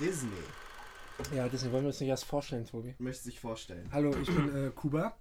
[0.00, 0.30] Disney.
[1.34, 2.94] Ja, Disney, wollen wir uns nicht erst vorstellen, Tobi?
[2.98, 3.88] Möchte sich vorstellen.
[3.92, 5.14] Hallo, ich bin äh, Kuba.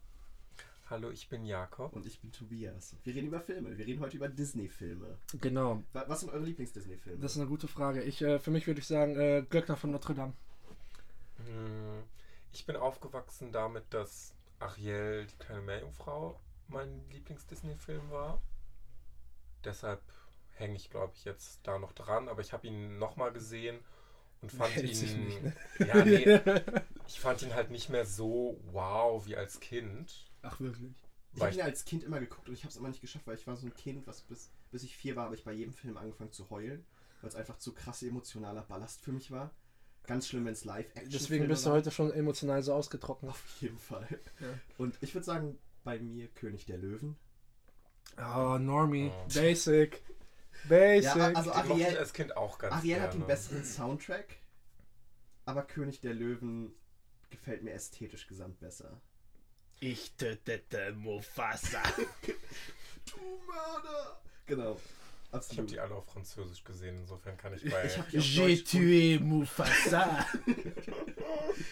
[0.90, 1.94] Hallo, ich bin Jakob.
[1.94, 2.96] Und ich bin Tobias.
[3.04, 3.78] Wir reden über Filme.
[3.78, 5.18] Wir reden heute über Disney-Filme.
[5.42, 5.84] Genau.
[5.94, 7.20] Wa- Was sind eure Lieblings-Disney-Filme?
[7.22, 8.02] Das ist eine gute Frage.
[8.04, 10.34] Ich, äh, für mich würde ich sagen, äh, Glöckner von Notre Dame.
[11.46, 12.04] Hm,
[12.54, 18.42] Ich bin aufgewachsen damit, dass Ariel, die kleine Meerjungfrau, mein Lieblings-Disney-Film war.
[19.66, 20.02] Deshalb
[20.54, 22.30] hänge ich, glaube ich, jetzt da noch dran.
[22.30, 23.78] Aber ich habe ihn nochmal gesehen
[24.42, 25.26] und fand Hält sich ihn.
[25.26, 25.54] nicht, ne?
[25.80, 26.40] Ja, nee,
[27.08, 30.26] ich fand ihn halt nicht mehr so wow wie als Kind.
[30.42, 30.92] Ach, wirklich?
[31.34, 33.36] Ich habe ihn als Kind immer geguckt und ich habe es immer nicht geschafft, weil
[33.36, 35.74] ich war so ein Kind, was bis, bis ich vier war, habe ich bei jedem
[35.74, 36.86] Film angefangen zu heulen,
[37.22, 39.52] weil es einfach zu krass emotionaler Ballast für mich war.
[40.08, 43.30] Ganz schlimm, wenn es Live-Action Deswegen bist du heute schon emotional so ausgetrocknet.
[43.30, 44.08] Auf jeden Fall.
[44.40, 44.48] Ja.
[44.78, 47.16] Und ich würde sagen, bei mir König der Löwen.
[48.18, 49.12] Oh, Normie.
[49.14, 49.28] Oh.
[49.34, 50.02] Basic.
[50.68, 51.16] Basic.
[51.16, 53.04] Ja, also den mochte ich Ariel, als Kind auch ganz Ariel gerne.
[53.04, 54.38] hat einen besseren Soundtrack,
[55.46, 56.74] aber König der Löwen
[57.30, 59.00] gefällt mir ästhetisch gesamt besser.
[59.80, 61.82] ich tötete Mufasa.
[63.06, 64.22] Du Mörder!
[64.46, 64.74] Genau.
[64.74, 65.72] Ich habe Absolut.
[65.72, 67.86] die alle auf Französisch gesehen, insofern kann ich bei.
[67.86, 70.26] Ich habe die auf J'ai tué Mufasa.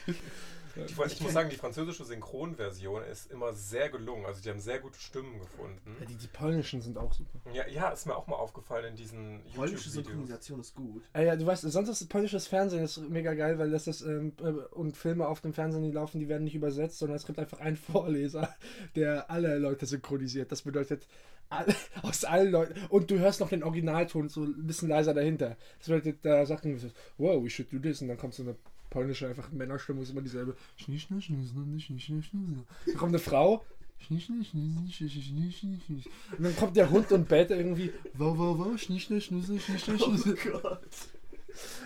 [0.77, 4.25] Die, ich muss sagen, die französische Synchronversion ist immer sehr gelungen.
[4.25, 5.95] Also die haben sehr gute Stimmen gefunden.
[5.99, 7.39] Ja, die, die polnischen sind auch super.
[7.53, 9.93] Ja, ja, ist mir auch mal aufgefallen in diesen Polnische YouTube-Videos.
[9.93, 11.03] Synchronisation ist gut.
[11.13, 14.33] Äh, ja, du weißt, sonst ist polnisches Fernsehen ist mega geil, weil das ist, ähm,
[14.39, 17.39] äh, und Filme auf dem Fernsehen, die laufen, die werden nicht übersetzt, sondern es gibt
[17.39, 18.55] einfach einen Vorleser,
[18.95, 20.51] der alle Leute synchronisiert.
[20.51, 21.07] Das bedeutet,
[21.49, 25.57] alle, aus allen Leuten, und du hörst noch den Originalton so ein bisschen leiser dahinter.
[25.79, 28.43] Das bedeutet, da sagt man, so, wow, we should do this, und dann kommt so
[28.43, 28.55] eine
[28.89, 30.55] polnische einfach Männerstimme, ist immer dieselbe.
[32.85, 33.65] Dann kommt eine Frau.
[36.37, 37.91] Und dann kommt der Hund und bellt irgendwie.
[38.13, 39.59] Wow, wow, wow, schnie, schnie, schnie, schnie.
[39.99, 40.87] Oh Gott.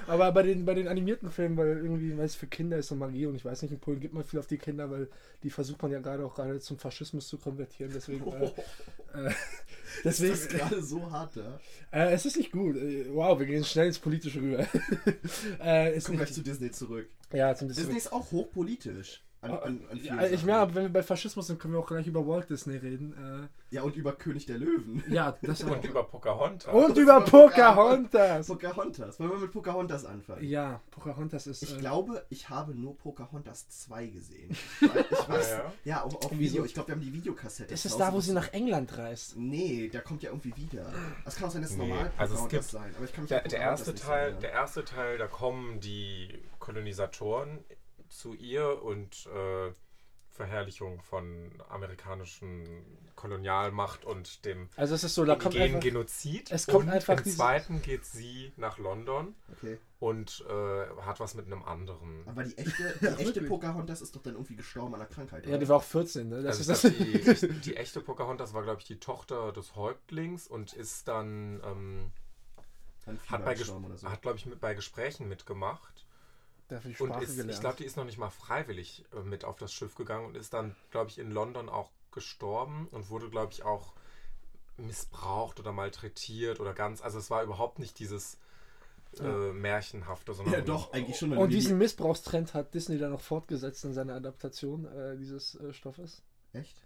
[0.07, 2.95] Aber bei den, bei den animierten Filmen, weil irgendwie, weil es für Kinder ist so
[2.95, 5.09] Magie und ich weiß nicht, in Polen gibt man viel auf die Kinder, weil
[5.43, 7.91] die versucht man ja gerade auch gerade zum Faschismus zu konvertieren.
[7.93, 8.45] Deswegen, äh,
[9.13, 9.31] äh,
[10.03, 11.59] deswegen Ist gerade so hart da?
[11.91, 12.75] äh, es ist nicht gut.
[12.75, 14.59] Äh, Wow, wir gehen schnell ins Politische rüber.
[15.59, 17.09] äh, Kommen gleich zu Disney zurück.
[17.33, 19.21] ja, zum Disney ist auch hochpolitisch.
[19.41, 19.59] An, an,
[19.89, 20.45] an vielen ja, ich Sachen.
[20.45, 23.49] meine, aber wenn wir bei Faschismus sind, können wir auch gleich über Walt Disney reden.
[23.71, 25.03] Ja, und über König der Löwen.
[25.09, 25.71] Äh, ja, das auch.
[25.71, 26.73] Und über Pocahontas.
[26.73, 28.47] Und über Pocahontas.
[28.47, 29.19] Pocahontas.
[29.19, 30.43] Wollen wir mit Pocahontas anfangen?
[30.43, 31.63] Ja, Pocahontas ist.
[31.63, 34.49] Ich äh, glaube, ich habe nur Pocahontas 2 gesehen.
[34.81, 36.39] Ich weiß, ich weiß Ja, ja, auf, auf Wieso?
[36.53, 36.65] Video.
[36.65, 37.73] Ich glaube, wir haben die Videokassette.
[37.73, 39.37] ist es da, wo sie nach England reist?
[39.37, 40.85] Nee, der kommt ja irgendwie wieder.
[41.25, 42.93] Das kann auch sein, dass es Nee, normal also es gibt- sein.
[42.95, 47.59] Aber ich kann mich Der, der, erste Teil, der erste Teil, da kommen die Kolonisatoren
[48.11, 49.71] zu ihr und äh,
[50.33, 52.65] Verherrlichung von amerikanischen
[53.15, 56.49] Kolonialmacht und dem Also es ist so, da kommt einfach, Genozid.
[56.51, 59.77] es kommt und einfach im zweiten geht sie nach London Okay.
[59.99, 62.25] und äh, hat was mit einem anderen.
[62.27, 63.41] Aber die echte, die Ja, echte.
[63.43, 65.43] Pocahontas ist doch dann irgendwie gestorben an einer Krankheit.
[65.43, 65.57] Ja, oder?
[65.59, 66.41] die war auch 14, ne?
[66.41, 66.93] Das also ist das.
[66.95, 71.09] glaub, die, die, die echte Pocahontas war, glaube ich, die Tochter des Häuptlings und ist
[71.09, 72.11] dann ähm,
[73.27, 74.09] hat bei, ges gestorben oder so.
[74.09, 76.05] hat glaube ich mit bei Gesprächen mitgemacht
[76.71, 77.51] Dafür die und Sprache ist, gelernt.
[77.53, 80.37] ich glaube, die ist noch nicht mal freiwillig äh, mit auf das Schiff gegangen und
[80.37, 83.93] ist dann, glaube ich, in London auch gestorben und wurde, glaube ich, auch
[84.77, 87.01] missbraucht oder malträtiert oder ganz.
[87.01, 88.37] Also es war überhaupt nicht dieses
[89.19, 91.33] äh, märchenhafte, sondern ja, doch, eigentlich schon.
[91.35, 96.23] Und diesen Missbrauchstrend hat Disney dann noch fortgesetzt in seiner Adaptation äh, dieses äh, Stoffes.
[96.53, 96.81] Echt?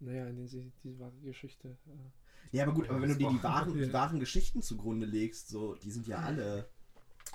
[0.00, 1.68] Naja, in den sie die wahre Geschichte.
[1.86, 2.56] Äh.
[2.56, 3.92] Ja, aber gut, aber wenn du dir die wahren, die Ja.
[3.92, 6.68] wahren Geschichten zugrunde legst, so, die sind ja alle.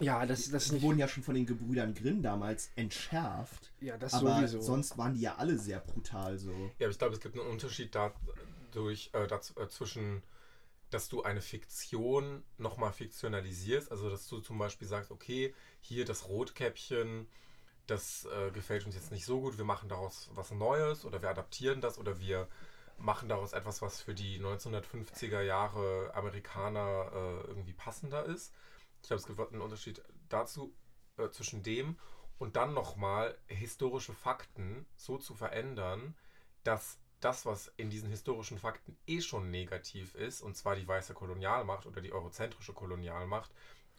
[0.01, 0.83] Ja, das, das die nicht.
[0.83, 3.71] wurden ja schon von den Gebrüdern Grimm damals entschärft.
[3.79, 4.61] Ja, das aber sowieso.
[4.61, 6.51] sonst waren die ja alle sehr brutal so.
[6.79, 10.21] Ja, aber ich glaube, es gibt einen Unterschied dadurch, äh, daz- äh, zwischen,
[10.89, 13.91] dass du eine Fiktion nochmal fiktionalisierst.
[13.91, 17.27] Also, dass du zum Beispiel sagst, okay, hier das Rotkäppchen,
[17.87, 21.29] das äh, gefällt uns jetzt nicht so gut, wir machen daraus was Neues oder wir
[21.29, 22.47] adaptieren das oder wir
[22.97, 28.53] machen daraus etwas, was für die 1950er Jahre Amerikaner äh, irgendwie passender ist.
[29.05, 30.73] Ich glaube, es gibt einen Unterschied dazu,
[31.17, 31.95] äh, zwischen dem
[32.39, 36.15] und dann nochmal historische Fakten so zu verändern,
[36.63, 41.13] dass das, was in diesen historischen Fakten eh schon negativ ist, und zwar die weiße
[41.13, 43.51] Kolonialmacht oder die eurozentrische Kolonialmacht,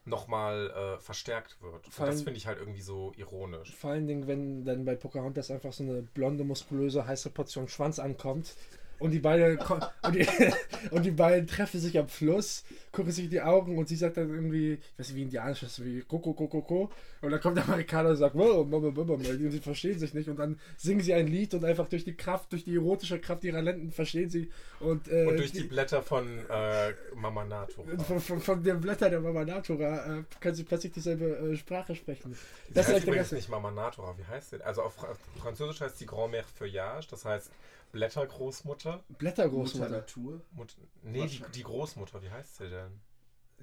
[0.07, 1.87] nochmal äh, verstärkt wird.
[1.87, 3.77] Vor Und das finde ich halt irgendwie so ironisch.
[3.77, 8.01] Vor allen Dingen, wenn dann bei Pocahontas einfach so eine blonde, muskulöse, heiße Portion Schwanz
[8.01, 8.57] ankommt
[8.99, 10.27] Und die beiden und die,
[10.91, 14.17] und die beiden treffen sich am Fluss, gucken sich in die Augen und sie sagt
[14.17, 16.91] dann irgendwie, ich weiß nicht wie indianisch das ist, wie Koko Koko Koko.
[17.21, 19.29] Und dann kommt der Amerikaner und sagt, wow, Mama, Mama, Mama.
[19.29, 20.29] Und sie verstehen sich nicht.
[20.29, 23.45] Und dann singen sie ein Lied und einfach durch die Kraft, durch die erotische Kraft
[23.45, 24.51] ihrer Lenden verstehen sie.
[24.81, 27.85] Und, äh, Und durch die Blätter von äh, Mama Nato.
[28.07, 31.95] von, von, von den Blättern der Mama Natura äh, können sie plötzlich dieselbe äh, Sprache
[31.95, 32.33] sprechen.
[32.69, 34.63] Das Das heißt der übrigens nicht Mama Natura, wie heißt sie?
[34.63, 35.09] Also auf Fra
[35.41, 37.51] Französisch heißt die Grand-Mère Feuillage, das heißt
[37.93, 38.93] Blättergroßmutter.
[38.93, 39.89] Mutter Blättergroßmutter.
[39.89, 40.41] Natur.
[40.53, 43.01] Mut nee, die, die Großmutter, wie heißt sie denn?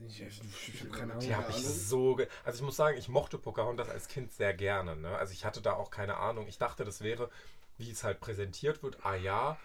[0.07, 0.41] Ich, ich,
[0.73, 1.47] ich habe keine Die Ahnung.
[1.47, 2.15] habe ich so.
[2.15, 4.95] Ge also ich muss sagen, ich mochte Pocahontas als Kind sehr gerne.
[4.95, 5.15] Ne?
[5.15, 6.47] Also ich hatte da auch keine Ahnung.
[6.47, 7.29] Ich dachte, das wäre,
[7.77, 9.05] wie es halt präsentiert wird.
[9.05, 9.57] Ah ja,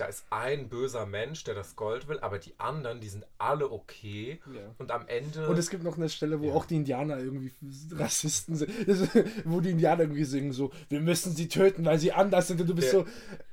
[0.00, 3.70] da ist ein böser Mensch, der das Gold will, aber die anderen, die sind alle
[3.70, 4.40] okay.
[4.54, 4.74] Ja.
[4.78, 5.46] Und am Ende.
[5.48, 6.52] Und es gibt noch eine Stelle, wo Ja.
[6.54, 7.52] auch die Indianer irgendwie
[7.92, 8.70] Rassisten sind.
[9.44, 12.60] Wo die Indianer irgendwie singen so, wir müssen sie töten, weil sie anders sind.
[12.60, 13.04] Und du bist Ja.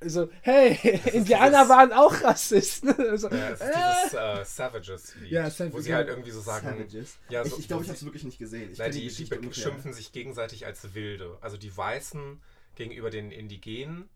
[0.01, 0.77] so, so, hey,
[1.13, 2.94] Indianer dieses- waren auch Rassisten.
[3.17, 6.41] so, ja, es ist äh, dieses äh, Savages-Lied, Ja, Sav- wo sie halt irgendwie so
[6.41, 7.17] sagen, Savages.
[7.29, 8.71] Ja, so- ich ich glaube, ich habe es wirklich nicht gesehen.
[8.71, 9.49] Ich Na, kenn die, die ungefähr.
[9.49, 11.38] beschimpfen sich gegenseitig als Wilde.
[11.41, 12.41] Also die Weißen
[12.75, 14.07] gegenüber den Indigenen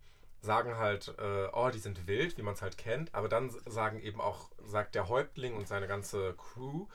[0.41, 3.99] sagen halt, äh, oh, die sind wild, wie man es halt kennt, aber dann sagen
[4.01, 6.87] eben auch, sagt der Häuptling und seine ganze Crew,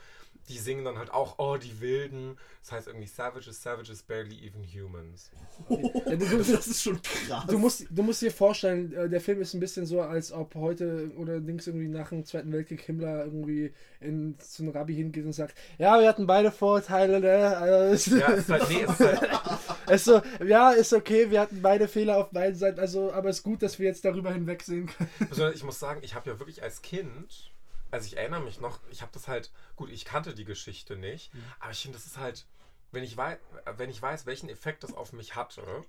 [0.49, 2.37] die singen dann halt auch, oh, die Wilden.
[2.63, 5.31] Das heißt irgendwie Savages, Savages, barely even humans.
[5.69, 7.47] Ja, du, du, Das ist schon krass.
[7.47, 10.55] du, musst, du musst dir vorstellen, äh, der Film ist ein bisschen so, als ob
[10.55, 15.25] heute oder links irgendwie nach dem Zweiten Weltkrieg Himmler irgendwie in, zu einem Rabbi hingeht
[15.25, 17.57] und sagt, ja, wir hatten beide Vorteile, ne?
[17.57, 19.21] Also, Ja, es ist halt, nee, ist halt,
[19.91, 23.39] ist so, ja, ist okay, wir hatten beide Fehler auf beiden Seiten, also, aber es
[23.39, 25.11] ist gut, dass wir jetzt darüber hinwegsehen können.
[25.29, 27.53] Besonders, ich muss sagen, ich habe ja wirklich als Kind,
[27.97, 31.33] also ich erinnere mich noch, ich habe das halt, gut, ich kannte die Geschichte nicht,
[31.61, 32.47] aber ich finde, das ist halt,
[32.93, 33.39] wenn ich, weiß,
[33.79, 35.83] wenn ich weiß, welchen Effekt das auf mich hatte,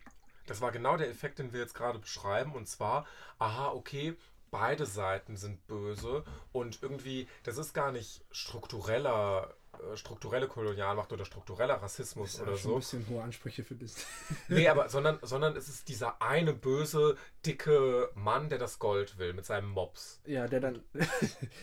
[0.46, 3.06] das war genau der Effekt, den wir jetzt gerade beschreiben, und zwar,
[3.40, 4.16] aha, okay,
[4.52, 6.24] beide Seiten sind böse
[6.54, 9.57] und irgendwie, das ist gar nicht struktureller,
[9.96, 12.74] strukturelle Kolonialmacht oder struktureller Rassismus oder schon so.
[12.76, 14.04] ein bisschen hohe Ansprüche für Disney.
[14.50, 17.16] Nee, aber sondern, sondern es ist dieser eine böse,
[17.46, 20.22] dicke Mann, der das Gold will mit seinem Mops.
[20.26, 20.82] Ja, der dann,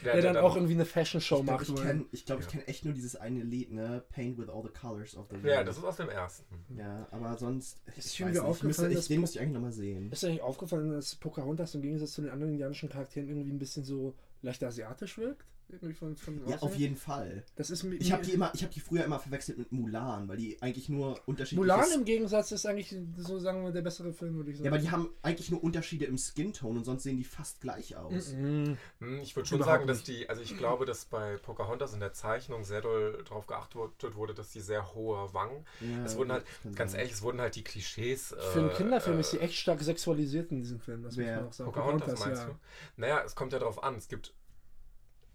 [0.05, 1.69] Der, der dann auch irgendwie eine Fashion-Show ich glaube, macht.
[1.69, 2.51] ich kenne ich, glaub, ich Ja.
[2.53, 4.03] kenn echt nur dieses eine Lied, ne?
[4.11, 5.65] Paint with all the colors of the Ja, rainbow.
[5.67, 6.45] das ist aus dem ersten.
[6.77, 7.79] Ja, aber sonst.
[7.97, 10.11] Ist Ich weiß nicht, ich müsste, aufgefallen, ich, dass den müsste ich eigentlich nochmal sehen.
[10.13, 13.59] Ist dir eigentlich aufgefallen, dass Pocahontas im Gegensatz zu den anderen indianischen Charakteren irgendwie ein
[13.59, 15.47] bisschen so leicht asiatisch wirkt?
[15.69, 17.45] Irgendwie von, von Ja, auf jeden Fall.
[17.57, 20.37] Das ist Ich habe die immer, ich habe die früher immer verwechselt mit Mulan, weil
[20.37, 24.37] die eigentlich nur Unterschiede Mulan im Gegensatz ist eigentlich, so sagen wir, der bessere Film,
[24.37, 24.67] würde ich sagen.
[24.67, 27.97] Ja, aber die haben eigentlich nur Unterschiede im Skin-Tone und sonst sehen die fast gleich
[27.97, 28.33] aus.
[28.33, 28.77] Mhm.
[29.01, 30.09] Hm, Ich würde schon Überhaupt sagen, dass nicht.
[30.21, 34.35] die, also ich glaube, dass bei Pocahontas in der Zeichnung sehr doll darauf geachtet wurde,
[34.35, 35.65] dass die sehr hohe Wangen.
[35.81, 36.45] Ja, Es wurden halt,
[36.75, 37.01] ganz sein.
[37.01, 38.33] ehrlich, es wurden halt die Klischees.
[38.33, 41.27] Äh, Für einen Kinderfilm äh, ist sie echt stark sexualisiert in diesem Film, das muss
[41.27, 41.73] man auch sagen.
[41.73, 42.49] Pocahontas, meinst ja.
[42.49, 42.55] du?
[42.97, 43.97] Naja, es kommt ja darauf an.
[43.97, 44.35] Es gibt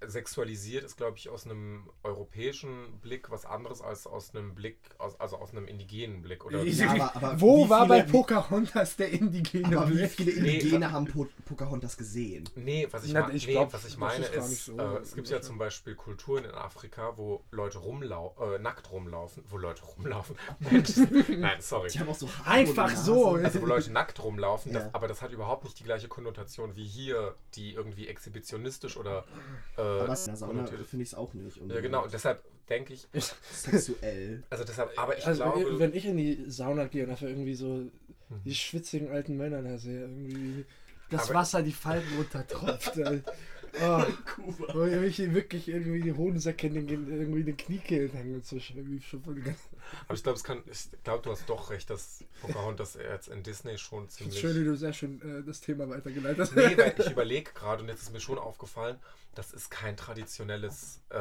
[0.06, 5.20] sexualisiert ist, glaube ich, aus einem europäischen Blick was anderes als aus einem Blick, aus,
[5.20, 6.46] also aus einem indigenen Blick.
[6.46, 10.12] Oder Ja, aber- aber Wo wie war viele- bei Pocahontas der indigene Aber wie Blick?
[10.12, 12.48] viele Nee, Indigene haben po Pocahontas gesehen?
[12.56, 15.16] Nee, was ich, Na, ich nee, glaub, was ich das meine ist so äh, es
[15.16, 19.84] gibt ja zum Beispiel Kulturen in Afrika, wo Leute rumlau äh, nackt rumlaufen, wo Leute
[19.84, 20.36] rumlaufen.
[21.30, 21.90] Nein, sorry.
[21.90, 23.36] Die haben auch so Einfach so.
[23.36, 24.90] Also wo Leute nackt rumlaufen, das, Ja.
[24.94, 29.26] aber das hat überhaupt nicht die gleiche Konnotation wie hier, die irgendwie exhibitionistisch oder
[29.78, 31.58] äh, Aber in der Sauna finde ich es auch nicht.
[31.68, 33.08] Ja, genau, und deshalb denke ich,
[33.52, 34.44] Sexuell.
[34.50, 37.56] also deshalb, aber ich Also glaube, wenn ich in die Sauna gehe und dafür irgendwie
[37.56, 37.82] so
[38.46, 40.66] die schwitzigen alten Männer da sehe, irgendwie
[41.10, 42.94] das Aber- Wasser die Falten runtertropft.
[43.82, 44.04] oh,
[44.74, 48.58] wo ich wirklich irgendwie die Hodensäcke in den, irgendwie in den Kniekehlen hängen so.
[48.58, 49.22] Irgendwie schon
[50.08, 53.44] aber ich glaube, es kann, ich glaube, du hast doch recht, dass Pocahontas jetzt in
[53.44, 54.40] Disney schon ziemlich.
[54.40, 56.56] Schön, wie du sehr schön äh, das Thema weitergeleitet hast.
[56.56, 58.98] Nee, weil ich überlege gerade, und jetzt ist mir schon aufgefallen,
[59.36, 61.18] das ist kein traditionelles äh,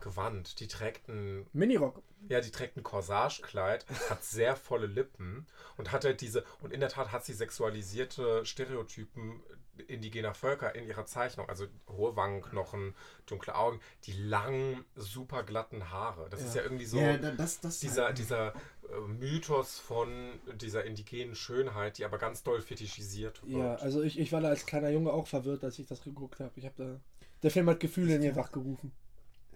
[0.00, 0.60] Gewand.
[0.60, 2.02] Die trägt ein, Minirock.
[2.28, 5.46] ja, die trägt ein Corsagekleid, hat sehr volle Lippen
[5.76, 9.42] und hat halt diese, und in der Tat hat sie sexualisierte Stereotypen
[9.88, 11.48] indigener Völker in ihrer Zeichnung.
[11.48, 12.94] Also hohe Wangenknochen,
[13.26, 16.28] dunkle Augen, die langen, super glatten Haare.
[16.30, 16.60] Das ist Ja.
[16.60, 21.98] ja irgendwie so ja, da- das, das dieser, dieser äh, Mythos von dieser indigenen Schönheit,
[21.98, 23.52] die aber ganz doll fetischisiert wird.
[23.52, 26.40] Ja, also ich, ich war da als kleiner Junge auch verwirrt, als ich das geguckt
[26.40, 26.52] habe.
[26.56, 27.00] Ich habe da.
[27.42, 28.92] Der Film hat Gefühle in mir wachgerufen.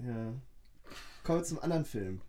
[0.01, 0.33] Ja.
[1.23, 2.21] Kommen wir zum anderen Film.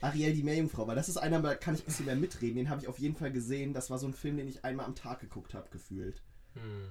[0.00, 2.56] Ariel die Meerjungfrau, weil das ist einer, da kann ich ein bisschen mehr mitreden.
[2.56, 3.72] Den habe ich auf jeden Fall gesehen.
[3.72, 6.22] Das war so ein Film, den ich einmal am Tag geguckt habe, gefühlt.
[6.54, 6.88] Hm.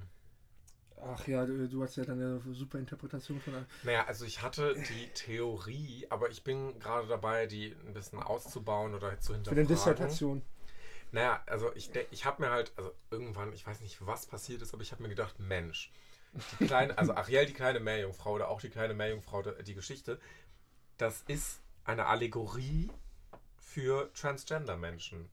[1.04, 3.54] Ach ja, du, du hast ja deine super Interpretation von.
[3.84, 8.94] Naja, also ich hatte die Theorie, aber ich bin gerade dabei, die ein bisschen auszubauen
[8.94, 9.68] oder zu Für hinterfragen.
[9.68, 10.42] den Dissertation.
[11.12, 14.74] Naja, also ich, ich habe mir halt, also irgendwann, ich weiß nicht, was passiert ist,
[14.74, 15.92] aber ich habe mir gedacht, Mensch,
[16.60, 20.20] die kleine, also Ariel, die kleine Meerjungfrau oder auch die kleine Meerjungfrau, die Geschichte,
[20.98, 22.90] das ist eine Allegorie
[23.58, 25.30] für Transgender-Menschen.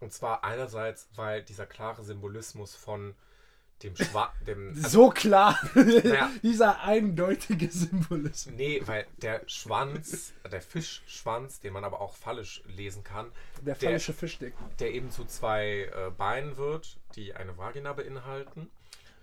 [0.00, 3.14] Und zwar einerseits, weil dieser klare Symbolismus von
[3.82, 5.58] dem Schwa dem also, So klar!
[5.74, 6.30] Naja.
[6.42, 8.54] Dieser eindeutige Symbolismus.
[8.56, 14.12] Nee, weil der Schwanz, der Fischschwanz, den man aber auch fallisch lesen kann, Der falsche
[14.12, 14.54] Fischdick.
[14.78, 18.70] der eben zu zwei äh, Beinen wird, die eine Vagina beinhalten.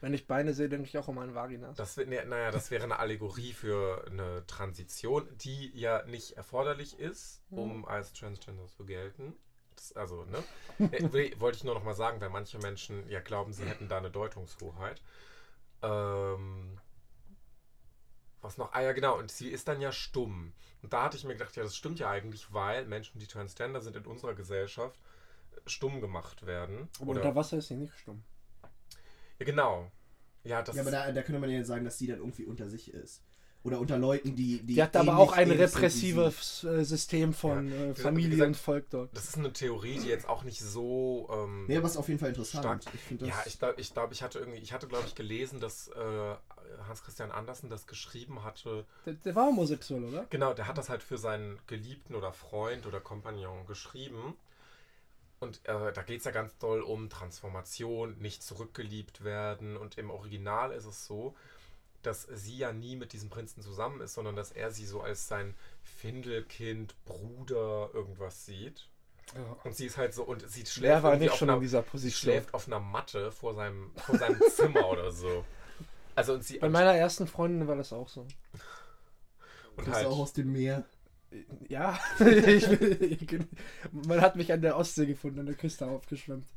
[0.02, 1.76] Wenn ich Beine sehe, denke ich auch um einen Vaginas.
[1.76, 7.84] Das, naja, das wäre eine Allegorie für eine Transition, die ja nicht erforderlich ist, um
[7.86, 9.34] als Transgender zu gelten.
[9.96, 10.44] Also, ne?
[10.92, 13.98] Äh, Wollte ich nur noch mal sagen, weil manche Menschen ja glauben, sie hätten da
[13.98, 15.02] eine Deutungshoheit.
[15.82, 16.80] Ähm,
[18.42, 18.72] was noch?
[18.74, 19.18] Ah ja, genau.
[19.18, 20.54] Und sie ist dann ja stumm.
[20.82, 23.82] Und da hatte ich mir gedacht, ja, das stimmt ja eigentlich, weil Menschen, die Transgender
[23.82, 25.00] sind in unserer Gesellschaft,
[25.52, 26.90] äh, stumm gemacht werden.
[27.00, 28.24] Aber Oder, unter Wasser ist sie nicht stumm.
[29.40, 29.92] ja, genau.
[30.44, 32.70] Ja, das Ja, aber da, da könnte man ja sagen, dass die dann irgendwie unter
[32.70, 33.24] sich ist.
[33.62, 34.60] Oder unter Leuten, die.
[34.62, 37.86] Die, Die hat aber auch ein repressives äh, System von Ja.
[37.88, 39.10] äh, Familie gesagt, und Volk dort.
[39.16, 41.30] Das ist eine Theorie, die jetzt auch nicht so.
[41.32, 41.66] Ähm.
[41.68, 42.84] Nee, aber ist auf jeden Fall interessant.
[42.84, 42.96] Stark.
[42.96, 43.36] Ich finde das.
[43.36, 46.36] ja, ich glaube, ich, glaub, ich hatte irgendwie, ich hatte, glaube ich, gelesen, dass äh,
[46.88, 48.86] Hans Christian Andersen das geschrieben hatte.
[49.06, 50.26] Der, der war homosexuell, oder?
[50.30, 54.36] Genau, der hat das halt für seinen Geliebten oder Freund oder Kompagnon geschrieben.
[55.42, 59.76] Und äh, da geht es ja ganz doll um Transformation, nicht zurückgeliebt werden.
[59.78, 61.34] Und im Original ist es so,
[62.02, 65.28] dass sie ja nie mit diesem Prinzen zusammen ist, sondern dass er sie so als
[65.28, 68.88] sein Findelkind, Bruder, irgendwas sieht.
[69.64, 71.58] Und sie ist halt so, und sie schläft Wer war irgendwie nicht auf schon einer,
[71.58, 72.34] in dieser sie Position?
[72.34, 75.46] schläft auf einer Matte vor seinem, vor seinem Zimmer oder so.
[76.16, 78.22] Also und sie Bei meiner ersten Freundin war das auch so.
[79.76, 80.86] und das halt, auch aus dem Meer.
[81.68, 82.00] Ja,
[83.92, 86.48] man hat mich an der Ostsee gefunden, an der Küste aufgeschwemmt.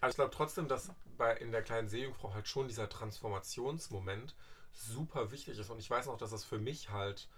[0.00, 4.36] Aber ich glaube trotzdem, dass bei in der kleinen Seejungfrau halt schon dieser Transformationsmoment
[4.76, 5.70] super wichtig ist.
[5.70, 7.28] Und ich weiß noch, dass das für mich halt,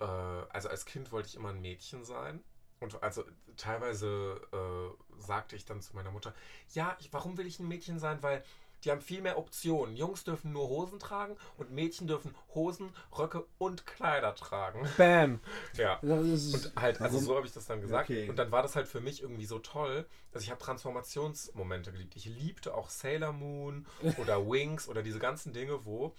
[0.00, 2.42] äh, also als Kind wollte ich immer ein Mädchen sein.
[2.80, 3.24] Und also
[3.56, 6.34] teilweise äh, sagte ich dann zu meiner Mutter,
[6.72, 8.22] ja, ich, warum will ich ein Mädchen sein?
[8.22, 8.42] Weil
[8.84, 9.94] die haben viel mehr Optionen.
[9.94, 14.88] Jungs dürfen nur Hosen tragen und Mädchen dürfen Hosen, Röcke und Kleider tragen.
[14.96, 15.40] Bam!
[15.74, 15.98] Ja.
[16.00, 18.08] Das ist, Und halt, also Also- so habe ich das dann gesagt.
[18.08, 18.30] Okay.
[18.30, 22.16] Und dann war das halt für mich irgendwie so toll, dass ich habe Transformationsmomente geliebt.
[22.16, 23.86] Ich liebte auch Sailor Moon
[24.18, 26.14] oder Wings oder diese ganzen Dinge, wo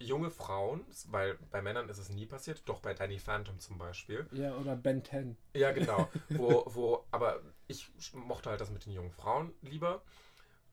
[0.00, 4.26] junge Frauen, weil bei Männern ist es nie passiert, doch bei Danny Phantom zum Beispiel.
[4.32, 5.36] ja, oder Ben 10.
[5.54, 6.08] Ja, genau.
[6.30, 10.02] wo, wo, aber ich mochte halt das mit den jungen Frauen lieber,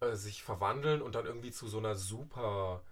[0.02, 2.84] äh, sich verwandeln und dann irgendwie zu so einer super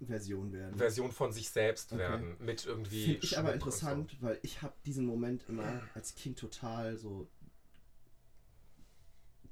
[0.00, 0.76] Version werden.
[0.78, 2.00] Version von sich selbst Okay.
[2.00, 2.36] werden.
[2.38, 3.04] Mit irgendwie.
[3.04, 7.26] Finde ich aber interessant, weil ich habe diesen Moment immer als Kind total so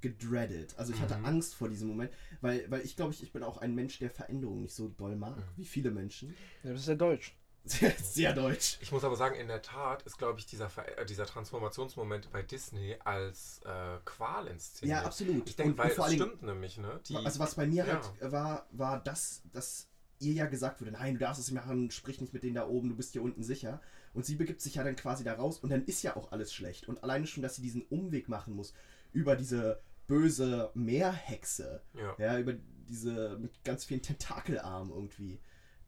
[0.01, 0.75] gedreadet.
[0.79, 1.25] Also ich hatte Mhm.
[1.27, 4.11] Angst vor diesem Moment, weil, weil ich glaube, ich, ich bin auch ein Mensch, der
[4.11, 5.43] Veränderungen nicht so doll mag, Mhm.
[5.57, 6.35] wie viele Menschen.
[6.63, 7.37] Ja, das ist ja deutsch.
[7.65, 8.79] Sehr, sehr deutsch.
[8.81, 12.31] Ich muss aber sagen, in der Tat ist, glaube ich, dieser, Ver äh, dieser Transformationsmoment
[12.33, 15.01] bei Disney als äh, Qual inszeniert.
[15.01, 15.47] Ja, absolut.
[15.49, 17.01] Ich denke, weil und vor es allen Dingen- stimmt nämlich, ne?
[17.07, 17.95] Die, also was bei mir ja.
[18.21, 19.89] halt war, war das, dass
[20.21, 22.67] ihr ja gesagt wurde, nein, du darfst es nicht machen, sprich nicht mit denen da
[22.67, 23.83] oben, du bist hier unten sicher.
[24.15, 26.55] Und sie begibt sich ja dann quasi da raus und dann ist ja auch alles
[26.55, 26.89] schlecht.
[26.89, 28.73] Und alleine schon, dass sie diesen Umweg machen muss
[29.13, 32.17] über diese böse Meerhexe, ja.
[32.19, 32.55] ja, über
[32.89, 35.41] diese mit ganz vielen Tentakelarmen irgendwie.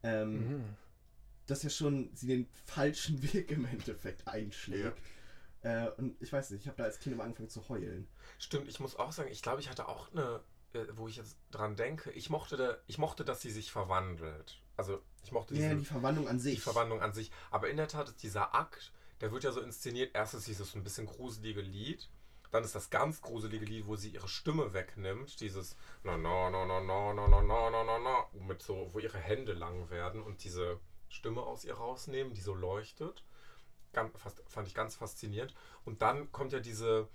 [0.02, 0.64] Ähm, Mhm.
[1.46, 4.96] dass ja schon sie den falschen Weg im Endeffekt einschlägt.
[5.62, 8.08] Äh, und ich weiß nicht, ich habe da als Kind immer angefangen zu heulen.
[8.38, 10.40] Stimmt, ich muss auch sagen, ich glaube, ich hatte auch eine,
[10.72, 14.62] äh, wo ich jetzt dran denke, ich mochte, da, ich mochte, dass sie sich verwandelt.
[14.76, 16.54] Also ich mochte Ja, diesen, die Verwandlung an sich.
[16.54, 17.30] die Verwandlung an sich.
[17.50, 20.70] Aber in der Tat ist dieser Akt, der wird ja so inszeniert, erst ist dieses
[20.70, 22.08] so ein bisschen gruselige Lied,
[22.50, 26.64] dann ist das ganz gruselige Lied, wo sie ihre Stimme wegnimmt, dieses na na na
[26.66, 30.22] na na na na na na na na mit so, wo ihre Hände lang werden
[30.22, 33.24] und diese Stimme aus ihr rausnehmen, die so leuchtet.
[33.92, 35.54] Ganz, fast, fand ich ganz faszinierend.
[35.84, 37.08] Und dann kommt ja diese,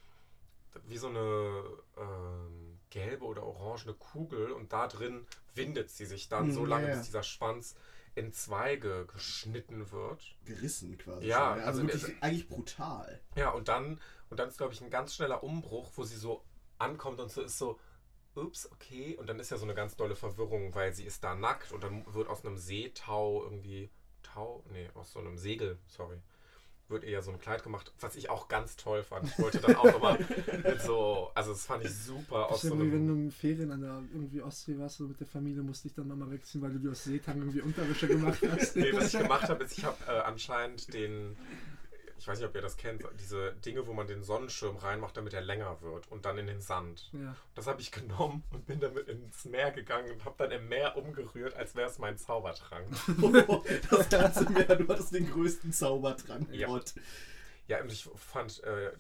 [0.88, 1.64] wie so eine
[1.98, 6.90] ähm, gelbe oder orangene Kugel und da drin windet sie sich dann Hm, so lange,
[6.90, 6.96] ja.
[6.96, 7.76] bis dieser Schwanz
[8.16, 10.36] in Zweige geschnitten wird.
[10.46, 11.28] gerissen quasi.
[11.28, 13.22] Ja, schon, also also, wirklich es- eigentlich brutal.
[13.36, 16.44] Ja, und dann, und dann ist, glaube ich, ein ganz schneller Umbruch, wo sie so
[16.78, 17.80] ankommt und so ist so,
[18.36, 19.16] ups, okay.
[19.18, 21.84] Und dann ist ja so eine ganz dolle Verwirrung, weil sie ist da nackt und
[21.84, 23.90] dann wird aus einem Seetau irgendwie,
[24.24, 26.18] Tau, nee, aus so einem Segel, sorry,
[26.88, 29.28] wird ja so ein Kleid gemacht, was ich auch ganz toll fand.
[29.28, 30.20] Ich wollte dann auch nochmal
[30.64, 33.32] mit so, also das fand ich super aus ist so wie wenn du einem, in
[33.32, 36.62] Ferien an der irgendwie Ostsee warst, so mit der Familie musste ich dann nochmal wechseln,
[36.62, 38.76] weil du dir aus Seetang irgendwie Unterwäsche gemacht hast.
[38.76, 41.36] nee, was ich gemacht habe, ist, ich habe äh, anscheinend den,
[42.18, 45.34] ich weiß nicht, ob ihr das kennt, diese Dinge, wo man den Sonnenschirm reinmacht, damit
[45.34, 47.10] er länger wird und dann in den Sand.
[47.14, 47.36] Ja.
[47.56, 50.98] Das habe ich genommen und bin damit ins Meer gegangen und habe dann im Meer
[50.98, 52.88] umgerührt, als wäre es mein Zaubertrank.
[53.90, 56.48] das ganze Meer, du hattest den größten Zaubertrank.
[56.52, 56.68] Ja.
[56.68, 56.94] Gott.
[57.68, 58.92] Ja, und ich fand äh, äh,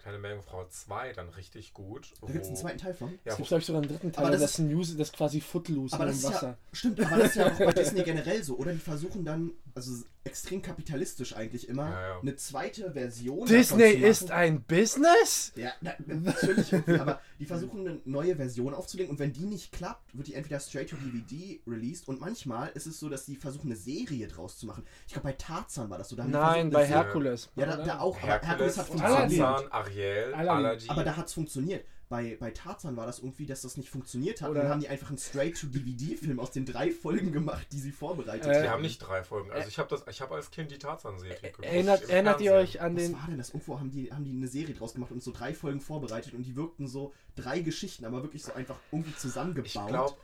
[0.00, 2.12] Kleine Meerjungfrau 2 dann richtig gut.
[2.20, 3.10] Da gibt es einen zweiten Teil von.
[3.24, 4.96] Ja, Es gibt, glaube ich, sogar einen dritten Teil, Aber das das, ist ein News,
[4.96, 6.46] das ist quasi Footloose Aber das dem ist Wasser.
[6.48, 8.72] ja, stimmt, aber das ist ja auch bei Disney generell so, oder?
[8.72, 12.20] Die versuchen dann, also extrem kapitalistisch eigentlich immer, Ja, ja.
[12.20, 15.52] eine zweite Version Disney davon zu ist ein Business?
[15.56, 19.72] Ja, na, natürlich irgendwie, aber die versuchen eine neue Version aufzulegen und wenn die nicht
[19.72, 23.36] klappt, wird die entweder straight to DVD released und manchmal ist es so, dass die
[23.36, 24.84] versuchen eine Serie draus zu machen.
[25.06, 26.16] Ich glaube bei Tarzan war das so.
[26.16, 27.48] Da Nein, bei Herkules.
[27.56, 27.84] Ja, da?
[27.88, 29.40] Da auch, aber Herkules hat funktioniert.
[29.40, 30.90] Tarzan, Ariel, Aladdin.
[30.90, 31.84] Aber da hat es funktioniert.
[32.10, 34.48] Bei, bei Tarzan war das irgendwie, dass das nicht funktioniert hat.
[34.48, 37.92] Oder- und dann haben die einfach einen Straight-to-DVD-Film aus den drei Folgen gemacht, die sie
[37.92, 39.50] vorbereitet Äh, die haben nicht drei Folgen.
[39.52, 41.66] Also ich habe das, ich habe als Kind die Tarzan-Serie geguckt.
[41.66, 43.12] Erinnert, erinnert ihr euch an Was den.
[43.12, 43.50] war denn das?
[43.50, 46.44] Irgendwo haben die, haben die eine Serie draus gemacht und so drei Folgen vorbereitet und
[46.44, 49.66] die wirkten so drei Geschichten, aber wirklich so einfach irgendwie zusammengebaut.
[49.66, 50.14] Ich glaube,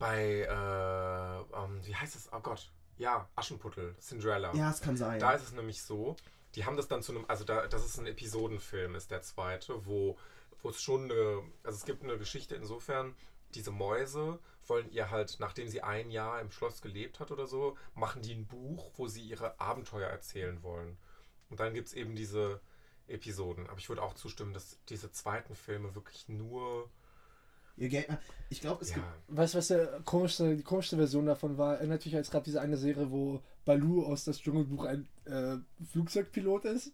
[0.00, 2.28] bei, äh, ähm, wie heißt es?
[2.32, 2.70] Oh Gott.
[2.98, 4.52] Ja, Aschenputtel, Cinderella.
[4.54, 5.20] ja, es kann sein.
[5.20, 6.16] Da ist es nämlich so,
[6.54, 9.86] die haben das dann zu einem, also da, das ist ein Episodenfilm, ist der zweite,
[9.86, 10.18] wo,
[10.62, 13.14] wo es schon eine, also es gibt eine Geschichte insofern,
[13.54, 17.76] diese Mäuse wollen ihr halt, nachdem sie ein Jahr im Schloss gelebt hat oder so,
[17.94, 20.98] machen die ein Buch, wo sie ihre Abenteuer erzählen wollen.
[21.48, 22.60] Und dann gibt es eben diese
[23.06, 23.66] Episoden.
[23.68, 26.90] Aber ich würde auch zustimmen, dass diese zweiten Filme wirklich nur,
[27.78, 28.08] Ihr Geld,
[28.50, 29.06] ich glaube, es ja, gibt.
[29.28, 31.76] Weißt du, was der komischste, die komischste Version davon war?
[31.76, 35.56] Erinnert euch, als gab diese eine Serie, wo Baloo aus das Dschungelbuch ein äh,
[35.92, 36.92] Flugzeugpilot ist?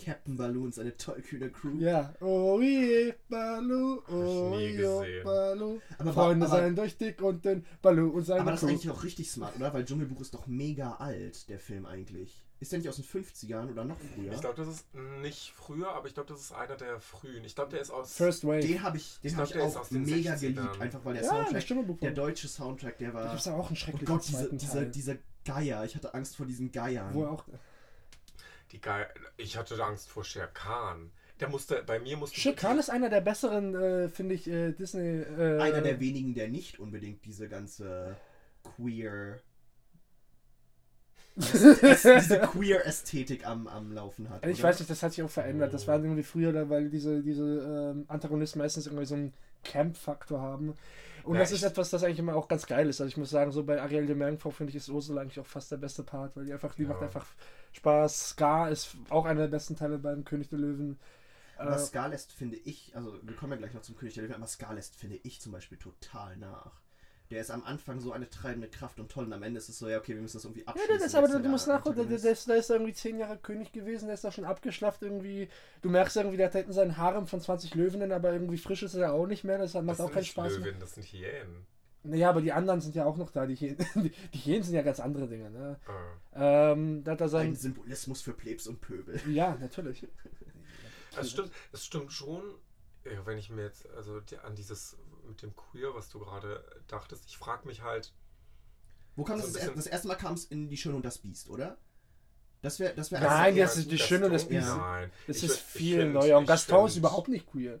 [0.00, 1.78] Captain Balloons, eine tollkühne Crew.
[1.78, 2.14] Ja.
[2.20, 5.24] Oh je, Baloo, oh gesehen.
[5.24, 5.80] Baloo.
[5.98, 8.90] Aber, Freunde aber, seien durch dick und dünn, Baloo und seine aber das ist eigentlich
[8.90, 9.72] auch richtig smart, oder?
[9.74, 12.42] Weil Dschungelbuch ist doch mega alt, der Film eigentlich.
[12.60, 14.32] Ist der nicht aus den 50ern oder noch früher?
[14.32, 14.86] ich glaube, das ist
[15.20, 17.44] nicht früher, aber ich glaube, das ist einer der frühen.
[17.44, 18.14] Ich glaube, der ist aus...
[18.14, 18.60] First Wave.
[18.60, 20.40] Den habe ich, den Ich hab glaub, ich der ist auch aus den mega 60ern.
[20.40, 23.28] geliebt, einfach weil der ja, Soundtrack, der deutsche Soundtrack, der Da war.
[23.30, 24.90] gibt es auch einen Oh schrecklichen Gott, diese, zweiten diese, Teil.
[24.92, 25.84] diese Geier.
[25.84, 27.12] Ich hatte Angst vor diesen Geiern.
[27.14, 27.44] wo er auch.
[28.72, 31.10] Die Geil ich hatte Angst vor Shere Khan.
[31.40, 32.38] Der musste, bei mir musste.
[32.38, 35.20] Shere Khan ist einer der besseren, äh, finde ich, äh, Disney.
[35.22, 38.16] Äh, Einer der wenigen, der nicht unbedingt diese ganze
[38.62, 39.40] queer.
[41.34, 44.46] diese queer-Ästhetik am, am Laufen hat.
[44.46, 44.68] Ich oder?
[44.68, 45.72] weiß nicht, das hat sich auch verändert.
[45.72, 49.32] Das war irgendwie früher, da, weil diese, diese ähm, Antagonisten meistens irgendwie so einen
[49.64, 50.76] Camp-Faktor haben.
[51.24, 53.00] Und Ja, das ist etwas, das eigentlich immer auch ganz geil ist.
[53.00, 55.46] Also ich muss sagen, so bei Ariel de Meerjungfrau finde ich ist Ursula eigentlich auch
[55.46, 56.88] fast der beste Part, weil die einfach, die Ja.
[56.88, 57.26] macht einfach
[57.72, 58.30] Spaß.
[58.30, 60.98] Scar ist auch einer der besten Teile beim König der Löwen.
[61.56, 64.34] Aber Äh, Scarlest finde ich, also wir kommen ja gleich noch zum König der Löwen,
[64.34, 66.80] aber Scarlest finde ich zum Beispiel total nach.
[67.32, 69.78] Der ist am Anfang so eine treibende Kraft und toll und am Ende ist es
[69.78, 70.98] so, ja, okay, wir müssen das irgendwie Ja, abschließen.
[70.98, 73.38] das ist aber du der musst nachgucken, der, der, ist- der ist irgendwie zehn Jahre
[73.38, 75.48] König gewesen, der ist da schon abgeschlafft irgendwie.
[75.80, 78.94] Du merkst irgendwie, der hat hinten seinen Harem von 20 Löwinnen, aber irgendwie frisch ist
[78.94, 80.66] er auch nicht mehr, das macht das auch keinen Spaß mehr.
[80.66, 81.66] Löwen, das sind Hyänen.
[82.04, 83.78] Naja, aber die anderen sind ja auch noch da, die Hyänen.
[83.94, 85.78] Die, die Hyänen sind ja ganz andere Dinge, ne?
[86.34, 86.72] Äh.
[86.72, 87.54] Ähm, da hat er Ein sein.
[87.56, 89.18] Symbolismus für Plebs und Pöbel.
[89.32, 90.06] Ja, natürlich.
[91.18, 92.42] Es stimmt, es stimmt schon,
[93.24, 97.24] wenn ich mir jetzt, also die, an dieses mit dem Queer, was du gerade dachtest,
[97.26, 98.12] ich frage mich halt,
[99.16, 99.74] Wo kam So das?
[99.74, 101.76] Das, erste Mal kam es in Die Schöne und das Biest, oder?
[102.62, 104.68] Das wäre das wär Nein, das ist die Gaston- Schöne und das Biest.
[104.68, 106.38] Nein, Das Ich ist find- viel find- neuer.
[106.38, 107.80] Und Gaston ist find- überhaupt nicht queer.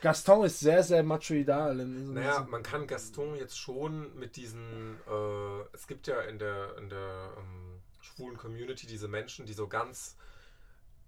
[0.00, 1.74] Gaston ist sehr, sehr machoidal.
[1.74, 6.88] Naja, man kann Gaston jetzt schon mit diesen, äh, es gibt ja in der, in
[6.88, 10.16] der ähm, schwulen Community diese Menschen, die so ganz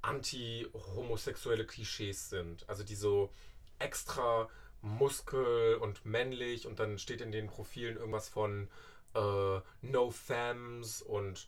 [0.03, 2.69] anti-homosexuelle Klischees sind.
[2.69, 3.31] Also die so
[3.79, 4.49] extra
[4.83, 8.69] muskel und männlich und dann steht in den Profilen irgendwas von
[9.15, 11.47] äh, No Femmes und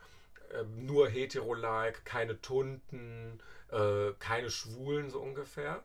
[0.53, 3.41] äh, nur hetero-like, keine Tunden,
[3.71, 5.83] äh, keine Schwulen so ungefähr.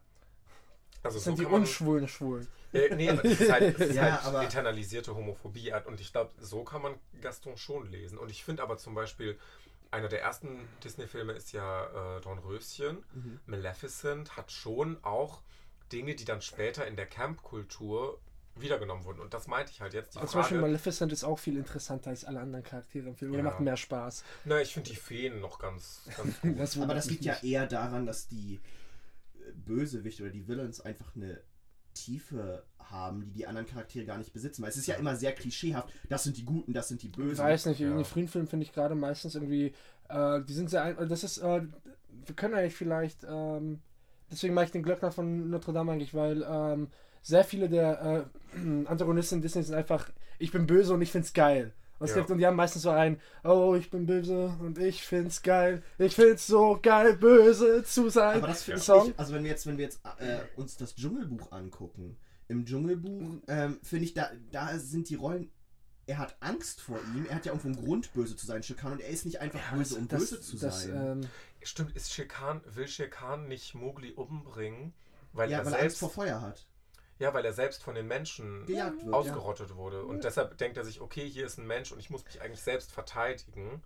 [1.04, 2.48] Also sind die kann man- unschwulen Schwulen.
[2.74, 5.72] äh, nee, aber das ist halt, das ist Ja, halt internalisierte Homophobie.
[5.86, 8.18] Und ich glaube, so kann man Gaston schon lesen.
[8.18, 9.38] Und ich finde aber zum Beispiel,
[9.92, 13.06] einer der ersten Disney-Filme ist ja äh, Dornröschen.
[13.14, 13.40] Mhm.
[13.46, 15.42] Maleficent hat schon auch
[15.92, 18.20] Dinge, die dann später in der Camp-Kultur
[18.56, 19.20] wiedergenommen wurden.
[19.20, 20.16] Und das meinte ich halt jetzt.
[20.16, 23.16] Die Aber zum Beispiel Frage, Maleficent ist auch viel interessanter als alle anderen Charaktere im
[23.16, 23.32] Film.
[23.34, 23.50] Oder Ja.
[23.52, 24.24] macht mehr Spaß.
[24.46, 26.60] na, ich finde die Feen noch ganz, ganz gut.
[26.60, 27.44] Das Aber das liegt ja nicht.
[27.44, 28.60] eher daran, dass die
[29.36, 31.40] äh, Bösewichte oder die Villains einfach eine
[31.94, 34.64] Tiefe haben, die die anderen Charaktere gar nicht besitzen.
[34.64, 35.90] Weil es ist ja immer sehr klischeehaft.
[36.10, 37.44] Das sind die Guten, das sind die Ich Bösen.
[37.44, 37.96] weiß nicht, in Ja.
[37.96, 39.74] den frühen Filmen finde ich gerade meistens irgendwie,
[40.10, 41.62] äh, die sind sehr, ein- das ist, äh,
[42.26, 43.82] wir können eigentlich vielleicht, ähm,
[44.32, 46.88] deswegen mache ich den Glöckner von Notre Dame eigentlich, weil ähm,
[47.22, 50.10] sehr viele der äh, Antagonisten in Disney sind einfach,
[50.40, 51.74] ich bin böse und ich find's geil.
[52.00, 52.18] Und, es Ja.
[52.18, 55.82] gibt, und die haben meistens so ein, oh, ich bin böse und ich find's geil.
[55.98, 58.38] Ich find's so geil, böse zu sein.
[58.38, 59.10] Aber das finde Song.
[59.10, 62.18] ich also wenn wir jetzt, wenn wir jetzt äh, uns das Dschungelbuch angucken,
[62.50, 65.52] im Dschungelbuch ähm, finde ich, da, da sind die Rollen,
[66.06, 68.94] er hat Angst vor ihm, er hat ja irgendwo einen Grund, böse zu sein, Schikan,
[68.94, 71.22] und er ist nicht einfach böse, um das, böse zu das, sein.
[71.24, 71.30] Ähm,
[71.68, 74.94] Stimmt, ist Shere will Shere Khan nicht Mowgli umbringen,
[75.34, 76.68] weil ja, er weil er Angst selbst vor Feuer hat.
[77.20, 79.14] ja, weil er selbst von den Menschen Gejagt wird.
[79.14, 82.24] ausgerottet wurde und deshalb denkt er sich, okay, hier ist ein Mensch und ich muss
[82.26, 83.82] mich eigentlich selbst verteidigen,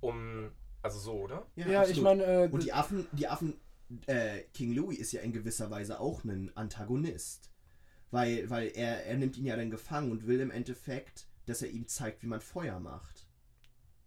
[0.00, 1.46] um also so, oder?
[1.54, 3.60] Ja, ja, ich meine, äh, Und die Affen, die Affen,
[4.06, 7.50] äh, King Louis ist ja in gewisser Weise auch ein Antagonist.
[8.10, 11.70] Weil, weil er, er nimmt ihn ja dann gefangen und will im Endeffekt, dass er
[11.70, 13.26] ihm zeigt, wie man Feuer macht.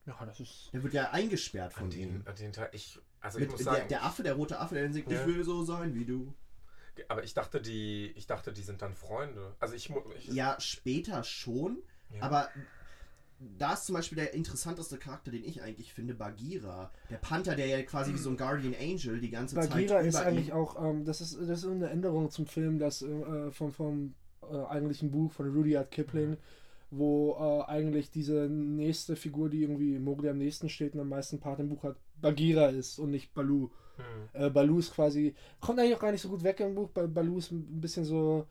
[0.05, 0.69] ja, das ist.
[0.73, 2.09] Der wird ja eingesperrt von An ihm.
[2.09, 4.59] den, an den Teil, ich, also ich Mit, muss der, sagen, der Affe, der rote
[4.59, 5.19] Affe, der singt, Ja.
[5.21, 6.33] ich will so sein wie du.
[7.09, 9.53] aber ich dachte, die, ich dachte, die sind dann Freunde.
[9.59, 11.77] Also ich, ich Ja, später schon,
[12.13, 12.21] ja.
[12.21, 12.49] aber
[13.39, 16.91] da ist zum Beispiel der interessanteste Charakter, den ich eigentlich finde, Bagheera.
[17.09, 20.15] Der Panther, der ja quasi wie so ein Guardian Angel die ganze Bagheera Zeit ist
[20.15, 23.73] über eigentlich auch, ähm, das ist das ist eine Änderung zum Film, das äh, vom,
[23.73, 24.15] vom
[24.49, 26.37] äh, eigentlichen Buch von Rudyard Kipling,
[26.91, 31.39] wo äh, eigentlich diese nächste Figur, die irgendwie Mowgli am nächsten steht und am meisten
[31.39, 33.69] Part im Buch hat, Bagheera ist und nicht Baloo.
[33.97, 34.41] Hm.
[34.41, 37.07] Äh, Baloo ist quasi, kommt eigentlich auch gar nicht so gut weg im Buch, weil
[37.07, 38.47] Baloo ist ein bisschen so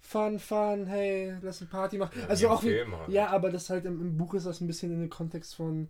[0.00, 2.18] Fun, Fun, hey, lass eine Party machen.
[2.20, 3.08] Ja, also auch wie, halt.
[3.08, 5.88] ja, aber das halt im, im Buch ist das ein bisschen in den Kontext von,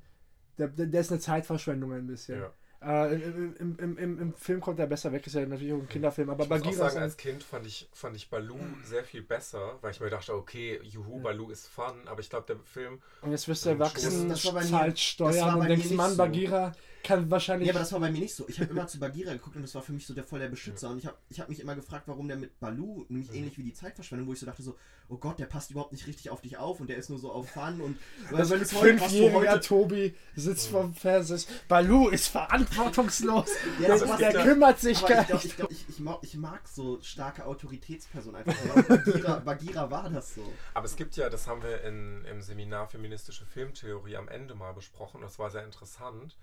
[0.57, 2.41] der, der, der ist eine Zeitverschwendung ein bisschen.
[2.41, 2.53] Ja.
[2.81, 5.89] Äh, im, im, im, im, Film kommt er besser weg, ist ja natürlich auch ein
[5.89, 8.57] Kinderfilm, aber Ich muss auch Bagheera ist sagen, als Kind fand ich, fand ich Baloo
[8.85, 11.23] sehr viel besser, weil ich mir dachte, okay, juhu, Ja.
[11.25, 14.43] Baloo ist fun, aber ich glaube, der Film, und jetzt wirst du Das- erwachsen, das
[14.43, 16.17] zahlt das war Steuern und bei denkst, mir nicht Mann, so.
[16.19, 16.73] Bagheera
[17.05, 17.67] kann wahrscheinlich.
[17.69, 18.45] Ja, aber das war bei mir nicht so.
[18.49, 20.49] Ich habe immer zu Bagheera geguckt und das war für mich so der voll der
[20.49, 20.91] Beschützer.
[20.91, 23.37] Und ich habe ich hab mich immer gefragt, warum der mit Baloo, nämlich Mhm.
[23.37, 24.77] ähnlich wie die Zeitverschwendung, wo ich so dachte so,
[25.09, 27.33] oh Gott, der passt überhaupt nicht richtig auf dich auf und der ist nur so
[27.33, 27.99] auf Fun und
[28.37, 31.39] also du fünfjähriger Tobi sitzt vorm Fernseher.
[31.69, 32.29] Baloo ist
[32.69, 33.49] verantwortungslos.
[33.81, 35.45] Ja, der der kümmert sich gar nicht.
[35.45, 39.41] ich, glaub, ich, ich, mag, ich mag so starke Autoritätspersonen einfach.
[39.45, 40.53] Bagheera war das so.
[40.75, 44.73] aber es gibt ja, das haben wir in, im Seminar Feministische Filmtheorie am Ende mal
[44.73, 46.37] besprochen, das war sehr interessant,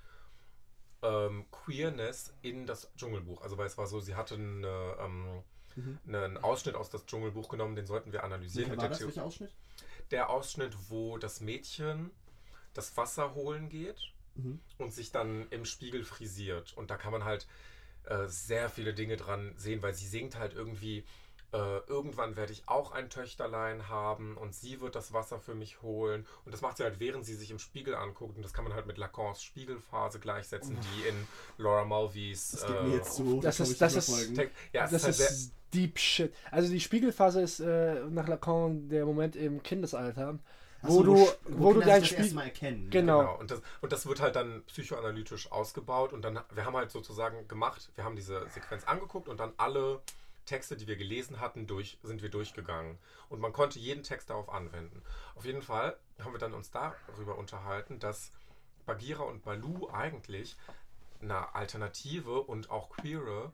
[1.02, 3.42] ähm, Queerness in das Dschungelbuch.
[3.42, 5.44] Also weil es war so, sie hatte eine, ähm,
[5.76, 6.00] Mhm.
[6.08, 8.70] einen Ausschnitt aus das Dschungelbuch genommen, den sollten wir analysieren.
[8.70, 9.06] Mit war der das?
[9.06, 9.52] Welcher Ausschnitt?
[10.12, 12.12] der Ausschnitt, wo das Mädchen
[12.74, 14.60] das Wasser holen geht Mhm.
[14.78, 16.74] und sich dann im Spiegel frisiert.
[16.78, 17.48] Und da kann man halt
[18.06, 21.04] äh, sehr viele Dinge dran sehen, weil sie singt halt irgendwie,
[21.54, 25.82] äh, irgendwann werde ich auch ein Töchterlein haben und sie wird das Wasser für mich
[25.82, 26.26] holen.
[26.44, 28.36] Und das macht sie halt, während sie sich im Spiegel anguckt.
[28.36, 31.16] Und das kann man halt mit Lacans Spiegelphase gleichsetzen, die in
[31.58, 33.40] Laura Mulvey's Das geht mir jetzt zu.
[33.42, 34.38] das kann ist- das ist-.
[34.74, 36.34] Ja, Das ist halt sehr, ist Deep Shit.
[36.52, 40.38] Also die Spiegelphase ist äh, nach Lacan der Moment im Kindesalter,
[40.88, 42.90] wo du, Sch- wo du dein Spiel, erste Mal erkennen.
[42.90, 43.20] Genau.
[43.20, 46.92] Genau, und das, und das wird halt dann psychoanalytisch ausgebaut und dann, wir haben halt
[46.92, 50.02] sozusagen gemacht, wir haben diese Sequenz angeguckt und dann alle
[50.46, 53.00] Texte, die wir gelesen hatten, durch, sind wir durchgegangen.
[53.30, 55.02] Und man konnte jeden Text darauf anwenden.
[55.36, 58.32] Auf jeden Fall haben wir dann uns darüber unterhalten, dass
[58.86, 60.56] Bagheera und Baloo eigentlich
[61.20, 63.52] eine alternative und auch queere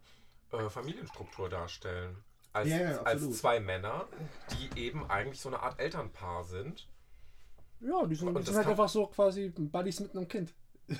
[0.51, 2.21] äh, Familienstruktur darstellen.
[2.51, 4.09] Als, Ja, ja, als zwei Männer,
[4.51, 6.85] die eben eigentlich so eine Art Elternpaar sind.
[7.81, 10.53] Ja, die sind, die das sind halt einfach so quasi Buddies mit einem Kind.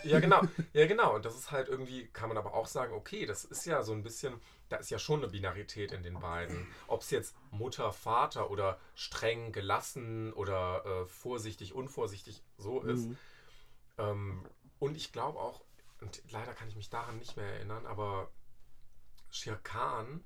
[0.03, 0.41] Ja, genau.
[0.73, 1.15] Ja, genau.
[1.15, 3.93] Und das ist halt irgendwie, kann man aber auch sagen, okay, das ist ja so
[3.93, 4.39] ein bisschen,
[4.69, 6.67] da ist ja schon eine Binarität in den beiden.
[6.87, 13.07] Ob es jetzt Mutter, Vater oder streng gelassen oder äh, vorsichtig, unvorsichtig so ist.
[13.07, 13.17] Mhm.
[13.97, 14.45] Ähm,
[14.79, 15.61] und ich glaube auch,
[15.99, 18.31] und leider kann ich mich daran nicht mehr erinnern, aber
[19.29, 20.23] Shere Khan,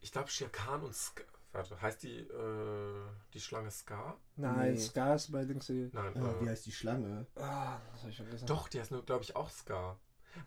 [0.00, 4.18] ich glaube Shere Khan und Ska, warte, heißt die, äh, die Schlange Scar?
[4.36, 4.78] Nein, Nee.
[4.80, 5.66] Scars bei Dings.
[5.66, 7.26] die- Nein, Ah, äh, wie heißt die Schlange?
[7.36, 8.46] Ah, das hab ich vergessen.
[8.46, 9.98] Doch, die heißt nur, glaube ich, auch Scar.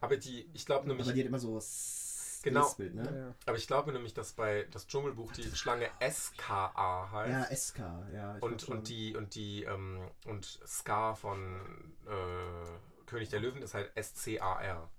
[0.01, 1.59] Aber die, ich glaube nämlich, Aber die hat immer so
[2.43, 2.71] Genau.
[2.77, 3.17] Ja, ne?
[3.19, 3.35] ja.
[3.47, 7.31] aber ich glaube nämlich, dass bei das Dschungelbuch die Schlange SKA heißt.
[7.51, 7.79] Ja, SK,
[8.13, 8.37] ja.
[8.41, 8.77] und, schon.
[8.77, 14.89] und die und die ähm, und Scar von äh, König der Löwen ist halt S-C-A-R.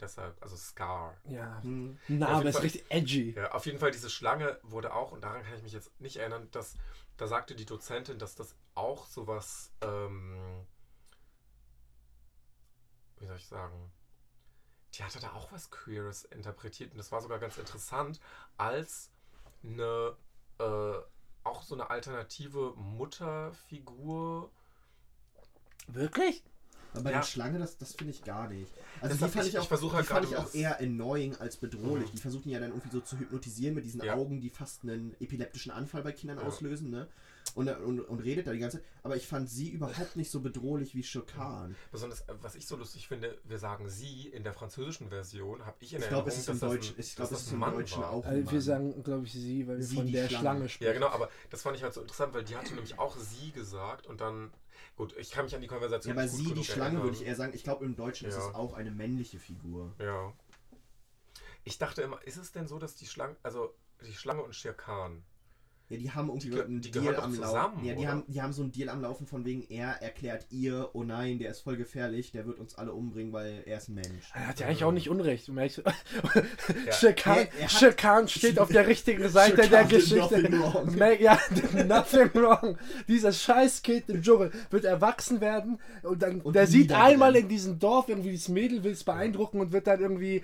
[0.00, 1.16] Deshalb, also Scar.
[1.24, 1.62] ja.
[1.62, 1.98] Hm.
[2.08, 3.30] Name jeden ist Fall- richtig edgy.
[3.34, 6.16] Ja, auf jeden Fall, diese Schlange wurde auch, und daran kann ich mich jetzt nicht
[6.16, 6.76] erinnern, dass
[7.16, 10.66] da sagte die Dozentin, dass das auch sowas, ähm,
[13.18, 13.90] wie soll ich sagen,
[14.94, 18.20] die hatte da auch was Queeres interpretiert und das war sogar ganz interessant,
[18.58, 19.10] als
[19.64, 20.14] eine,
[20.58, 20.98] äh,
[21.44, 24.50] auch so eine alternative Mutterfigur.
[25.86, 26.44] Wirklich?
[26.94, 27.18] Aber bei Ja.
[27.18, 28.72] der Schlange, das, das finde ich gar nicht.
[29.00, 30.80] Also Deshalb, die fand ich- ich, auch, ich halt die fand ich auch das- eher
[30.80, 32.08] annoying als bedrohlich.
[32.08, 32.12] Mhm.
[32.16, 34.14] Die versuchen ja dann irgendwie so zu hypnotisieren mit diesen Ja.
[34.14, 36.44] Augen, die fast einen epileptischen Anfall bei Kindern Ja.
[36.44, 37.06] auslösen, ne?
[37.54, 38.86] Und, und, und redet da die ganze Zeit.
[39.02, 41.74] Aber ich fand sie überhaupt nicht so bedrohlich wie Shokan.
[41.90, 45.76] Besonders, äh, was ich so lustig finde, wir sagen sie in der französischen Version, habe
[45.80, 47.38] ich in Ich glaube, Erinnerung, es ist im dass Deutsch, das ein, ich glaube, dass
[47.38, 48.10] es das ist ein im Mann Deutschen war.
[48.10, 48.24] auch.
[48.24, 50.40] ein Also wir sagen, glaube ich, sie, weil wir Sie, von der Schlange.
[50.40, 50.88] Schlange sprechen.
[50.88, 53.52] Ja, genau, aber das fand ich halt so interessant, weil die hatte nämlich auch sie
[53.52, 54.52] gesagt und dann,
[54.96, 57.02] gut, ich kann mich an die Ja, Konversation aber nicht gut sie, die Schlange, erinnern.
[57.04, 58.48] würde ich eher sagen, ich glaube, im Deutschen ist Ja.
[58.48, 59.94] es auch eine männliche Figur.
[59.98, 60.32] Ja.
[61.64, 63.74] Ich dachte immer, ist es denn so, dass die Schlange, also
[64.06, 65.24] die Schlange und Shere Khan,
[65.88, 67.84] Ja, die haben irgendwie Die einen die Deal am Laufen.
[67.84, 68.08] Ja, die oder?
[68.08, 71.38] haben, die haben so einen Deal am Laufen von wegen, er erklärt ihr, oh nein,
[71.38, 74.30] der ist voll gefährlich, der wird uns alle umbringen, weil er ist ein Mensch.
[74.34, 75.48] Er hat ja eigentlich auch nicht Unrecht.
[75.48, 75.66] Um Ja.
[77.24, 80.42] Er- er Shere Khan steht auf der richtigen Seite Shere der Geschichte.
[80.42, 81.20] nothing wrong.
[81.20, 81.38] Ja,
[81.86, 82.78] nothing wrong.
[83.06, 87.48] Dieser scheiß Kind im Dschungel wird erwachsen werden und dann Und der sieht einmal in
[87.48, 90.42] diesem Dorf irgendwie das Mädel will es beeindrucken und wird dann irgendwie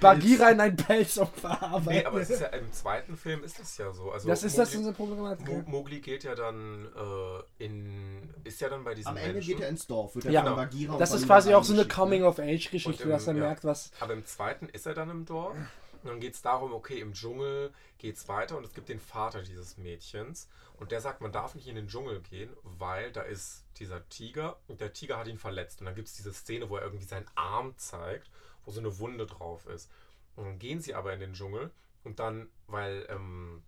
[0.00, 1.92] Bagheera in einen Pelz umverarbeiten.
[2.00, 4.10] Nee, aber es ist ja im zweiten Film ist das ja so.
[4.10, 5.46] Also das ist das Mowgli- unsere Problematik.
[5.46, 5.62] Mo.
[5.66, 8.34] Mowgli geht ja dann äh, in.
[8.44, 9.48] Ist ja dann bei diesen Am Ende Menschen.
[9.54, 11.72] geht er ins Dorf, wird er Ja, von Bagheera und Das ist quasi auch so
[11.72, 11.88] eine ne?
[11.88, 13.40] Coming-of-Age-Geschichte, Und dass er ja.
[13.40, 13.90] merkt, was.
[14.00, 15.56] Aber im zweiten ist er dann im Dorf.
[16.02, 18.98] Und dann geht es darum, okay, im Dschungel geht es weiter und es gibt den
[18.98, 20.48] Vater dieses Mädchens.
[20.80, 24.56] Und der sagt, man darf nicht in den Dschungel gehen, weil da ist dieser Tiger
[24.66, 25.78] und der Tiger hat ihn verletzt.
[25.80, 28.28] Und dann gibt es diese Szene, wo er irgendwie seinen Arm zeigt,
[28.64, 29.90] wo so eine Wunde drauf ist.
[30.36, 31.70] Und dann gehen sie aber in den Dschungel
[32.04, 33.62] und dann, weil ähm,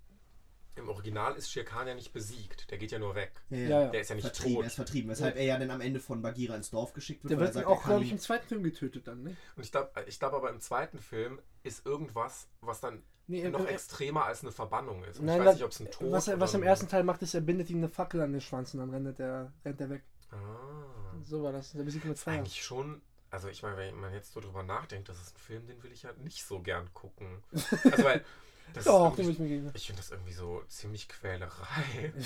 [0.76, 3.32] im Original ist Shere Khan ja nicht besiegt, der geht ja nur weg.
[3.50, 3.80] Ja, Ja, ja.
[3.82, 3.88] ja.
[3.90, 4.66] Der ist ja nicht Vertrieben, er tot.
[4.66, 7.30] ist vertrieben, weshalb er ja dann am Ende von Bagheera ins Dorf geschickt wird.
[7.30, 9.36] Der wird er dann sagt, er auch, glaube ich, im zweiten Film getötet dann, ne?
[9.56, 13.66] Und ich glaube ich glaub aber im zweiten Film ist irgendwas, was dann Nee, noch
[13.66, 15.18] äh, extremer als eine Verbannung ist.
[15.18, 16.88] Und Nein, ich weiß nicht, ob es ein Tod was, er, was oder im ersten
[16.88, 19.52] Teil macht, ist, er bindet ihm eine Fackel an den Schwanz und dann rennt er,
[19.64, 20.02] rennt er weg.
[20.30, 20.36] Ah.
[21.22, 21.72] So war das.
[21.72, 22.34] Der besiegt mit Feuer.
[22.34, 23.00] Eigentlich schon,
[23.34, 25.92] also ich meine, wenn man jetzt so drüber nachdenkt, das ist ein Film, den will
[25.92, 27.42] ich ja nicht so gern gucken.
[27.84, 28.24] Also weil,
[28.72, 32.12] das Doch, ist ich ich finde das irgendwie so ziemlich Quälerei.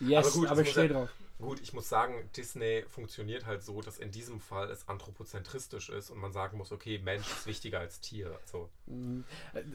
[0.00, 1.10] Yes, Aber gut, aber ich muss stehe ja- drauf.
[1.38, 6.10] Gut, ich muss sagen, Disney funktioniert halt so, dass in diesem Fall es anthropozentristisch ist
[6.10, 8.36] und man sagen muss, okay, Mensch ist wichtiger als Tier.
[8.42, 9.24] Also, Mhm.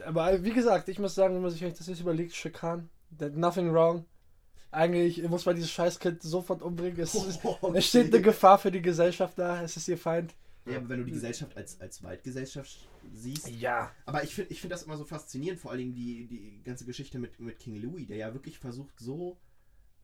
[0.04, 2.88] Aber wie gesagt, ich muss sagen, wenn man sich das jetzt überlegt, Schikan,
[3.34, 4.04] nothing wrong.
[4.70, 6.98] Eigentlich muss man dieses Scheißkind sofort umbringen.
[7.00, 7.72] Es, ist, Okay.
[7.78, 9.62] es steht eine Gefahr für die Gesellschaft da.
[9.62, 10.34] Es ist ihr Feind.
[10.70, 13.48] Ja, aber wenn du die Gesellschaft als, als Waldgesellschaft siehst.
[13.48, 13.92] Ja.
[14.06, 16.84] Aber ich finde ich find das immer so faszinierend, vor allen Dingen die, die ganze
[16.84, 19.38] Geschichte mit, mit King Louis, der ja wirklich versucht, so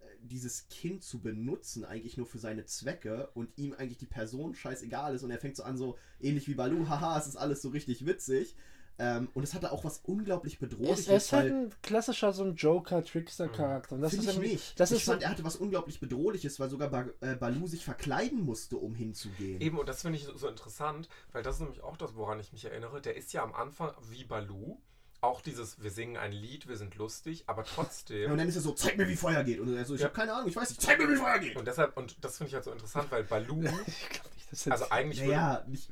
[0.01, 4.55] äh, dieses Kind zu benutzen, eigentlich nur für seine Zwecke und ihm eigentlich die Person
[4.55, 7.63] scheißegal ist und er fängt so an, so ähnlich wie Baloo, haha, es ist alles
[7.63, 8.57] so richtig witzig.
[8.99, 12.45] Ähm, und es hatte auch was unglaublich Es, bedrohliches, es ist halt ein klassischer so
[12.45, 13.97] ein Joker-Trickster-Charakter.
[13.97, 14.81] Und das Finde ist ich nicht.
[14.81, 17.85] Das ich ist fand, er hatte was unglaublich Bedrohliches, weil sogar ba äh, Baloo sich
[17.85, 19.61] verkleiden musste, um hinzugehen.
[19.61, 22.39] Eben, und das finde ich so, so interessant, weil das ist nämlich auch das, woran
[22.39, 23.01] ich mich erinnere.
[23.01, 24.79] Der ist ja am Anfang wie Baloo.
[25.25, 28.25] Auch dieses, wir singen ein Lied, wir sind lustig, aber trotzdem.
[28.25, 29.59] Ja, und dann ist er so, zeig mir, wie Feuer geht.
[29.59, 30.09] Und er so, ich Ja.
[30.09, 31.57] habe keine Ahnung, ich weiß nicht, zeig mir, wie Feuer geht.
[31.57, 34.91] Und deshalb, und das finde ich halt so interessant, weil Baloo, ich glaube nicht, also
[34.91, 35.91] eigentlich würde, Naja, nicht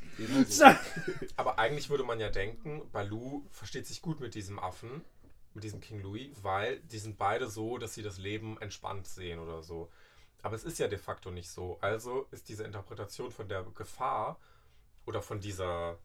[0.53, 0.65] so.
[1.37, 5.03] aber eigentlich würde man ja denken, Baloo versteht sich gut mit diesem Affen,
[5.55, 9.39] mit diesem King Louis, weil die sind beide so, dass sie das Leben entspannt sehen
[9.39, 9.91] oder so.
[10.43, 11.79] Aber es ist ja de facto nicht so.
[11.81, 14.39] Also ist diese Interpretation von der Gefahr
[15.07, 15.99] oder von dieser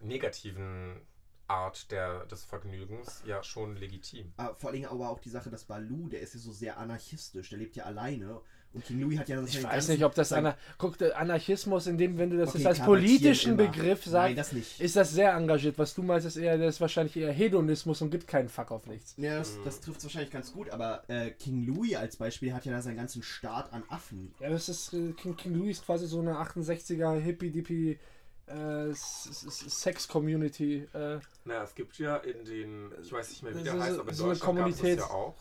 [0.00, 1.00] negativen
[1.48, 4.32] Art der, des Vergnügens ja schon legitim.
[4.36, 6.78] Ah, vor allen Dingen aber auch die Sache, dass Baloo, der ist ja so sehr
[6.78, 8.40] anarchistisch, der lebt ja alleine.
[8.72, 11.16] Und King Louis hat ja Ich seine weiß ganzen- nicht, ob das Ana Guck, der
[11.16, 13.68] Anarchismus, in dem, wenn du das Okay, jetzt als politischen immer.
[13.70, 14.80] Begriff sagst, Nein, das nicht.
[14.80, 15.78] ist das sehr engagiert.
[15.78, 18.86] Was du meinst, ist eher, das ist wahrscheinlich eher Hedonismus und gibt keinen Fuck auf
[18.86, 19.14] nichts.
[19.16, 19.64] Ja, das, Mhm.
[19.64, 22.96] das trifft wahrscheinlich ganz gut, aber äh, King Louis als Beispiel hat ja da seinen
[22.96, 24.34] ganzen Staat an Affen.
[24.40, 27.98] Ja, das ist äh, King, King Louis ist quasi so eine 68er Hippie-Dippie
[28.46, 30.88] äh, Sex-Community.
[30.92, 33.98] Äh, Naja, es gibt ja in den, ich weiß nicht mehr, wie der so- heißt,
[33.98, 35.36] aber in so Deutschland gab es ja auch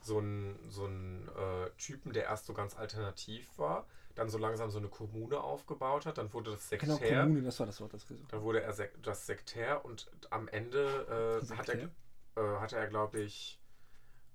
[0.00, 4.70] so einen so einen, äh, Typen, der erst so ganz alternativ war, dann so langsam
[4.70, 7.92] so eine Kommune aufgebaut hat, dann wurde das genau, Sektär, Kommune, das war das Wort,
[7.94, 11.90] das gesagt dann wurde er sek das Sektär und am Ende äh, hat er,
[12.36, 13.58] äh, hatte er, glaube ich,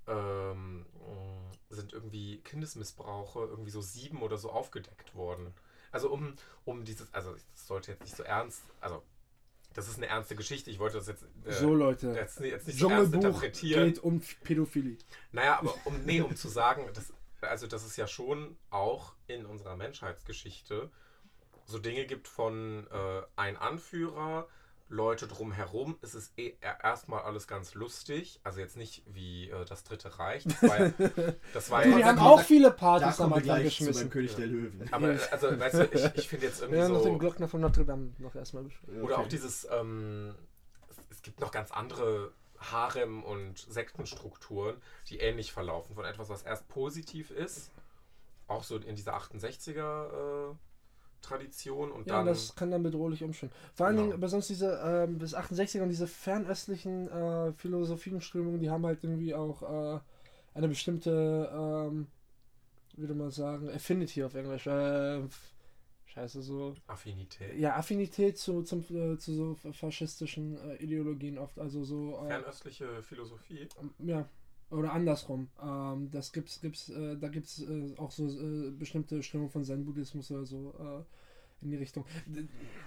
[0.08, 0.86] ähm,
[1.70, 5.54] sind irgendwie Kindesmissbrauche irgendwie so sieben oder so aufgedeckt worden.
[5.92, 9.04] Also um, um dieses, also das sollte jetzt nicht so ernst, also
[9.74, 12.12] das ist eine ernste Geschichte, ich wollte das jetzt, äh, So, Leute.
[12.14, 13.86] jetzt, jetzt nicht so ernst interpretieren.
[13.86, 14.98] geht um Pädophilie.
[15.32, 19.46] Naja, aber um, nee, um zu sagen, das, also dass es ja schon auch in
[19.46, 20.90] unserer Menschheitsgeschichte
[21.66, 24.48] so Dinge gibt von äh, ein Anführer,
[24.90, 28.40] Leute drumherum, es ist eh erstmal alles ganz lustig.
[28.44, 30.44] Also jetzt nicht wie äh, das Dritte Reich.
[30.46, 30.94] Das war ja,
[31.54, 34.10] das war Die, ja haben da- auch viele Da Partys Anfang gleich zu beim geschmissen.
[34.10, 34.90] König der Löwen.
[34.92, 37.18] aber also, weißt du, ich, ich finde jetzt irgendwie Ja, noch den so.
[37.20, 39.02] Glockner von Notre Dame noch erstmal beschreiben.
[39.04, 39.24] Oder Okay.
[39.26, 40.34] auch dieses, ähm,
[40.90, 44.76] es, es gibt noch ganz andere Harem- und Sektenstrukturen,
[45.08, 45.96] die ähnlich verlaufen.
[45.96, 47.70] Von etwas, was erst positiv ist,
[48.48, 50.56] auch so in dieser 68er äh,
[51.22, 52.28] Tradition und Ja, dann.
[52.28, 53.54] das kann dann bedrohlich umschwimmen.
[53.74, 54.08] Vor allen Genau.
[54.08, 59.04] Dingen, aber sonst diese ähm, bis 68er und diese fernöstlichen äh, Philosophienströmungen, die haben halt
[59.04, 60.00] irgendwie auch äh,
[60.54, 62.08] eine bestimmte, ähm,
[62.96, 64.68] würde man sagen, Affinity auf Englisch.
[64.68, 65.22] Äh,
[66.08, 66.76] scheiße, so.
[66.88, 67.58] Affinität.
[67.58, 71.60] Ja, Affinität zu, zum, äh, zu so faschistischen äh, Ideologien oft.
[71.60, 72.18] Also so.
[72.24, 73.68] Äh, Fernöstliche Philosophie.
[74.00, 74.28] ja.
[74.72, 75.50] Oder andersrum.
[75.64, 79.64] Ähm, das gibt's, gibt's, äh, da gibt es äh, auch so äh, bestimmte Strömungen von
[79.64, 82.06] Zen-Buddhismus oder so äh, in die Richtung.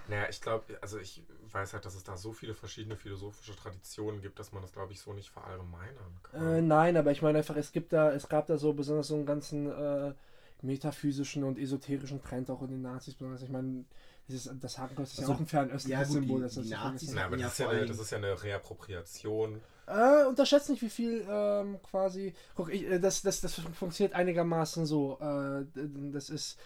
[0.07, 4.21] Naja, ich glaube, also ich weiß halt, dass es da so viele verschiedene philosophische Traditionen
[4.21, 6.57] gibt, dass man das, glaube ich, so nicht verallgemeinern kann.
[6.57, 9.15] Äh, nein, aber ich meine einfach, es gibt da, es gab da so besonders so
[9.15, 10.13] einen ganzen äh,
[10.61, 13.13] metaphysischen und esoterischen Trend auch in den Nazis.
[13.15, 13.85] Besonders, ich meine,
[14.27, 16.41] dieses, das Hakenkreuz ist ja Also, auch ein fernöstliches ja, Symbol.
[16.41, 17.13] die- das die ist ja Nazis.
[17.13, 19.61] Na, aber Ja, das, ist ja eine, das ist ja eine Reappropriation.
[19.87, 22.33] Äh, unterschätzt nicht, wie viel ähm, quasi.
[22.55, 25.17] Guck, ich, äh, das, das, das funktioniert einigermaßen so.
[25.19, 25.65] Äh,
[26.11, 26.57] das ist.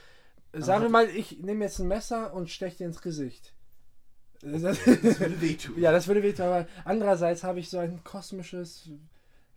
[0.54, 3.54] Sagen wir mal, ich nehme jetzt ein Messer und steche dir ins Gesicht.
[4.44, 5.80] Äh, Das, Das würde wehtun.
[5.80, 8.90] ja, das würde wehtun, aber andererseits habe ich so ein kosmisches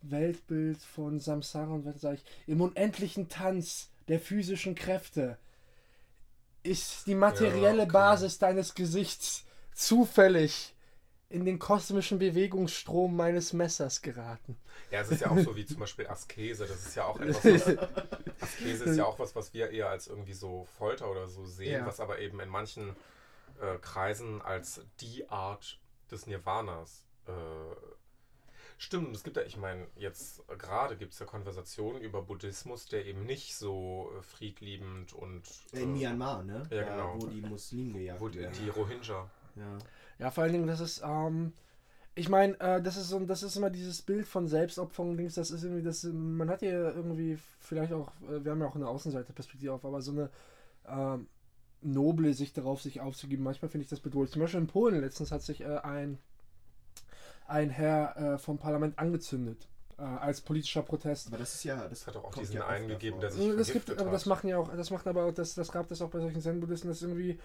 [0.02, 5.36] Weltbild von Samsara und was sage ich, im unendlichen Tanz der physischen Kräfte
[6.62, 7.92] ist die materielle Ja, okay.
[7.92, 9.44] Basis deines Gesichts
[9.74, 10.74] zufällig
[11.30, 14.56] in den kosmischen Bewegungsstrom meines Messers geraten.
[14.90, 16.66] Ja, es ist ja auch so wie zum Beispiel Askese.
[16.66, 17.78] Das ist ja auch etwas, was,
[18.42, 21.80] Askese ist ja auch was, was wir eher als irgendwie so Folter oder so sehen,
[21.80, 21.86] Ja.
[21.86, 22.96] was aber eben in manchen
[23.60, 25.78] äh, Kreisen als die Art
[26.10, 27.30] des Nirvanas äh,
[28.76, 29.14] stimmt.
[29.14, 33.24] Es gibt ja, ich meine, jetzt gerade gibt es ja Konversationen über Buddhismus, der eben
[33.24, 36.66] nicht so äh, friedliebend und In äh, Myanmar, ne?
[36.70, 37.14] Ja, genau.
[37.20, 39.30] Wo die Muslimen gejagt wo die, die Rohingya.
[39.54, 39.78] Ja.
[40.20, 41.52] Ja, vor allen Dingen, das ist, ähm,
[42.14, 45.50] ich meine, äh, das ist so, das ist immer dieses Bild von Selbstopferung, Dings, das
[45.50, 48.88] ist irgendwie, das, man hat hier irgendwie vielleicht auch, äh, wir haben ja auch eine
[48.88, 50.30] Außenseiterperspektive auf, aber so eine
[50.86, 51.26] ähm,
[51.80, 53.42] noble Sicht darauf, sich aufzugeben.
[53.42, 54.30] Manchmal finde ich das bedrohlich.
[54.30, 56.18] Zum Beispiel in Polen letztens hat sich äh, ein,
[57.46, 59.66] ein Herr äh, vom Parlament angezündet.
[60.00, 61.28] Äh, als politischer Protest.
[61.28, 61.86] Aber das ist ja.
[61.88, 64.22] Das hat doch auch diesen ja einen gegeben, der sich Das gibt, vergiftet aber das
[64.22, 64.28] hat.
[64.28, 66.88] machen ja auch, das macht aber auch, das, das gab das auch bei solchen Zen-Buddhisten,
[66.88, 67.38] das irgendwie,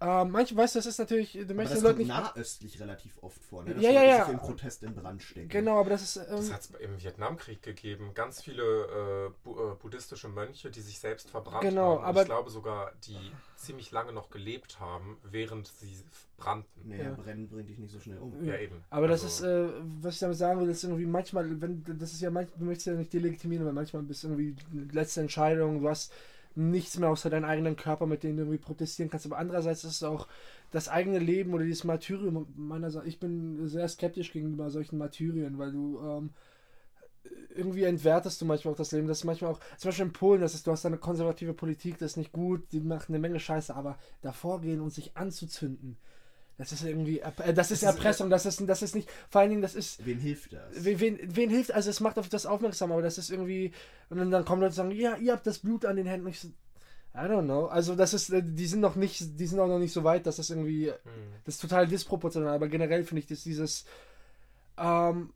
[0.00, 2.34] äh, manche, weißt du, das ist natürlich, du Aber möchtest das den Leuten kommt nicht,
[2.36, 3.74] nahöstlich relativ oft vor, ne?
[3.74, 4.24] Dass Ja, ja, Leute ja.
[4.24, 5.48] sich im Protest in Brand stecken.
[5.48, 8.10] genau, aber das ist, ähm, Das hat es im Vietnamkrieg gegeben.
[8.14, 11.98] Ganz viele äh, bu äh, buddhistische Mönche, die sich selbst verbrannt Genau, haben.
[11.98, 13.16] Und aber- ich glaube sogar, die
[13.56, 15.96] ziemlich lange noch gelebt haben, während sie
[16.36, 16.82] brannten.
[16.88, 17.12] Nee, Ja.
[17.12, 18.44] brennen bringt dich nicht so schnell um.
[18.44, 18.82] Ja, eben.
[18.90, 22.12] Aber das Also, ist, äh, was ich damit sagen will, ist irgendwie manchmal, wenn das
[22.12, 25.20] ist ja manchmal, du möchtest ja nicht delegitimieren, aber manchmal bist du irgendwie die letzte
[25.22, 26.12] Entscheidung, du hast
[26.54, 29.26] nichts mehr außer deinen eigenen Körper, mit dem du irgendwie protestieren kannst.
[29.26, 30.28] Aber andererseits ist es auch
[30.70, 33.08] das eigene Leben oder dieses Martyrium meiner Seite.
[33.08, 36.30] Ich bin sehr skeptisch gegenüber solchen Martyrien, weil du ähm,
[37.54, 39.08] irgendwie entwertest du manchmal auch das Leben.
[39.08, 41.98] Das ist manchmal auch, zum Beispiel in Polen, das ist, du hast eine konservative Politik,
[41.98, 45.96] das ist nicht gut, die machen eine Menge Scheiße, aber davor gehen und sich anzuzünden,
[46.56, 49.50] das ist irgendwie, äh, das ist ist- Erpressung, das ist, das ist nicht, vor allen
[49.50, 50.62] Dingen, das ist, Wem hilft das?
[50.84, 53.72] wen, wen, wen hilft, also es macht auf das aufmerksam, aber das ist irgendwie,
[54.08, 56.28] und dann, dann kommen Leute und sagen, ja, ihr habt das Blut an den Händen.
[56.28, 56.48] Ich so,
[57.16, 57.66] I don't know.
[57.66, 60.26] Also das ist, äh, die sind noch nicht, die sind auch noch nicht so weit,
[60.26, 60.94] dass das irgendwie, hm.
[61.44, 63.84] das ist total disproportional, aber generell finde ich das dieses,
[64.78, 65.32] ähm,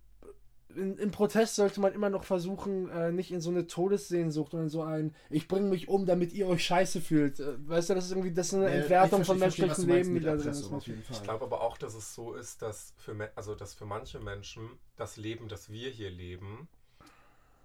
[0.74, 4.64] in, im Protest sollte man immer noch versuchen, äh, nicht in so eine Todessehnsucht oder
[4.64, 7.40] in so ein, ich bringe mich um, damit ihr euch scheiße fühlt.
[7.40, 9.78] Äh, weißt du, das ist irgendwie, das ist eine Nee, Entwertung ich von verstehe- was
[9.78, 10.76] menschlichem Leben, mit die da drin Erpressung, ist.
[10.76, 11.16] auf jeden Fall.
[11.16, 14.68] Ich glaube aber auch, dass es so ist, dass für, also, dass für manche Menschen
[14.96, 16.68] das Leben, das wir hier leben,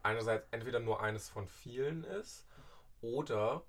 [0.02, 2.46] einerseits entweder nur eines von vielen ist
[3.02, 3.64] oder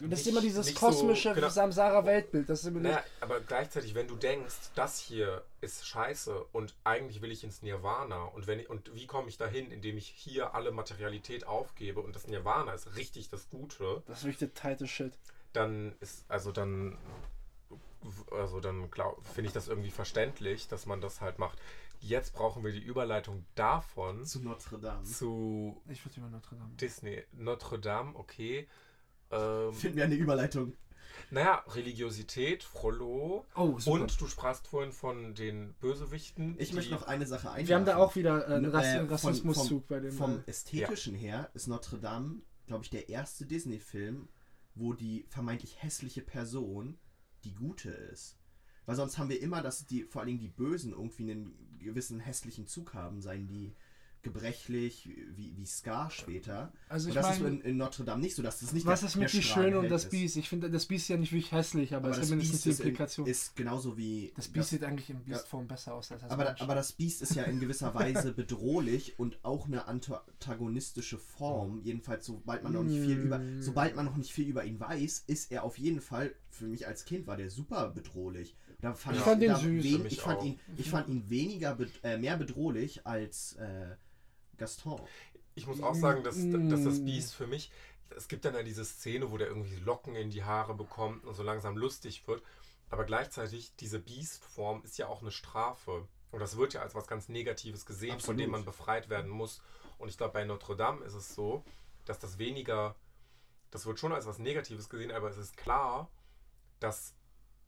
[0.00, 1.48] Und das ist nicht- immer dieses kosmische so, genau.
[1.48, 2.48] Samsara-Weltbild.
[2.48, 7.20] Das ist immer Naja, aber gleichzeitig, wenn du denkst, das hier ist scheiße und eigentlich
[7.20, 10.54] will ich ins Nirvana und wenn ich, und wie komme ich dahin, indem ich hier
[10.54, 15.14] alle Materialität aufgebe und das Nirvana ist richtig das Gute, Das ist richtig tighte Shit.
[15.52, 16.96] dann ist also dann
[18.30, 18.88] also dann
[19.34, 21.58] finde ich das irgendwie verständlich, dass man das halt macht.
[22.00, 25.02] Jetzt brauchen wir die Überleitung davon Zu Notre Dame.
[25.02, 26.70] zu Ich würde über Notre Dame.
[26.76, 28.68] Disney Notre Dame, okay.
[29.30, 30.72] Ähm, Finden wir eine Überleitung.
[31.30, 33.44] naja, Religiosität, Frollo.
[33.54, 34.02] Oh, super.
[34.02, 36.56] Und du sprachst vorhin von den Bösewichten.
[36.58, 37.68] Ich möchte noch eine Sache einwerfen.
[37.68, 40.12] Wir haben da auch wieder äh, einen Äh, Rassismuszug bei dem.
[40.12, 44.28] Vom äh, Ästhetischen her ist Notre Dame, glaube ich, der erste Disney-Film,
[44.74, 46.98] wo die vermeintlich hässliche Person
[47.44, 48.38] die gute ist.
[48.86, 52.20] Weil sonst haben wir immer, dass die, vor allen Dingen die Bösen irgendwie einen gewissen
[52.20, 53.74] hässlichen Zug haben, seien die
[54.32, 56.72] gebrechlich, wie, wie Scar später.
[56.88, 58.42] Also und ich das ist meine, in, in Notre Dame nicht so.
[58.42, 60.10] Das ist nicht was der, ist mit die Schöne und das ist.
[60.10, 60.36] Biest?
[60.36, 62.52] Ich finde, das Biest ist ja nicht wirklich hässlich, aber, Aber es das hat mindestens
[62.62, 63.26] Biest die ist, Implikation.
[63.26, 64.32] ist genauso wie.
[64.36, 66.60] das Biest sieht eigentlich in Biestform besser aus als das aber, Mensch.
[66.60, 71.80] aber das Biest ist ja in gewisser Weise bedrohlich und auch eine antagonistische Form.
[71.82, 73.62] Jedenfalls, sobald man noch nicht viel über, Mm.
[73.62, 76.86] sobald man noch nicht viel über ihn weiß, ist er auf jeden Fall, für mich
[76.86, 78.56] als Kind war der super bedrohlich.
[78.80, 79.84] Da fand Ich ich, fand da süß.
[79.84, 83.96] wen- ich, fand ihn, ich fand ihn weniger, bed- äh, mehr bedrohlich als äh,
[84.58, 85.00] Gaston.
[85.54, 87.04] Ich muss auch sagen, dass, dass das Mm.
[87.04, 87.72] Biest für mich,
[88.10, 91.34] es gibt dann ja diese Szene, wo der irgendwie Locken in die Haare bekommt und
[91.34, 92.42] so langsam lustig wird.
[92.90, 96.06] Aber gleichzeitig, diese Biestform ist ja auch eine Strafe.
[96.30, 98.40] Und das wird ja als was ganz Negatives gesehen, von Absolut.
[98.40, 99.62] dem man befreit werden muss.
[99.98, 101.64] Und ich glaube, bei Notre Dame ist es so,
[102.04, 102.94] dass das weniger,
[103.70, 106.10] das wird schon als was Negatives gesehen, aber es ist klar,
[106.80, 107.14] dass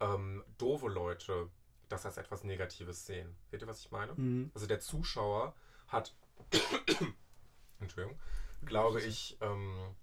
[0.00, 1.50] ähm, doofe Leute
[1.88, 3.36] das als etwas Negatives sehen.
[3.50, 4.14] Seht ihr, was ich meine?
[4.14, 4.50] Mhm.
[4.54, 5.54] Also der Zuschauer
[5.88, 6.14] hat,
[7.80, 8.18] Entschuldigung,
[8.64, 9.94] glaube ich, ähm,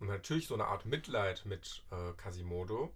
[0.00, 2.92] natürlich so eine Art Mitleid mit äh, Quasimodo,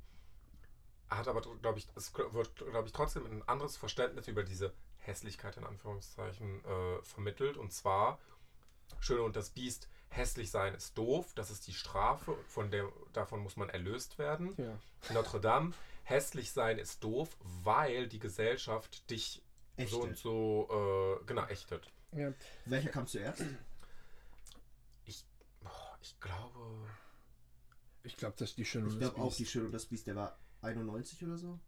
[1.09, 5.57] hat aber, glaube ich, es wird, glaube ich, trotzdem ein anderes Verständnis über diese Hässlichkeit
[5.57, 7.57] in Anführungszeichen äh, vermittelt.
[7.57, 8.19] Und zwar,
[9.01, 13.41] Schöne und das Biest, hässlich sein ist doof, das ist die Strafe, von der, davon
[13.41, 14.55] muss man erlöst werden.
[14.57, 14.79] ja.
[15.13, 19.43] Notre Dame, hässlich sein ist doof, weil die Gesellschaft dich
[19.77, 19.91] Echt.
[19.91, 21.91] so und so, äh, genau, ächtet.
[22.13, 22.33] Ja.
[22.67, 23.45] Welcher kam zuerst?
[25.61, 26.89] Boah, ich glaube.
[28.03, 29.53] Ich glaube, dass die Schöne Ich und das glaube auch, die Biest.
[29.53, 31.59] Schöne und das Biest, der war 91 oder so.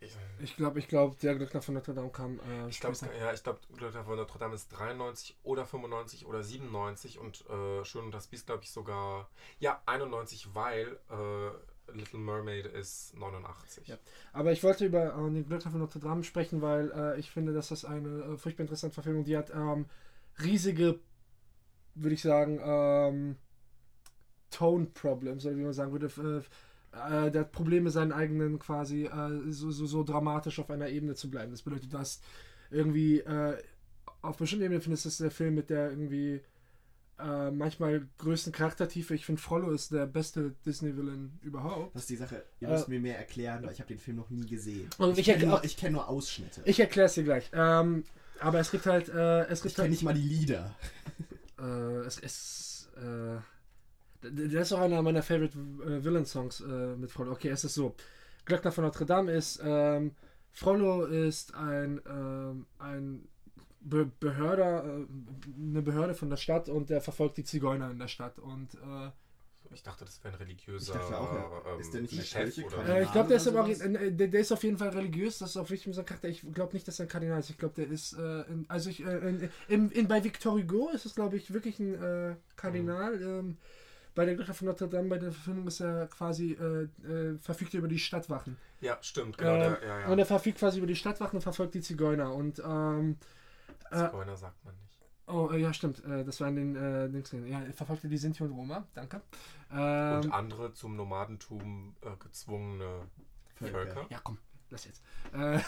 [0.00, 3.32] Ich, Ich glaube, ich glaube, der Glöckner von Notre Dame kam äh, ich glaube, ja,
[3.32, 8.06] ich glaube, Glöckner von Notre Dame ist 93 oder 95 oder 97 und äh, Schön
[8.06, 9.30] und das Biest, glaube ich, sogar.
[9.60, 11.50] Ja, 91, weil äh,
[11.94, 13.88] Little Mermaid ist 89.
[13.88, 13.98] Ja.
[14.32, 17.52] Aber ich wollte über äh, den Glöckner von Notre Dame sprechen, weil äh, ich finde,
[17.52, 19.86] dass das eine äh, furchtbar interessante Verfilmung, die hat ähm,
[20.42, 21.00] riesige,
[21.94, 23.36] würde ich sagen, ähm,
[24.50, 26.06] Tone-Problems, oder wie man sagen würde.
[26.06, 26.42] Äh,
[26.92, 31.14] äh, der hat Probleme, seinen eigenen quasi äh, so, so, so dramatisch auf einer Ebene
[31.14, 31.50] zu bleiben.
[31.50, 32.22] Das bedeutet, du hast
[32.70, 33.58] irgendwie äh,
[34.20, 36.40] auf bestimmten Ebenen findest du, das ist der Film mit der irgendwie
[37.22, 39.14] äh, manchmal größten Charaktertiefe.
[39.14, 41.94] Ich finde, Frollo ist der beste Disney-Villain überhaupt.
[41.94, 42.44] Das ist die Sache.
[42.60, 44.88] Ihr Äh, müsst mir mehr erklären, weil ich habe den Film noch nie gesehen.
[44.98, 46.62] Und ich ich kenne nur, ich kenn nur Ausschnitte.
[46.64, 47.50] Ich erkläre es dir gleich.
[47.52, 48.04] Ähm,
[48.40, 50.74] aber es gibt halt, äh, es Ich gibt kenne halt, nicht mal die Lieder.
[51.58, 51.62] äh,
[52.06, 53.38] es ist, äh,
[54.22, 57.32] das ist auch einer meiner Favorite äh, Villain-Songs äh, mit Frollo.
[57.32, 57.94] Okay, es ist so.
[58.44, 60.12] Glöckner von Notre Dame ist, ähm,
[60.52, 63.28] Frollo ist ein, ähm, ein
[63.84, 65.06] Be Behörder, äh,
[65.60, 69.10] eine Behörde von der Stadt und der verfolgt die Zigeuner in der Stadt und äh,
[69.74, 71.72] Ich dachte, das wäre ein religiöser Ich dachte auch, ja.
[71.72, 72.88] ähm, Ist der nicht Chef oder.
[72.88, 75.50] Äh, ich glaube, der ist aber äh, der, der ist auf jeden Fall religiös, das
[75.50, 76.28] ist auch wichtig mit seinem Charakter.
[76.28, 77.50] Ich glaube nicht, dass er ein Kardinal ist.
[77.50, 80.90] Ich glaube, der ist, äh, in, also ich, äh, in, in, in, bei Victor Hugo
[80.90, 83.20] ist es, glaube ich, wirklich ein äh, Kardinal.
[83.20, 83.56] Ähm,
[84.14, 87.72] bei der Glöckner von Notre Dame, bei der Verfilmung ist er quasi, äh, äh, verfügt
[87.74, 88.58] er über die Stadtwachen.
[88.80, 89.54] Ja, stimmt, genau.
[89.54, 90.08] Ähm, der, ja, ja.
[90.08, 92.34] Und er verfügt quasi über die Stadtwachen und verfolgt die Zigeuner.
[92.34, 93.16] Und, ähm,
[93.92, 94.98] äh, Zigeuner sagt man nicht.
[95.26, 97.46] oh, äh, ja, stimmt, äh, das war in den äh, Dings drin.
[97.46, 99.20] Ja, er verfolgte die Sinti und Roma, danke.
[99.72, 103.06] Ähm, Und andere zum Nomadentum äh, gezwungene
[103.54, 103.72] Völker.
[103.72, 104.06] Völker.
[104.10, 104.38] ja, komm,
[104.70, 105.02] lass jetzt.
[105.32, 105.58] Äh,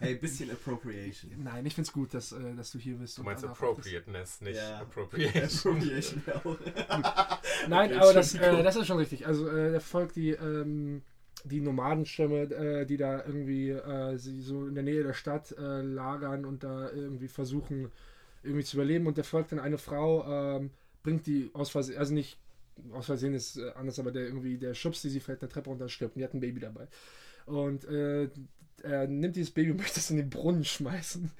[0.00, 1.32] Hey, bisschen Appropriation.
[1.42, 3.16] Nein, ich find's gut, dass, äh, dass du hier bist.
[3.18, 4.80] Du meinst Appropriateness, nicht Ja.
[4.80, 5.76] Appropriation.
[5.78, 6.22] Appropriation.
[7.68, 9.26] Nein, Okay, aber das, äh, das ist schon richtig.
[9.26, 11.02] Also, äh, der folgt die, ähm,
[11.46, 15.80] die Nomadenstämme, äh, die da irgendwie äh, sie so in der Nähe der Stadt äh,
[15.82, 17.90] lagern und da irgendwie versuchen,
[18.42, 19.06] irgendwie zu überleben.
[19.06, 20.24] Und der folgt dann eine Frau,
[20.58, 20.70] ähm,
[21.02, 22.38] bringt die aus Versehen, also nicht
[22.92, 25.70] aus Versehen ist äh, anders, aber der irgendwie, der schubst die, sie fällt der Treppe
[25.70, 26.16] runter und stirbt.
[26.16, 26.88] Und die hat ein Baby dabei.
[27.46, 28.28] Und äh,
[28.82, 31.30] er nimmt dieses Baby und möchte es in den Brunnen schmeißen.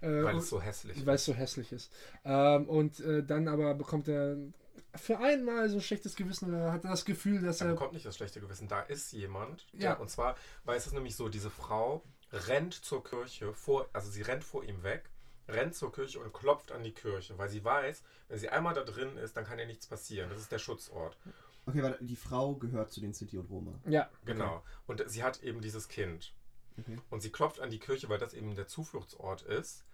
[0.00, 1.90] Äh, Weil und- es so hässlich weil es so hässlich ist.
[2.24, 4.36] Ähm, und dann aber bekommt er
[4.96, 7.72] für einmal so ein schlechtes Gewissen oder hat er das Gefühl, dass Er er.
[7.74, 8.68] bekommt nicht das schlechte Gewissen.
[8.68, 9.94] Da ist jemand, der, Ja.
[9.94, 14.22] und zwar, weil es ist nämlich so, diese Frau rennt zur Kirche, vor, also sie
[14.22, 15.08] rennt vor ihm weg,
[15.48, 18.82] rennt zur Kirche und klopft an die Kirche, weil sie weiß, wenn sie einmal da
[18.82, 20.28] drin ist, dann kann ihr nichts passieren.
[20.30, 21.16] Das ist der Schutzort.
[21.66, 23.72] Okay, warte, die Frau gehört zu den Sinti und Roma.
[23.86, 24.62] Ja, Genau.
[24.86, 26.34] Und sie hat eben dieses Kind.
[26.78, 26.96] Okay.
[27.10, 29.84] Und sie klopft an die Kirche, weil das eben der Zufluchtsort ist.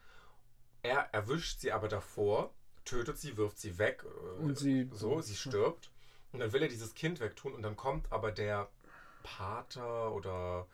[0.82, 2.52] Er erwischt sie aber davor,
[2.84, 4.04] tötet sie, wirft sie weg.
[4.04, 5.90] äh, Und sie- so, sie stirbt.
[6.32, 8.68] Und dann will er dieses Kind wegtun und dann kommt aber der
[9.22, 10.66] Pater oder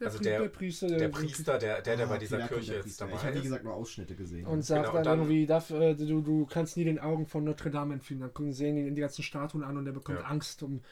[0.00, 2.74] der, Also der- der Priester, der Priester, der, der, der Ah, bei dieser Kirche der
[2.76, 3.04] jetzt Priester.
[3.06, 3.42] Ich dabei habe, wie ist.
[3.44, 4.44] gesagt, nur Ausschnitte gesehen.
[4.46, 7.26] Und sagt Genau, und dann, dann- irgendwie, darf, äh, du, du kannst nie den Augen
[7.26, 8.20] von Notre Dame entfliehen.
[8.20, 10.24] Dann gucken- sehen ihn die ganzen Statuen an und er bekommt Ja.
[10.26, 10.82] Angst um,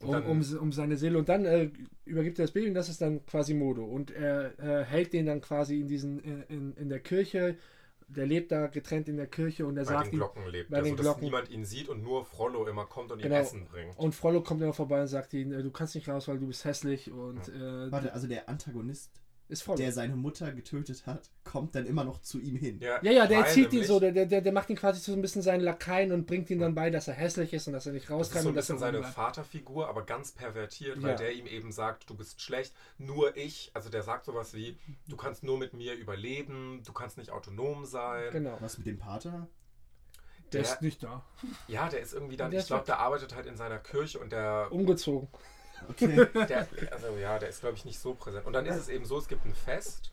[0.00, 1.16] um, dann- um, um seine Seele.
[1.18, 1.70] Und dann äh,
[2.04, 3.84] übergibt er das Baby und das ist dann quasi Modo.
[3.84, 7.56] Und er äh, hält den dann quasi in diesen, äh, in, in der Kirche,
[8.16, 10.70] der lebt da getrennt in der Kirche und er Bei sagt den ihm, Glocken lebt.
[10.70, 11.24] bei also, den dass Glocken.
[11.24, 13.36] niemand ihn sieht und nur Frollo immer kommt und ihm Genau.
[13.36, 13.96] Essen bringt.
[13.98, 16.46] und Frollo kommt immer vorbei und sagt ihm, äh, du kannst nicht raus, weil du
[16.48, 19.10] bist hässlich und äh, Warte, also der Antagonist,
[19.50, 19.76] ist Frollo.
[19.78, 22.80] der seine Mutter getötet hat, kommt dann immer noch zu ihm hin.
[22.80, 25.20] Ja, ja, der weil erzieht ihn so, der, der, der macht ihn quasi so ein
[25.22, 27.92] bisschen seinen Lakaien und bringt ihm dann bei, dass er hässlich ist und dass er
[27.92, 29.14] nicht raus Das kann ist so ein bisschen seine rumbleibt.
[29.16, 31.16] Vaterfigur, aber ganz pervertiert, weil Ja.
[31.16, 34.78] der ihm eben sagt, du bist schlecht, nur ich, also der sagt sowas wie,
[35.08, 38.30] du kannst nur mit mir überleben, du kannst nicht autonom sein.
[38.32, 38.56] Genau.
[38.60, 39.48] Was mit dem Pater?
[40.52, 41.24] Der, Der- ist nicht da.
[41.68, 44.18] Ja, der ist irgendwie dann, Der ich ist glaube, der arbeitet halt in seiner Kirche
[44.18, 45.28] und der, Umgezogen.
[45.88, 46.26] Okay.
[46.48, 48.46] der also ja, der ist glaube ich nicht so präsent.
[48.46, 50.12] Und dann ist es eben so, es gibt ein Fest,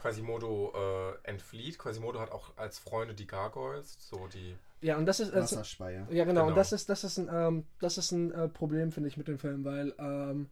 [0.00, 5.20] Quasimodo äh, entflieht, Quasimodo hat auch als Freunde die Gargoyles, so die, Ja, und das
[5.20, 5.32] ist.
[5.34, 6.06] Also, Wasserspeier.
[6.10, 6.42] ja, genau.
[6.42, 6.56] Und Genau.
[6.56, 9.38] das ist, das ist ein, ähm, das ist ein äh, Problem, finde ich, mit dem
[9.38, 10.48] Film, weil ähm,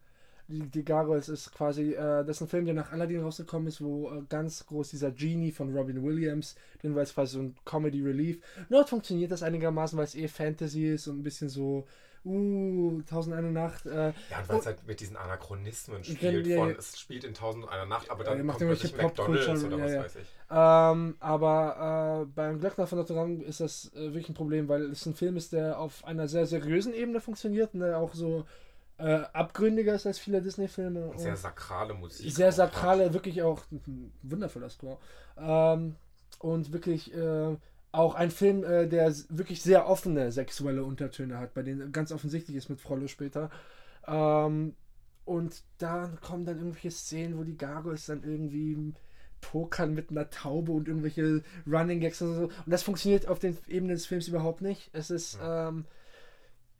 [0.47, 3.81] die, die Gargoyles ist quasi, äh, das ist ein Film, der nach Aladdin rausgekommen ist,
[3.81, 7.55] wo äh, ganz groß dieser Genie von Robin Williams, den war es quasi so ein
[7.65, 8.39] Comedy Relief.
[8.69, 11.87] Dort funktioniert das einigermaßen, weil es eh Fantasy ist und ein bisschen so,
[12.25, 13.85] uh, Tausend eine Nacht.
[13.85, 16.75] Äh, ja, und weil es halt mit diesen Anachronismen Ja, spielt, ja, von ja.
[16.77, 19.63] es spielt in Tausend und einer Nacht, aber Ja, dann ihr macht kommt plötzlich McDonalds
[19.63, 20.03] oder was ja, ja.
[20.03, 20.27] weiß ich.
[20.51, 24.91] Ähm, aber äh, beim Glöckner von Notre Dame ist das äh, wirklich ein Problem, weil
[24.91, 28.45] es ein Film ist, der auf einer sehr seriösen Ebene funktioniert und der auch so
[28.97, 31.07] äh, abgründiger ist als viele Disney-Filme.
[31.07, 32.31] Und sehr sakrale Musik.
[32.31, 34.97] sehr sakrale, wirklich auch ein wundervoller Score.
[35.37, 35.95] Ähm,
[36.39, 37.55] und wirklich äh,
[37.91, 42.55] auch ein Film, äh, der wirklich sehr offene sexuelle Untertöne hat, bei denen ganz offensichtlich
[42.57, 43.49] ist mit Frollo später.
[44.07, 44.75] Ähm,
[45.25, 48.93] und da kommen dann irgendwelche Szenen, wo die Gargoyles dann irgendwie
[49.41, 52.43] pokern mit einer Taube und irgendwelche Running Gags und so.
[52.43, 54.89] Und das funktioniert auf den Ebenen des Films überhaupt nicht.
[54.93, 55.85] Es ist, ähm,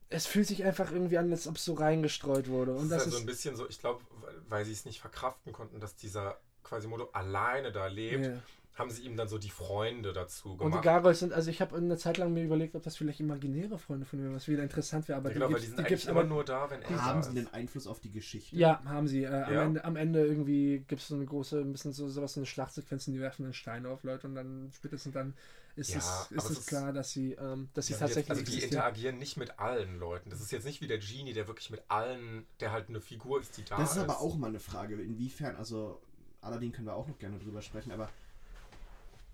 [0.09, 2.73] es fühlt sich einfach irgendwie an, als ob es so reingestreut wurde.
[2.73, 4.03] Das Und ist das halt so ist, ein bisschen so, ich glaube,
[4.47, 8.43] weil sie es nicht verkraften konnten, dass dieser Quasimodo alleine da lebt, Ja.
[8.79, 10.83] Haben sie ihm dann so die Freunde dazu Und die gemacht.
[10.83, 14.05] Gargoyles sind, also ich habe eine Zeit lang mir überlegt, ob das vielleicht imaginäre Freunde
[14.05, 15.79] von mir, was wieder interessant wäre, aber ja, genau, die weil gibt's, die sind die
[15.85, 17.35] eigentlich gibt's immer nur da, wenn er Haben sie ist.
[17.37, 18.55] den Einfluss auf die Geschichte?
[18.55, 19.23] Ja, haben sie.
[19.23, 19.63] Äh, am, Ja.
[19.65, 22.47] Ende, am Ende irgendwie gibt es so eine große, ein bisschen so sowas, so eine
[22.47, 25.33] Schlachtsequenz, und die werfen dann Steine auf Leute und dann spätestens dann
[25.75, 28.15] ist Ja, es, ist es es ist- klar, dass sie, ähm, dass sie Ja, jetzt,
[28.15, 28.71] tatsächlich also die existieren.
[28.73, 30.29] interagieren nicht mit allen Leuten.
[30.29, 33.39] Das ist jetzt nicht wie der Genie, der wirklich mit allen, der halt eine Figur
[33.39, 33.97] ist, die da Das ist.
[33.97, 36.01] ist aber auch mal eine Frage, inwiefern, also
[36.41, 38.09] Aladdin können wir auch noch gerne drüber sprechen, aber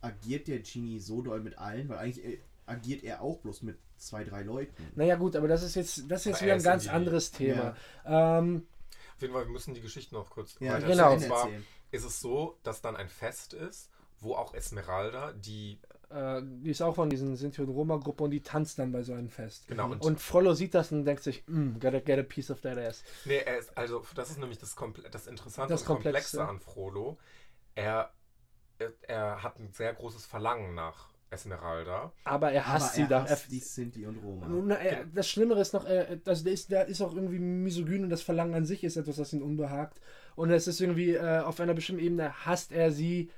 [0.02, 1.89] agiert der Genie so doll mit allen?
[1.89, 4.74] Weil eigentlich äh, agiert er auch bloß mit zwei, drei Leuten.
[4.96, 7.32] Naja gut, aber das ist jetzt, das ist jetzt Aber wieder er ein ganz anderes
[7.32, 7.76] Thema.
[8.06, 8.68] Ähm,
[9.16, 11.14] Auf jeden Fall, wir müssen die Geschichte noch kurz Ja, weiter genau.
[11.14, 11.50] Und zwar
[11.91, 13.89] ist es so, dass dann ein Fest ist,
[14.20, 15.80] wo auch Esmeralda, die,
[16.10, 19.14] äh, die ist auch von diesen Sinti- und Roma-Gruppe und die tanzt dann bei so
[19.14, 19.68] einem Fest.
[19.68, 22.60] genau, und, Und Frollo sieht das und denkt sich, mm, gotta get a piece of
[22.62, 23.04] that ass.
[23.26, 26.48] nee, er ist, also, das ist nämlich das, Komple das Interessante Das und Komplexe Komplexe.
[26.50, 27.18] an Frollo.
[27.76, 28.12] Er,
[28.80, 32.11] er, er hat ein sehr großes Verlangen nach Esmeralda.
[32.23, 33.23] Aber er hasst aber sie er da.
[33.23, 34.47] hasst Er, die Sinti und Roma.
[34.47, 38.03] Na, er, das Schlimmere ist noch, er, das, der, ist, der ist auch irgendwie misogyn
[38.03, 39.99] und das Verlangen an sich ist etwas, das ihn unbehagt.
[40.36, 43.30] Und es ist irgendwie, äh, auf einer bestimmten Ebene hasst er sie,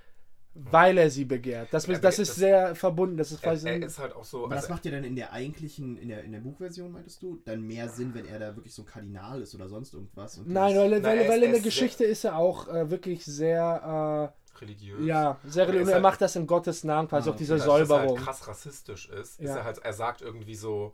[0.54, 1.68] weil er sie begehrt.
[1.72, 3.16] Das, das begehrt- ist das- sehr verbunden.
[3.18, 4.46] Das ist Er, er ist halt auch so.
[4.46, 7.22] Aber das also, macht ja dann in der eigentlichen, in der, in der Buchversion, meintest
[7.22, 10.38] du, dann mehr Sinn, wenn er da wirklich so ein Kardinal ist oder sonst irgendwas.
[10.40, 13.24] Und Nein, weil, weil, ist- weil in er der Geschichte ist er auch äh, wirklich
[13.24, 14.32] sehr,
[14.62, 15.00] religiös.
[15.02, 15.88] äh, ja, sehr Er ist religiös.
[15.90, 18.18] Er halt- macht das in Gottes Namen, quasi Ah, auch diese dass er Säuberung.
[18.18, 19.58] halt krass rassistisch ist, ist Ja.
[19.58, 20.94] er halt, er sagt irgendwie so,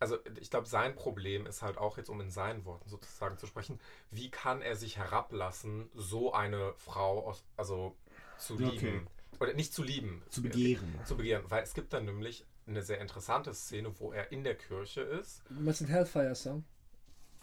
[0.00, 3.46] also ich glaube, sein Problem ist halt auch jetzt, um in seinen Worten sozusagen zu
[3.46, 3.78] sprechen,
[4.10, 7.94] wie kann er sich herablassen, so eine Frau aus, also
[8.38, 8.64] zu Okay.
[8.64, 9.06] lieben.
[9.40, 10.22] Oder nicht zu lieben.
[10.28, 10.92] Zu begehren.
[11.04, 11.44] Zu begehren.
[11.48, 15.42] Weil es gibt dann nämlich eine sehr interessante Szene, wo er in der Kirche ist,
[15.50, 16.64] Was ist ein Hellfire-Song?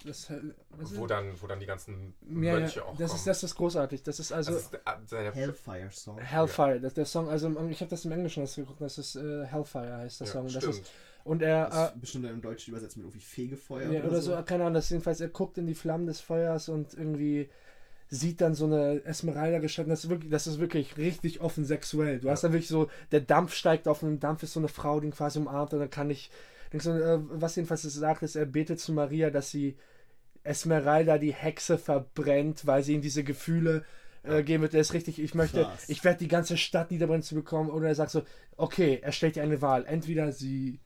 [0.05, 0.39] Das, äh,
[0.71, 3.19] was ist- wo dann, wo dann die ganzen ja, Mönche ja, auch das kommen.
[3.19, 4.03] ist, das ist großartig.
[4.03, 4.53] Das ist also.
[4.53, 6.17] das ist der, der, Hellfire Song.
[6.19, 9.97] Hellfire, das, der Song, also ich habe das im Englischen geguckt, das ist äh, Hellfire
[9.97, 10.45] heißt der ja, Song.
[10.45, 10.79] Und, das stimmt.
[10.79, 10.91] ist,
[11.23, 14.21] und er, Das äh, ist bestimmt dann im Deutschen übersetzt mit irgendwie Fegefeuer ja, oder
[14.21, 17.49] so, keine Ahnung, das jedenfalls, er guckt in die Flammen des Feuers und irgendwie
[18.11, 19.91] sieht dann so eine Esmeralda gestanden.
[19.91, 22.19] Das ist wirklich, das ist wirklich richtig offen sexuell.
[22.19, 24.67] Du hast dann wirklich so, der Dampf steigt auf und im Dampf ist so eine
[24.67, 28.35] Frau, die ihn quasi umarmt und dann kann ich, äh, was jedenfalls es sagt, ist,
[28.35, 29.77] er betet zu Maria, dass sie
[30.43, 33.83] Esmeralda die Hexe verbrennt, weil sie ihm diese Gefühle
[34.23, 34.73] äh, geben wird.
[34.73, 35.89] Er ist richtig, ich möchte, Krass.
[35.89, 37.69] ich werde die ganze Stadt niederbrennen zu bekommen.
[37.69, 38.23] Oder er sagt so,
[38.57, 39.85] okay, er stellt dir eine Wahl.
[39.85, 40.79] Entweder sie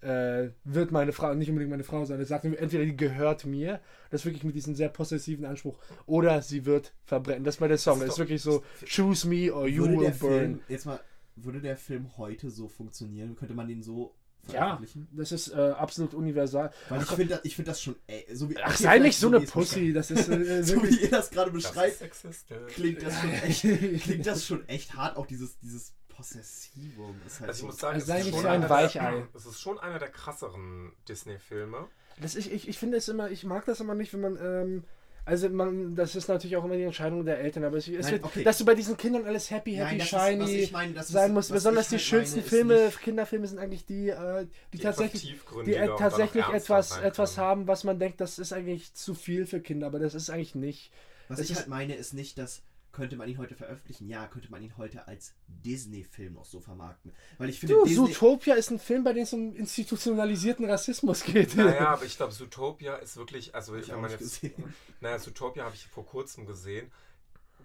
[0.00, 2.18] äh, wird meine Frau, nicht unbedingt meine Frau sein.
[2.18, 6.66] Er sagt entweder die gehört mir, das wirklich mit diesem sehr possessiven Anspruch, oder sie
[6.66, 7.44] wird verbrennen.
[7.44, 7.98] Das ist bei der Song.
[7.98, 10.12] Das Das ist wirklich so, choose me or you will burn.
[10.12, 11.00] Film, jetzt mal,
[11.36, 13.34] würde der Film heute so funktionieren?
[13.34, 14.14] Könnte man den so
[14.52, 15.08] Ja, veröffentlichen?
[15.12, 16.72] das ist äh, absolut universal.
[16.88, 18.56] Weil ich finde das, ich find das schon, ey, so wie.
[18.62, 20.62] ach sei nicht so eine Pussy, das ist äh.
[20.64, 21.00] So wirklich.
[21.00, 23.60] wie ihr das gerade Das ist beschreibt, klingt das schon echt,
[24.02, 27.66] klingt das schon echt hart, auch dieses, dieses Possessivum ist halt Also ich so.
[27.66, 29.10] muss sagen, Also es, sei ist nicht schon so ein einer Weichei.
[29.10, 31.88] der, es ist schon einer der krasseren Disney-Filme.
[32.22, 34.84] Ich, ich, ich finde es immer, ich mag das immer nicht, wenn man, ähm,
[35.26, 38.24] also man, das ist natürlich auch immer die Entscheidung der Eltern, aber es, Nein, wird,
[38.24, 38.44] okay.
[38.44, 41.08] dass du bei diesen Kindern alles happy, happy, Nein, das ist, shiny ich meine, das
[41.08, 41.50] sein ist, muss.
[41.50, 44.82] was Besonders die halt schönsten meine, ist Filme, Kinderfilme sind eigentlich die, äh, die, Die
[44.82, 49.14] tatsächlich, etwas die äh, tatsächlich etwas, etwas haben, was man denkt, das ist eigentlich zu
[49.14, 50.90] viel für Kinder, aber das ist eigentlich nicht.
[51.28, 52.62] Was Es ich ist- halt meine, ist nicht, dass
[52.94, 54.08] könnte man ihn heute veröffentlichen?
[54.08, 57.12] Ja, könnte man ihn heute als Disney-Film noch so vermarkten.
[57.38, 61.22] Weil ich finde, Du, Disney, Zootopia ist ein Film, bei dem es um institutionalisierten Rassismus
[61.24, 61.54] geht.
[61.56, 64.74] Naja, aber ich glaube, Zootopia ist wirklich, also ich wenn auch man jetzt, gesehen.
[65.00, 66.90] naja, Zootopia habe ich vor kurzem gesehen.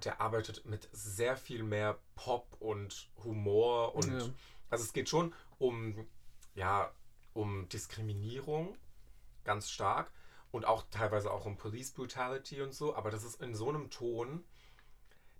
[0.03, 4.29] Der arbeitet mit sehr viel mehr Pop und Humor und Ja.
[4.69, 6.07] also es geht schon um
[6.55, 6.91] ja
[7.33, 8.75] um Diskriminierung
[9.43, 10.11] ganz stark
[10.51, 13.89] und auch teilweise auch um Police Brutality und so, aber das ist in so einem
[13.89, 14.43] Ton,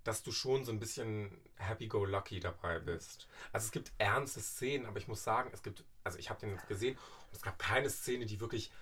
[0.04, 3.28] dass du schon so ein bisschen happy-go-lucky dabei bist.
[3.52, 6.58] Also es gibt ernste Szenen, aber ich muss sagen, es gibt, also ich habe den
[6.68, 8.72] gesehen und es gab keine Szene, die wirklich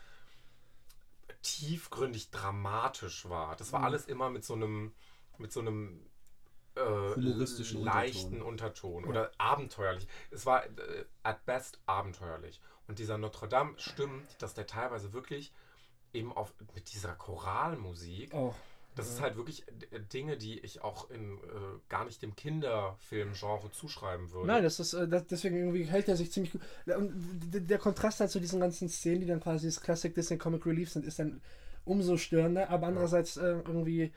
[1.43, 3.57] tiefgründig dramatisch war.
[3.57, 3.85] Das war Mhm.
[3.87, 4.93] alles immer mit so einem,
[5.39, 6.01] mit so einem
[6.75, 10.07] äh, Humoristischen leichten Unterton, oder abenteuerlich.
[10.31, 12.61] Es war äh, at best abenteuerlich.
[12.87, 15.53] Und dieser Notre Dame stimmt, dass der teilweise wirklich
[16.13, 18.55] eben auf mit dieser Choralmusik, Auch.
[18.99, 21.39] Das ist halt wirklich äh, Dinge, die ich auch in äh,
[21.89, 24.49] gar nicht dem Kinderfilmgenre zuschreiben würde.
[24.49, 26.61] Nein, das ist, äh, das, deswegen irgendwie hält er sich ziemlich gut.
[26.87, 27.13] Und
[27.53, 30.91] der Kontrast halt zu diesen ganzen Szenen, die dann quasi das Classic Disney Comic Relief
[30.91, 31.41] sind, ist dann
[31.85, 32.71] umso störender.
[32.71, 34.13] Aber andererseits äh, irgendwie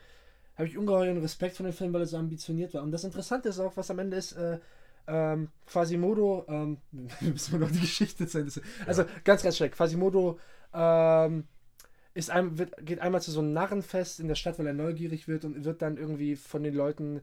[0.56, 2.82] habe ich ungeheuren Respekt vor dem Film, weil er so ambitioniert war.
[2.82, 4.58] Und das Interessante ist auch, was am Ende ist, äh,
[5.06, 6.78] ähm, Quasimodo, ähm,
[7.20, 8.50] müssen wir noch die Geschichte sehen.
[8.86, 9.74] Also ganz, ganz schlecht.
[9.74, 10.38] Quasimodo
[10.74, 11.44] ähm,
[12.14, 15.28] ist ein, wird, geht einmal zu so einem Narrenfest in der Stadt, weil er neugierig
[15.28, 17.20] wird und wird dann irgendwie von den Leuten,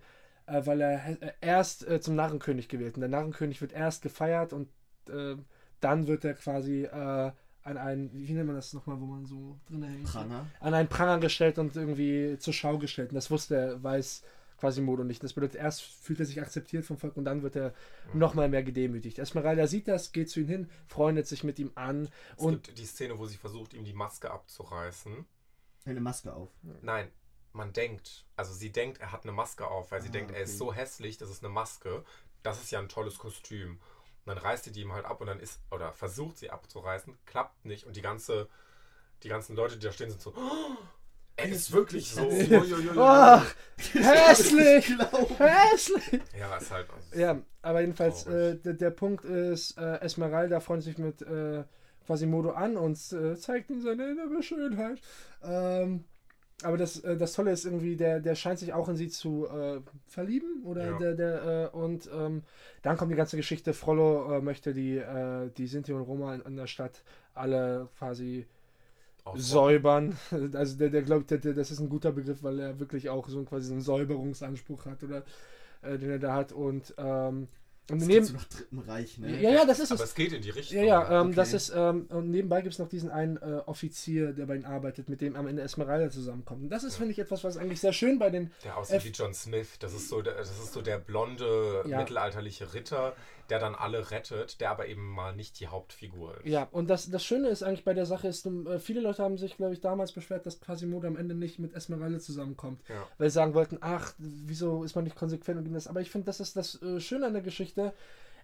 [0.47, 2.95] äh, weil er äh, erst äh, zum Narrenkönig gewählt.
[2.95, 4.67] Und der Narrenkönig wird erst gefeiert und
[5.09, 5.35] äh,
[5.79, 7.31] dann wird er quasi äh,
[7.63, 10.05] an einen, wie nennt man das nochmal, wo man so drin hängt?
[10.05, 10.47] Pranger.
[10.59, 13.09] An einen Pranger gestellt und irgendwie zur Schau gestellt.
[13.09, 14.23] Und das wusste er, weiß
[14.59, 15.23] Quasimodo nicht.
[15.23, 17.73] Das bedeutet, erst fühlt er sich akzeptiert vom Volk und dann wird er
[18.13, 19.19] noch mal mehr gedemütigt.
[19.19, 22.77] Esmeralda sieht das, geht zu ihm hin, freundet sich mit ihm an es und gibt
[22.77, 25.25] die Szene, wo sie versucht, ihm die Maske abzureißen.
[25.85, 26.49] Eine Maske auf.
[26.81, 27.09] Nein,
[27.53, 30.41] man denkt, also sie denkt, er hat eine Maske auf, weil sie Ah, denkt, er
[30.41, 30.57] ist okay.
[30.57, 32.03] so hässlich, das ist eine Maske.
[32.43, 33.79] Das ist ja ein tolles Kostüm.
[34.25, 37.17] Und dann reißt sie die ihm halt ab und dann ist, oder versucht sie abzureißen,
[37.25, 38.47] klappt nicht und die ganze,
[39.23, 40.77] die ganzen Leute, die da stehen, sind so, "Oh,
[41.43, 42.29] er ist wirklich so.
[42.97, 43.45] Ach,
[43.93, 44.93] hässlich!
[45.37, 46.21] Hässlich!
[46.37, 46.87] Ja, ist halt.
[47.15, 51.63] Ja, aber jedenfalls, äh, der, der Punkt ist, äh, Esmeralda freundet sich mit äh,
[52.05, 54.99] Quasimodo an und äh, zeigt ihm seine innere Schönheit.
[55.43, 56.03] Ähm,
[56.63, 59.47] aber das, äh, das Tolle ist irgendwie, der, der scheint sich auch in sie zu
[59.47, 60.63] äh, verlieben.
[60.65, 60.97] Oder Ja.
[60.97, 62.43] der, der, äh, und ähm,
[62.81, 63.73] dann kommt die ganze Geschichte.
[63.73, 68.45] Frollo äh, möchte die, äh, die Sinti und Roma in, in der Stadt alle quasi.
[69.37, 70.17] Säubern.
[70.53, 73.27] Also der, der glaubt, der, der, das ist ein guter Begriff, weil er wirklich auch
[73.29, 75.23] so quasi einen Säuberungsanspruch hat oder
[75.81, 76.51] äh, den er da hat.
[76.51, 77.47] Und, ähm,
[77.91, 79.41] und Das neben, so nach Dritten Reich, ne?
[79.41, 80.09] ja, ja, das ist Aber es.
[80.11, 80.77] es geht in die Richtung.
[80.77, 81.35] Ja, ja, ähm, Okay.
[81.37, 84.65] das ist, ähm, und nebenbei gibt es noch diesen einen äh, Offizier, der bei ihnen
[84.65, 86.61] arbeitet, mit dem am Ende Esmeralda zusammenkommt.
[86.63, 86.97] Und das ist, Ja.
[86.99, 89.79] finde ich, etwas, was eigentlich sehr schön bei den, Der aussieht F- wie John Smith.
[89.79, 91.97] Das ist so der, das ist so der blonde, Ja.
[91.97, 93.13] mittelalterliche Ritter,
[93.49, 96.47] der dann alle rettet, der aber eben mal nicht die Hauptfigur ist.
[96.47, 99.23] ja, und das, das Schöne ist eigentlich bei der Sache, ist, ähm, äh, viele Leute
[99.23, 102.81] haben sich, glaube ich, damals beschwert, dass Quasimodo am Ende nicht mit Esmeralda zusammenkommt.
[102.89, 103.07] Ja.
[103.17, 105.87] weil sie sagen wollten, ach, wieso ist man nicht konsequent und das.
[105.87, 107.93] Aber ich finde, das ist das äh, Schöne an der Geschichte.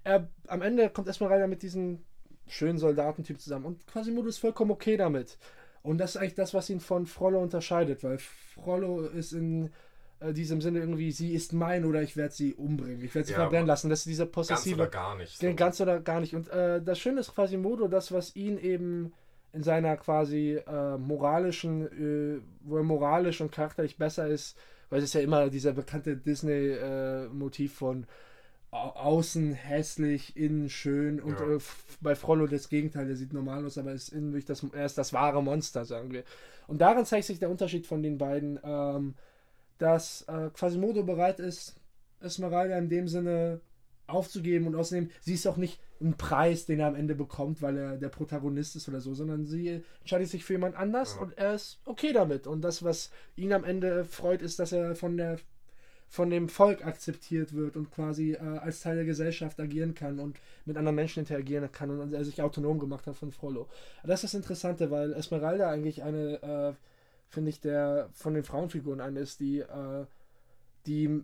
[0.03, 2.03] Er, am Ende kommt Esmeralda mit diesem
[2.47, 5.37] schönen Soldatentyp zusammen und Quasimodo ist vollkommen okay damit.
[5.81, 9.71] Und das ist eigentlich das, was ihn von Frollo unterscheidet, weil Frollo ist in
[10.33, 13.39] diesem Sinne irgendwie, sie ist mein oder ich werde sie umbringen, ich werde sie Ja,
[13.39, 13.89] verbrennen lassen.
[13.89, 15.39] Das ist dieser Ganz possessive oder gar nicht.
[15.39, 16.35] Ganz, ganz oder gar nicht.
[16.35, 19.13] Und äh, das Schöne ist Quasimodo, das, was ihn eben
[19.53, 21.85] in seiner quasi äh, moralischen,
[22.37, 24.57] äh, wo er moralisch und charakterlich besser ist,
[24.89, 28.05] weil es ist ja immer dieser bekannte Disney-Motiv von
[28.71, 31.55] au außen hässlich, innen schön und Ja.
[31.55, 31.59] äh,
[32.01, 34.97] bei Frollo das Gegenteil, der sieht normal aus, aber ist innen wirklich das, er ist
[34.97, 36.23] das wahre Monster, sagen wir.
[36.67, 39.13] Und darin zeigt sich der Unterschied von den beiden, ähm,
[39.77, 41.75] dass äh, Quasimodo bereit ist,
[42.19, 43.61] Esmeralda in dem Sinne
[44.07, 47.77] aufzugeben und außerdem, sie ist auch nicht ein Preis, den er am Ende bekommt, weil
[47.77, 51.21] er der Protagonist ist oder so, sondern sie entscheidet sich für jemand anders Ja.
[51.21, 52.47] und er ist okay damit.
[52.47, 55.39] Und das, was ihn am Ende freut, ist, dass er von der
[56.07, 60.37] von dem Volk akzeptiert wird und quasi äh, als Teil der Gesellschaft agieren kann und
[60.63, 63.67] mit anderen Menschen interagieren kann und er sich autonom gemacht hat von Frollo.
[64.03, 66.73] Das ist das Interessante, weil Esmeralda eigentlich eine, äh,
[67.35, 70.05] finde ich, der von den Frauenfiguren eine ist, die, äh,
[70.87, 71.21] die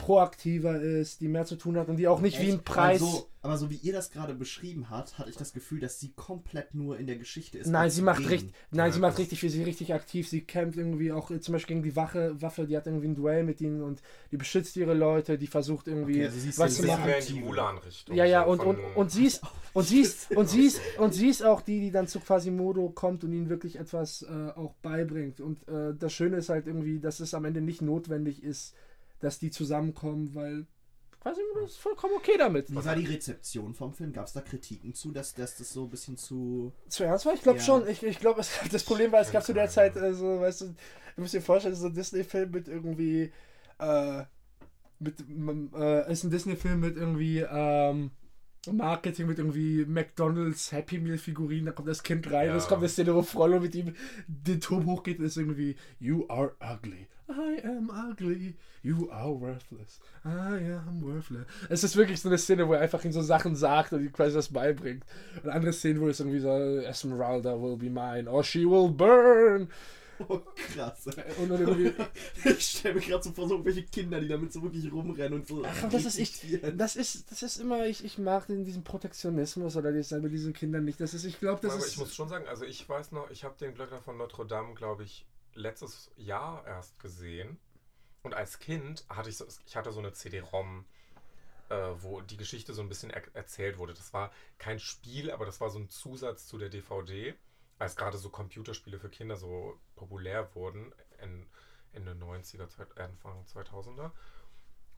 [0.00, 2.52] proaktiver ist, die mehr zu tun hat und die auch nicht wie Echt?
[2.54, 3.00] ein Preis.
[3.02, 6.00] Aber so, aber so wie ihr das gerade beschrieben habt, hatte ich das Gefühl, dass
[6.00, 7.68] sie komplett nur in der Geschichte ist.
[7.68, 10.28] Nein, sie macht richtig, nein, Ja, sie macht richtig viel, sie ist richtig aktiv.
[10.28, 13.14] Sie kämpft irgendwie auch äh, zum Beispiel gegen die Wache, Waffe, die hat irgendwie ein
[13.14, 16.58] Duell mit ihnen und die beschützt ihre Leute, die versucht irgendwie Okay, also sie ist
[16.58, 17.04] was zu machen.
[17.04, 17.40] mehr in die.
[17.40, 18.16] Mulan-Richtung.
[18.16, 19.42] Ja, ja, und, und, und sie ist,
[19.72, 22.90] und sie ist, und sie ist, und sie ist auch die, die dann zu Quasimodo
[22.90, 25.40] kommt und ihnen wirklich etwas äh, auch beibringt.
[25.40, 28.74] Und äh, das Schöne ist halt irgendwie, dass es am Ende nicht notwendig ist,
[29.20, 30.66] dass die zusammenkommen, weil
[31.20, 32.70] Quasimodo ist vollkommen okay damit.
[32.70, 34.12] Wie war die Rezeption vom Film?
[34.12, 36.72] Gab es da Kritiken zu, dass, dass das so ein bisschen zu.
[36.88, 37.34] Zu ernst war?
[37.34, 37.64] Ich glaube Ja.
[37.64, 37.86] schon.
[37.86, 40.66] Ich, ich glaube, das Problem war, es gab zu der Zeit, also, weißt du,
[41.16, 43.32] du musst dir vorstellen, so ein Disney-Film mit irgendwie,
[43.78, 44.24] äh,
[44.98, 45.22] mit,
[45.74, 48.12] äh, ist ein Disney-Film mit irgendwie, ähm,
[48.70, 52.56] Marketing mit irgendwie McDonalds Happy Meal Figurinen, da kommt das Kind rein, Ja.
[52.56, 53.94] es kommt eine Szene, wo Frollo mit ihm
[54.26, 60.00] den Turm hochgeht und ist irgendwie You are ugly, I am ugly, you are worthless,
[60.26, 61.46] I am worthless.
[61.70, 64.12] Es ist wirklich so eine Szene, wo er einfach ihm so Sachen sagt und ihm
[64.12, 65.04] quasi das beibringt.
[65.42, 69.68] Und andere Szenen, wo es irgendwie so Esmeralda will be mine or she will burn.
[70.28, 71.06] Oh, krass.
[71.38, 71.92] Und dann irgendwie,
[72.44, 75.46] Ich stelle mir gerade so vor, so irgendwelche Kinder, die damit so wirklich rumrennen und
[75.46, 75.64] so.
[75.64, 78.84] Ach, aber das ist ich, das ist, das ist immer, ich, ich mag den, diesen
[78.84, 81.00] Protektionismus oder das bei diesen Kindern nicht.
[81.00, 81.92] Das ist, ich glaube, das aber ist.
[81.92, 84.74] ich muss schon sagen, also ich weiß noch, ich habe den Glöckner von Notre Dame,
[84.74, 87.58] glaube ich, letztes Jahr erst gesehen.
[88.22, 90.84] Und als Kind hatte ich so, ich hatte so eine CD-ROM,
[91.70, 93.94] äh, wo die Geschichte so ein bisschen er erzählt wurde.
[93.94, 97.34] Das war kein Spiel, aber das war so ein Zusatz zu der DVD,
[97.80, 101.48] als gerade so Computerspiele für Kinder so populär wurden, in,
[101.92, 104.12] Ende 90er, Zeit- Anfang 2000er.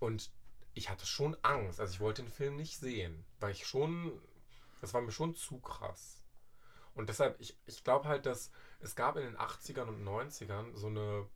[0.01, 0.30] Und
[0.74, 4.20] ich hatte schon Angst, also ich wollte den Film nicht sehen, weil ich schon,
[4.80, 6.24] das war mir schon zu krass.
[6.95, 10.89] Und deshalb, ich, ich glaube halt, dass es gab in den 80ern und 90ern so
[10.89, 11.26] eine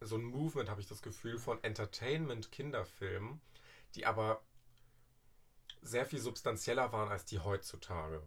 [0.00, 3.40] so ein Movement, habe ich das Gefühl, von Entertainment-Kinderfilmen,
[3.94, 4.42] die aber
[5.82, 8.22] sehr viel substanzieller waren als die heutzutage.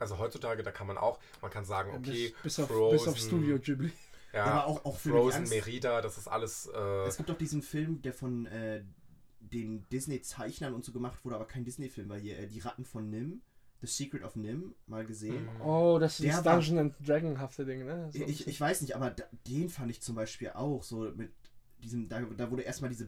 [0.00, 3.08] Also heutzutage, da kann man auch, man kann sagen, okay, bis, bis, auf, Frozen, bis
[3.08, 3.92] auf Studio Ghibli.
[4.32, 6.66] ja, Ja, aber auch, auch Frozen, Merida, das ist alles.
[6.74, 8.82] Äh, Es gibt doch diesen Film, der von äh,
[9.40, 13.10] den Disney-Zeichnern und so gemacht wurde, aber kein Disney-Film, weil hier äh, die Ratten von
[13.10, 13.42] Nim,
[13.82, 15.44] The Secret of Nim, mal gesehen.
[15.54, 15.60] Mhm.
[15.62, 18.10] Oh, das ist Der das war- Dungeon and Dragon-hafte Ding, ne?
[18.12, 21.30] So- Ich, ich weiß nicht, aber da, den fand ich zum Beispiel auch so mit
[21.82, 23.06] diesem, da, da wurde erstmal diese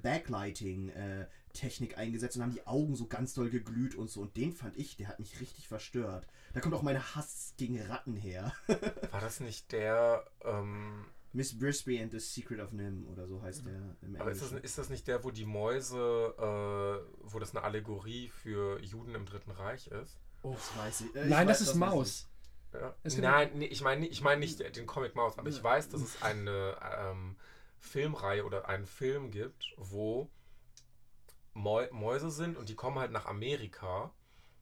[1.53, 4.21] Backlighting-Technik eingesetzt und haben die Augen so ganz doll geglüht und so.
[4.21, 6.27] Und den fand ich, der hat mich richtig verstört.
[6.53, 8.53] Da kommt auch meine Hass gegen Ratten her.
[9.11, 10.25] war das nicht der.
[10.45, 14.43] Ähm, Miss Brisby and the Secret of Nim oder so heißt der im aber ist
[14.43, 15.97] das, ist das nicht der, wo die Mäuse,
[16.37, 20.21] äh, wo das eine Allegorie für Juden im Dritten Reich ist?
[20.43, 21.17] Oh, das weiß ich.
[21.17, 22.29] Äh, ich Nein, weiß, das ist weiß Maus.
[22.75, 22.95] Ja.
[23.19, 26.23] Nein, nee, ich meine ich mein nicht den Comic Maus, aber ich weiß, dass es
[26.23, 27.37] eine ähm,
[27.79, 30.31] Filmreihe oder einen Film gibt, wo
[31.55, 34.13] Mäuse sind und die kommen halt nach Amerika.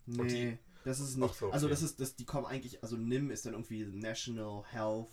[0.07, 1.35] Nee, die- das ist nicht.
[1.35, 1.75] so, Also okay.
[1.75, 5.09] das ist, das, die kommen eigentlich, also NIM ist dann irgendwie National Health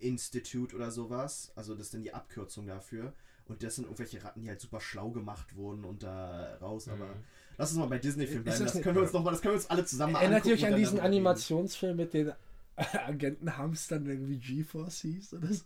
[0.00, 1.52] Institute oder sowas.
[1.54, 3.12] Also das ist dann die Abkürzung dafür.
[3.48, 6.88] Und das sind irgendwelche Ratten, die halt super schlau gemacht wurden und da raus.
[6.88, 7.24] Aber Mhm.
[7.58, 8.64] lass uns mal bei Disney-Filmen bleiben.
[8.64, 10.44] das Das, können wir uns noch mal, das können wir uns alle zusammen mal Erinnert
[10.46, 11.00] ihr angucken euch an und dann diesen.
[11.00, 12.32] Animationsfilm mit den
[12.76, 15.64] Agentenhamstern, der irgendwie GeForce hieß oder so?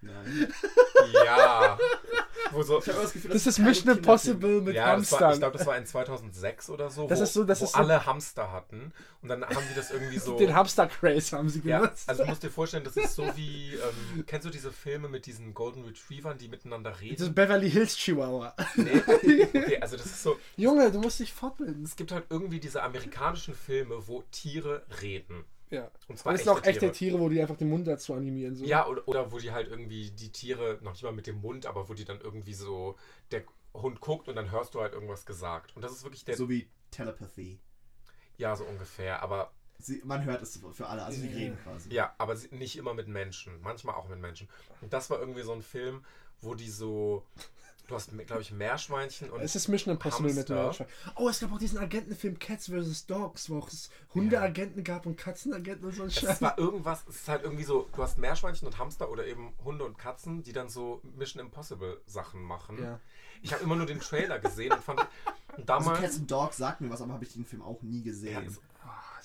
[0.00, 0.48] Nein.
[1.24, 1.78] Ja.
[2.52, 3.96] Wo so, Ich habe das Gefühl, Das ist kein Mission.
[3.96, 5.38] Impossible mit ja, das war, ich Hamstern.
[5.40, 7.78] glaube, das war in 2006 oder so, Das wo, ist so- das wo ist so-
[7.78, 8.92] alle Hamster hatten.
[9.22, 10.36] Und dann haben die das irgendwie so.
[10.38, 12.08] Den Hamster-Craze haben sie ja, genutzt.
[12.08, 15.26] also du musst dir vorstellen, das ist so wie, ähm, kennst du diese Filme mit
[15.26, 17.22] diesen Golden Retrievern, die miteinander das reden?
[17.22, 18.54] ist Beverly Hills Chihuahua.
[18.76, 21.82] Nee, okay, also das ist so, Junge, du musst dich fortbilden.
[21.84, 25.44] es gibt halt irgendwie diese amerikanischen Filme, wo Tiere reden.
[25.70, 25.90] Ja.
[26.08, 26.92] Und zwar Und es sind auch echte Tiere.
[26.92, 28.56] Tiere, wo die einfach den Mund dazu animieren.
[28.56, 28.64] So.
[28.64, 31.66] Ja, oder, oder wo die halt irgendwie die Tiere, noch nicht mal mit dem Mund,
[31.66, 32.96] aber wo die dann irgendwie so,
[33.30, 33.42] der
[33.74, 35.76] Hund guckt und dann hörst du halt irgendwas gesagt.
[35.76, 37.58] Und das ist wirklich der, So wie Telepathy.
[38.38, 41.94] ja, so ungefähr, aber Sie, man hört es für alle, also die reden quasi.
[41.94, 43.60] Ja, aber nicht immer mit Menschen.
[43.60, 44.48] Manchmal auch mit Menschen.
[44.80, 46.04] Und das war irgendwie so ein Film,
[46.40, 47.24] wo die so.
[47.88, 49.40] Du hast, glaube ich, Meerschweinchen und.
[49.40, 50.62] Es ist Mission Impossible mit Hamster.
[50.62, 50.86] Menschen.
[51.16, 53.06] Oh, es gab auch diesen Agentenfilm Cats vs.
[53.06, 56.42] Dogs, wo es Hundeagenten gab und Katzenagenten und so ein es Scheiß.
[56.42, 59.84] war irgendwas, es ist halt irgendwie so, du hast Meerschweinchen und Hamster oder eben Hunde
[59.86, 62.78] und Katzen, die dann so Mission Impossible Sachen machen.
[62.82, 63.00] Ja.
[63.40, 65.00] Ich habe immer nur den Trailer gesehen und fand
[65.52, 66.00] Also damals.
[66.00, 68.44] Cats and Dogs sagt mir was, aber habe ich den Film auch nie gesehen.
[68.44, 68.50] ja,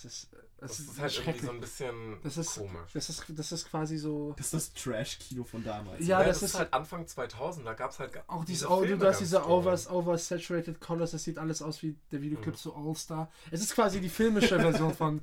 [0.06, 1.46] es ist, das es ist ist, halt schrecklich.
[1.46, 2.92] so ein bisschen das ist, komisch.
[2.94, 4.34] das ist, das ist quasi so.
[4.38, 6.00] das ist das Trash-Kino von damals.
[6.06, 8.66] Ja, Ja, das das, ist- ist halt Anfang 2000, da gab es halt Auch diese,
[8.66, 11.96] diese oh, du, Filme du hast diese overs, oversaturated colors, das sieht alles aus wie
[12.12, 12.58] der Videoclip Mhm.
[12.58, 13.32] zu All-Star.
[13.52, 15.22] Es ist quasi die filmische Version von.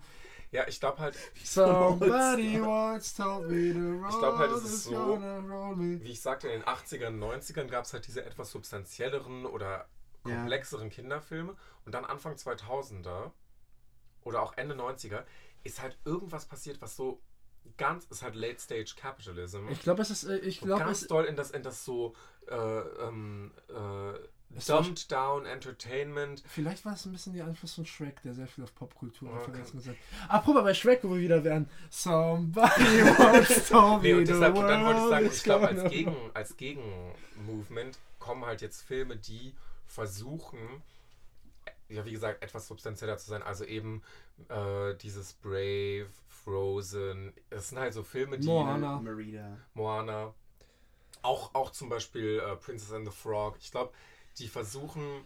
[0.53, 4.72] Ja, ich glaube halt, Somebody once told me the road Ich glaub halt, es ist
[4.72, 9.47] is so- wie ich sagte, in den 80ern, 90ern gab es halt diese etwas substanzielleren
[9.47, 9.87] oder
[10.26, 10.35] Ja.
[10.35, 11.55] komplexeren Kinderfilme.
[11.87, 13.31] Und dann Anfang 2000er
[14.24, 15.24] oder auch Ende 90er
[15.62, 17.20] ist halt irgendwas passiert, was so
[17.76, 19.68] ganz, ist halt Late Stage Capitalism.
[19.70, 22.14] Ich glaube, es ist, äh, ich glaube, ganz es, doll in das, in das so
[22.48, 24.18] äh, ähm, äh,
[24.66, 26.42] dumbed down Entertainment.
[26.46, 29.52] vielleicht war es ein bisschen der Einfluss von Shrek, der sehr viel auf Popkultur kann-
[29.52, 30.30] gesagt hat.
[30.30, 31.68] Apropos bei Shrek, wo wir wieder wären.
[31.90, 35.90] Somebody once told Nee, und the deshalb, und dann wollte ich sagen, ich glaube, als,
[35.90, 39.54] Gegen, als Gegenmovement kommen halt jetzt Filme, die
[39.86, 40.58] versuchen,
[41.91, 43.43] ja, wie gesagt, etwas substanzieller zu sein.
[43.43, 44.03] Also eben
[44.49, 47.32] äh, dieses Brave, Frozen.
[47.51, 48.47] Das sind halt so Filme, die.
[48.47, 49.01] Moana.
[49.01, 49.59] Merida.
[49.74, 50.34] Moana.
[51.22, 53.57] Auch, auch zum Beispiel äh, Princess and the Frog.
[53.61, 53.93] Ich glaube,
[54.38, 55.24] die versuchen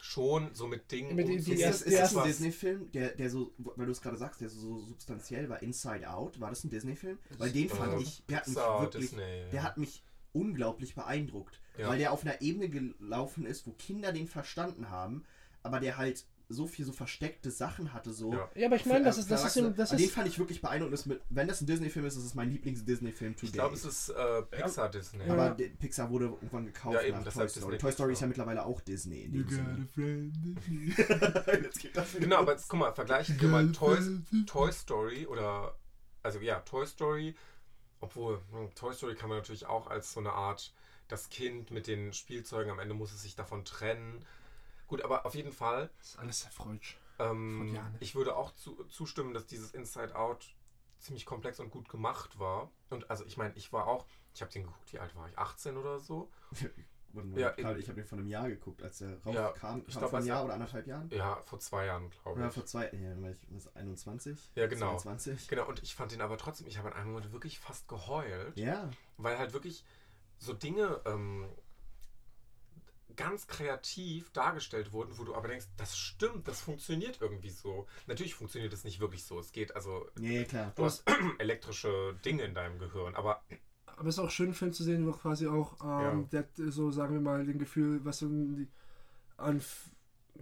[0.00, 1.58] schon so mit Dingen Mit umzugehen.
[1.58, 4.48] Ist das, ist das ein Disney-Film, der, der so, weil du es gerade sagst, der
[4.48, 6.40] so, so substanziell war, Inside Out?
[6.40, 7.18] War das ein Disney-Film?
[7.36, 9.48] Weil den fand Äh, ich, der hat mich wirklich, Disney, ja.
[9.50, 11.60] der hat mich unglaublich beeindruckt.
[11.76, 11.88] Ja.
[11.88, 15.24] Weil der auf einer Ebene gelaufen ist, wo Kinder den verstanden haben,
[15.62, 18.32] aber der halt so viel so versteckte Sachen hatte, so.
[18.32, 18.48] Ja.
[18.54, 20.62] Ja, aber ich meine, das ist, das ist, das Aber den ist, fand ich wirklich
[20.62, 20.94] beeindruckend.
[20.94, 23.84] Das mit, wenn das ein Disney-Film ist, ist es mein Lieblings-Disney-Film to Ich glaube, es
[23.84, 25.26] ist äh, Pixar Disney.
[25.26, 25.34] Ja.
[25.34, 27.76] Aber der- Pixar wurde irgendwann gekauft Ja, eben, nach Toy Story.
[27.76, 29.24] Toy Story ist ja mittlerweile auch Disney.
[29.24, 30.32] In You dem got a Sinne.
[32.18, 33.98] Genau, aber jetzt guck mal, vergleichen wir mal Toy,
[34.46, 35.76] Toy Story oder,
[36.22, 37.34] also ja, Toy Story,
[38.00, 40.72] obwohl, hm, Toy Story kann man natürlich auch als so eine Art,
[41.08, 44.24] das Kind mit den Spielzeugen, am Ende muss es sich davon trennen.
[44.88, 46.96] Gut, aber auf jeden Fall, Das ist alles sehr freudsch.
[47.20, 50.54] ähm, ich würde auch zu, zustimmen, dass dieses Inside Out
[50.98, 52.70] ziemlich komplex und gut gemacht war.
[52.90, 55.38] Und also ich meine, ich war auch, ich habe den geguckt, wie alt war ich?
[55.38, 56.30] 18 oder so?
[57.34, 59.32] Ja, Karl, ich habe den vor einem Jahr geguckt, als der rauskam.
[59.34, 61.08] Ja, Kam ich vor glaub, einem Jahr er- oder anderthalb Jahren?
[61.10, 62.52] Ja, vor zwei Jahren, glaube Ja, ich.
[62.54, 64.50] vor zwei, ja, war ich was, 21?
[64.54, 64.90] Ja, genau.
[64.98, 65.48] 22?
[65.48, 68.56] Genau, und ich fand den aber trotzdem, ich habe in einem Moment wirklich fast geheult.
[68.58, 68.90] Ja.
[69.16, 69.84] weil halt wirklich
[70.36, 71.48] so Dinge ähm,
[73.18, 77.86] ganz kreativ dargestellt wurden, wo du aber denkst, das stimmt, das funktioniert irgendwie so.
[78.06, 79.38] Natürlich funktioniert es nicht wirklich so.
[79.40, 80.72] Es geht also, Ja, ja, klar.
[80.76, 81.02] du hast
[81.38, 83.42] elektrische Dinge in deinem Gehirn, aber
[83.86, 86.50] Aber es ist auch schön, einen Film zu sehen, wo quasi auch, ähm, der hat
[86.56, 88.68] so, sagen wir mal, den Gefühl, was die,
[89.36, 89.60] an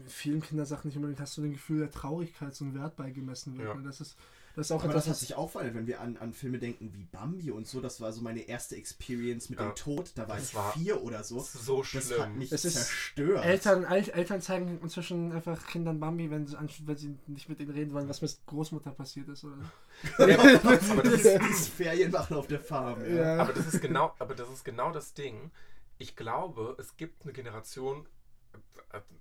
[0.06, 3.68] vielen Kindersachen nicht unbedingt hast du den Gefühl der Traurigkeit so einen Wert beigemessen wird.
[3.68, 3.74] Ja.
[3.74, 3.82] ne?
[3.82, 4.18] Das ist
[4.56, 6.58] das ist auch Aber etwas, das hat sich auch verändert, wenn wir an, an Filme
[6.58, 7.80] denken wie Bambi und so.
[7.80, 9.66] Das war so meine erste Experience mit Ja.
[9.68, 10.10] dem Tod.
[10.16, 11.36] Da war Das ich war vier oder so.
[11.36, 12.38] das ist so Das hat schlimm.
[12.38, 13.44] mich Es ist zerstört.
[13.44, 17.70] Eltern, El Eltern zeigen inzwischen einfach Kindern Bambi, wenn sie, wenn sie nicht mit ihnen
[17.70, 19.44] reden wollen, was mit Großmutter passiert ist.
[19.44, 19.56] Oder?
[20.18, 23.00] Aber, das ist, Ferienwachen auf der Farm.
[23.02, 23.14] Ja.
[23.36, 23.42] Ja.
[23.42, 25.50] aber das ist genau, aber das ist genau das Ding.
[25.98, 28.06] Ich glaube, es gibt eine Generation,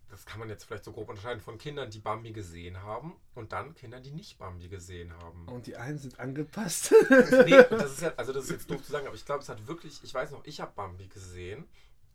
[0.09, 3.51] das kann man jetzt vielleicht so grob unterscheiden, von Kindern, die Bambi gesehen haben und
[3.51, 5.45] dann Kindern, die nicht Bambi gesehen haben.
[5.47, 6.93] Und die einen sind angepasst.
[7.09, 9.49] Nee, das ist ja, also das ist jetzt doof zu sagen, aber ich glaube, es
[9.49, 11.67] hat wirklich, ich weiß noch, ich habe Bambi gesehen,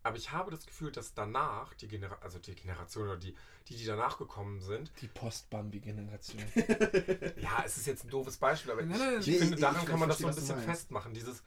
[0.02, 3.34] aber ich habe das Gefühl, dass danach die Genera also die Generation oder die,
[3.68, 6.42] die, die danach gekommen sind, Die Post-Bambi-Generation.
[7.36, 9.82] ja, es ist jetzt ein doofes Beispiel, aber ich, Nein, nein, ich nee, finde, daran
[9.82, 11.12] ich kann man das so ein bisschen festmachen.
[11.12, 11.42] Dieses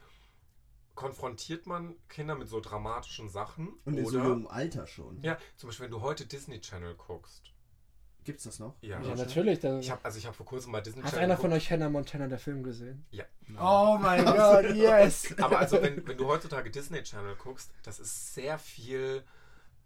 [0.94, 5.20] konfrontiert man Kinder mit so dramatischen Sachen Und in so oder jungem Alter schon.
[5.22, 7.50] ja, zum Beispiel wenn du heute Disney Channel guckst.
[8.24, 8.74] Gibt's das noch?
[8.80, 9.02] Ja.
[9.02, 9.62] ja, natürlich.
[9.62, 11.62] Ich habe also ich habe vor kurzem mal Disney hat Channel einer von geguckt.
[11.62, 13.04] euch Hannah Montana, der Film, gesehen?
[13.10, 13.24] Ja.
[13.60, 15.34] Oh mein Gott, yes!
[15.38, 19.24] Aber also wenn, wenn du heutzutage Disney Channel guckst, das ist sehr viel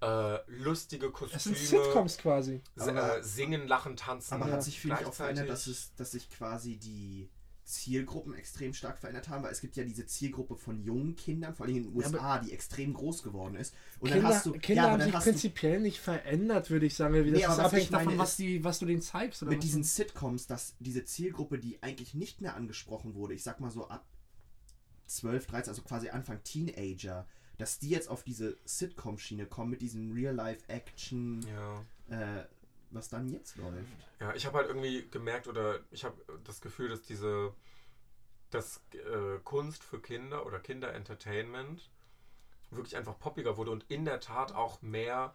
[0.00, 1.36] äh, lustige Kostüme.
[1.36, 2.62] Es sind Sitcoms quasi.
[2.76, 4.34] Äh, singen, lachen, tanzen.
[4.34, 7.28] Aber hat sich, finde ich, auch verändert, dass, es, dass sich quasi die
[7.68, 11.66] Zielgruppen extrem stark verändert haben, weil es gibt ja diese Zielgruppe von jungen Kindern, vor
[11.66, 13.74] allem in den Ja, USA, die extrem groß geworden ist.
[14.00, 16.00] Und Kinder, dann hast du, Kinder ja, aber haben dann sich hast du prinzipiell nicht
[16.00, 17.14] verändert, würde ich sagen.
[17.14, 19.42] Das Nee, aber ist was abhängig davon, was, die, was du denen zeigst.
[19.42, 23.34] Oder mit was diesen du- Sitcoms, dass diese Zielgruppe, die eigentlich nicht mehr angesprochen wurde,
[23.34, 24.06] ich sag mal so ab
[25.06, 27.26] 12, 13, also quasi Anfang Teenager,
[27.58, 31.44] dass die jetzt auf diese Sitcom-Schiene kommen mit diesem Real-Life-Action,
[32.08, 32.38] Ja.
[32.40, 32.44] äh,
[32.90, 33.86] was dann jetzt läuft.
[34.20, 37.54] ja, ich habe halt irgendwie gemerkt oder ich habe das Gefühl, dass diese
[38.50, 41.90] dass äh, Kunst für Kinder oder Kinder-Entertainment
[42.70, 45.34] wirklich einfach poppiger wurde und in der Tat auch mehr,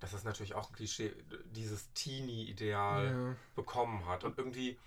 [0.00, 1.14] das ist natürlich auch ein Klischee,
[1.46, 3.36] dieses Teenie-Ideal Ja.
[3.54, 4.24] bekommen hat.
[4.24, 4.78] Und irgendwie,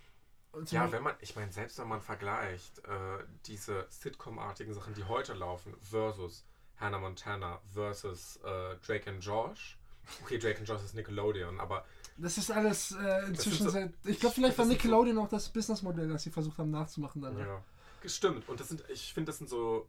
[0.51, 5.05] Und ja, wenn man, ich meine, selbst wenn man vergleicht, äh, diese Sitcom-artigen Sachen, die
[5.05, 6.45] heute laufen, versus
[6.77, 9.78] Hannah Montana versus äh, Drake and Josh.
[10.23, 11.85] Okay, Drake and Josh ist Nickelodeon, aber
[12.17, 13.93] Das ist alles äh, inzwischen so- seit.
[14.05, 17.21] Ich glaube, vielleicht war sind so- Nickelodeon auch das Businessmodell, das sie versucht haben nachzumachen.
[17.21, 17.37] Dann.
[17.37, 17.63] Ja,
[18.05, 18.47] stimmt.
[18.49, 19.87] Und das sind, ich finde, das sind so.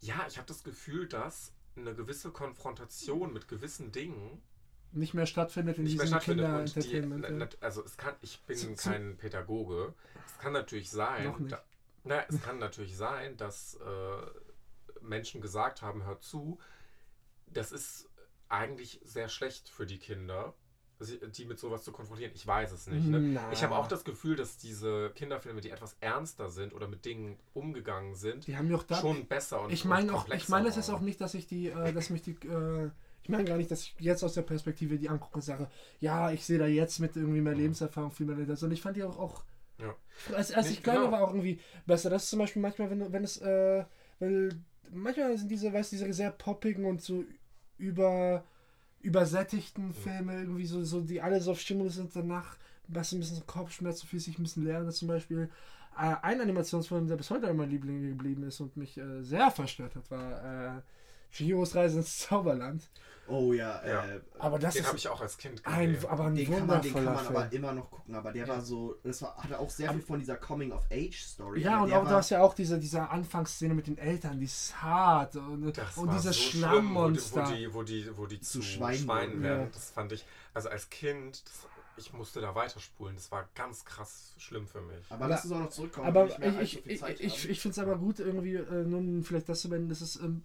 [0.00, 4.40] Ja, ich habe das Gefühl, dass eine gewisse Konfrontation mit gewissen Dingen
[4.92, 7.24] nicht mehr stattfindet in nicht diesem die, Kinder-Entertainment.
[7.24, 7.30] ja.
[7.30, 9.92] na- also es kann, ich bin Zu- kein Pädagoge.
[10.26, 11.50] Es kann natürlich sein, Noch nicht.
[11.52, 11.64] Da,
[12.04, 16.58] na, es kann natürlich sein, dass äh, Menschen gesagt haben, hör zu,
[17.54, 18.08] das ist
[18.48, 20.54] eigentlich sehr schlecht für die Kinder,
[21.36, 22.32] die mit sowas zu konfrontieren.
[22.34, 23.06] Ich weiß es nicht.
[23.06, 23.38] Ne?
[23.52, 27.38] Ich habe auch das Gefühl, dass diese Kinderfilme, die etwas ernster sind oder mit Dingen
[27.52, 28.96] umgegangen sind, Die haben ja auch da.
[29.00, 30.96] schon besser und ich meine und auch, ich meine es ist waren.
[30.96, 32.90] auch nicht, dass ich die, äh, dass mich die, äh,
[33.22, 36.30] ich meine gar nicht, dass ich jetzt aus der Perspektive die angucke und sage, ja,
[36.30, 38.56] ich sehe da jetzt mit irgendwie mehr Lebenserfahrung viel mehr dahinter.
[38.56, 39.42] Sondern ich fand die auch, auch
[39.80, 39.94] Ja.
[40.34, 41.12] als, als Nee, ich kleiner genau.
[41.12, 42.08] war, auch irgendwie besser.
[42.10, 43.84] Das ist zum Beispiel manchmal, wenn, du- wenn es, äh,
[44.20, 44.50] weil
[44.92, 47.24] manchmal sind diese, weißt du, diese sehr poppigen und so
[47.78, 48.44] über
[49.00, 52.56] übersättigten Filme irgendwie so, so die alle so auf Stimmung sind danach
[52.88, 55.50] was ein bisschen Kopfschmerzen für sich ein bisschen lernen zum Beispiel
[55.96, 59.94] äh, ein Animationsfilm der bis heute mein Liebling geblieben ist und mich äh, sehr verstört
[59.94, 60.80] hat war äh,
[61.34, 62.88] Chihiros Reise ins Zauberland
[63.26, 64.04] Oh ja, Ja.
[64.04, 65.78] äh, aber das Den habe ich auch als Kind gesehen.
[65.78, 68.32] ein aber ein den kann man, den kann man Film aber immer noch gucken, aber
[68.32, 68.52] der Ja.
[68.54, 71.62] war so, das war, hatte auch sehr viel von dieser Coming-of-Age-Story.
[71.62, 73.96] ja, aber und der auch war, da ist ja auch diese, diese Anfangsszene mit den
[73.96, 77.48] Eltern, die ist hart und, Das und dieses so schlimm, Schlammmonster.
[77.48, 79.60] Wo die, wo die, wo die, wo die Zu zu, Schweinen Schweinen, werden.
[79.62, 79.68] ja.
[79.72, 81.66] Das fand ich, also als Kind, das,
[81.96, 83.14] ich musste da weiterspulen.
[83.16, 85.02] Das war ganz krass schlimm für mich.
[85.08, 86.06] Aber lass uns auch noch zurückkommen.
[86.08, 89.24] Aber ich, ich, viel ich, Zeit ich, ich finde es aber gut, irgendwie, äh, nun
[89.24, 90.44] vielleicht das zu beenden, das ist, ähm,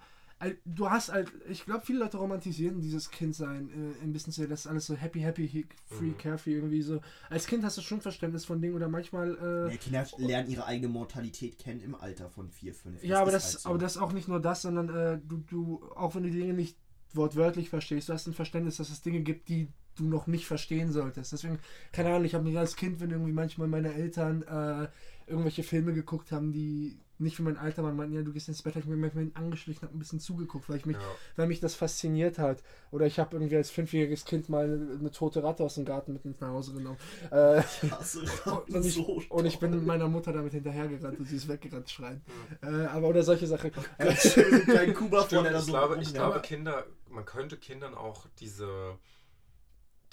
[0.66, 4.62] du hast halt, ich glaube, viele Leute romantisieren dieses Kindsein äh, ein bisschen so, das
[4.62, 6.18] ist alles so happy, happy, free, Mhm.
[6.18, 7.02] carefree, irgendwie so.
[7.30, 10.66] Als Kind hast du schon Verständnis von Dingen oder manchmal, äh, Nee, Kinder lernen ihre
[10.66, 13.04] eigene Mortalität kennen im Alter von 4, 5.
[13.04, 13.70] ja, aber ist das, halt so.
[13.70, 16.54] aber das auch nicht nur das, sondern äh, du, du, auch wenn du die Dinge
[16.54, 16.78] nicht
[17.14, 20.92] wortwörtlich verstehst, du hast ein Verständnis, dass es Dinge gibt, die du noch nicht verstehen
[20.92, 21.34] solltest.
[21.34, 21.60] Deswegen,
[21.92, 24.88] keine Ahnung, ich habe mich als Kind, wenn irgendwie manchmal meine Eltern äh,
[25.28, 28.62] irgendwelche Filme geguckt haben, die nicht für mein Alter waren, meinten, ja, du gehst ins
[28.62, 31.04] Bett, ich mir manchmal angeschlichen, habe ein bisschen zugeguckt, weil ich mich, Ja.
[31.36, 32.64] weil mich das fasziniert hat.
[32.92, 36.14] Oder ich habe irgendwie als fünfjähriges Kind mal eine, eine tote Ratte aus dem Garten
[36.14, 36.98] mit nach Hause genommen.
[37.32, 37.62] Äh,
[38.74, 41.90] und, ich, so und ich bin mit meiner Mutter damit hinterhergerannt und sie ist weggerannt
[41.90, 42.22] schreien.
[42.62, 43.72] Äh, aber oder solche Sachen.
[43.98, 44.08] Äh,
[44.38, 48.98] einen kleinen Kuba Stimmt, ich so glaube, ich glaube, Kinder, man könnte Kindern auch diese,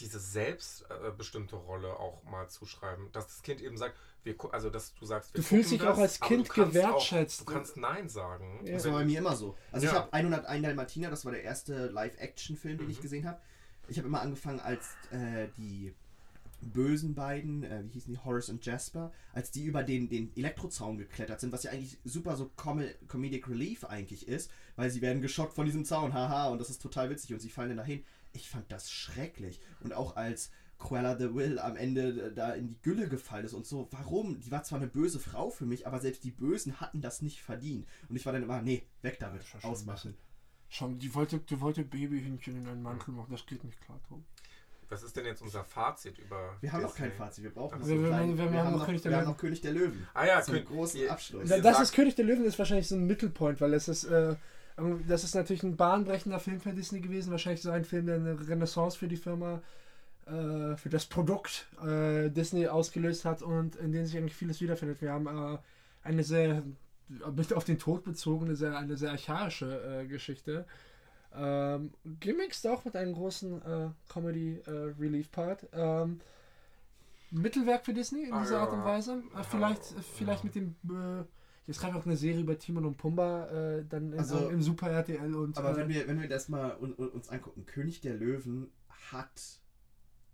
[0.01, 3.11] diese selbstbestimmte Rolle auch mal zuschreiben.
[3.13, 5.87] Dass das Kind eben sagt, wir, also dass du sagst, wir Du fühlst dich auch
[5.91, 7.43] das, als aber Kind du gewertschätzt.
[7.43, 8.61] Auch, du kannst Nein sagen.
[8.65, 8.75] Ja.
[8.75, 9.57] Das war bei mir immer so.
[9.73, 10.01] Also ich Ja.
[10.01, 13.03] habe 101 Dalmatiner, das war der erste Live-Action-Film, den ich Mhm.
[13.03, 13.41] gesehen habe.
[13.89, 15.95] Ich habe immer angefangen, als äh, die
[16.61, 20.99] bösen beiden, äh, wie hießen die, Horace und Jasper, als die über den, den Elektrozaun
[20.99, 25.23] geklettert sind, was ja eigentlich super so Com Comedic Relief eigentlich ist, weil sie werden
[25.23, 28.05] geschockt von diesem Zaun, haha, und das ist total witzig und sie fallen dann dahin.
[28.37, 29.61] Ich fand das schrecklich.
[29.81, 33.55] Und auch als Cruella the Will am Ende äh, da in die Gülle gefallen ist
[33.55, 34.41] und so, warum?
[34.41, 37.41] Die war zwar eine böse Frau für mich, aber selbst die Bösen hatten das nicht
[37.43, 37.87] verdient.
[38.09, 40.15] Und ich war dann immer, nee, weg damit, ausmachen.
[40.69, 44.23] Schon, die wollte, die wollte Babyhühnchen in einen Mantel machen, das geht nicht klar, Tobi.
[44.89, 47.87] Was ist denn jetzt unser Fazit über Wir haben noch kein Fazit, wir brauchen noch
[47.89, 49.33] Wir- wir- wir haben König der wir haben Löwen.
[49.33, 50.07] noch König der Löwen.
[50.15, 51.49] Ah ja, Zum Kön- großen Abschluss.
[51.49, 54.37] Das ist König der Löwen ist wahrscheinlich so ein Mittelpoint, weil es ist, äh,
[55.07, 57.31] das ist natürlich ein bahnbrechender Film für Disney gewesen.
[57.31, 59.63] Wahrscheinlich so ein Film, der eine Renaissance für die Firma,
[60.27, 65.01] äh, für das Produkt äh, Disney ausgelöst hat und in dem sich eigentlich vieles wiederfindet.
[65.01, 65.59] Wir haben äh,
[66.03, 66.63] eine sehr,
[67.35, 70.67] mit auf den Tod bezogene, sehr, eine sehr archaische Geschichte.
[71.35, 73.63] Ähm, gemixt auch mit einem großen
[74.09, 75.69] Comedy-Relief-Part.
[75.73, 76.21] ähm,
[77.31, 78.85] Mittelwerk für Disney in Ah, dieser Art und ja.
[78.85, 79.23] Weise.
[79.35, 80.47] Ja, vielleicht äh, vielleicht ja.
[80.47, 80.77] mit dem.
[81.67, 84.63] Äh, jetzt gerade auch eine Serie über Timon und Pumba, äh, dann in, Also- im
[84.63, 85.57] Super RTL und.
[85.59, 88.71] Aber äh, wenn wir, wenn wir das mal un, un, uns angucken, König der Löwen
[89.11, 89.61] hat,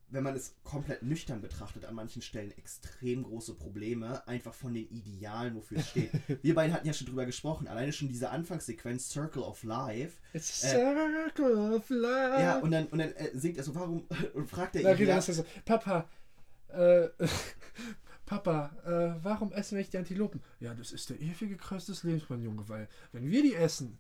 [0.09, 4.87] wenn man es komplett nüchtern betrachtet, an manchen Stellen extrem große Probleme, einfach von den
[4.91, 6.11] Idealen, wofür es steht.
[6.43, 10.19] wir beide hatten ja schon drüber gesprochen, alleine schon diese Anfangssequenz Circle of Life.
[10.35, 12.43] It's a circle of life.
[12.43, 15.21] Ja, und dann, und dann äh, singt er so, warum, und fragt er ihn, ja,
[15.23, 16.07] so, Papa,
[16.69, 17.09] äh,
[18.33, 20.41] Papa, äh, warum essen wir nicht die Antilopen?
[20.61, 23.99] Ja, das ist der ewige Kreis des Lebens, mein Junge, weil wenn wir die essen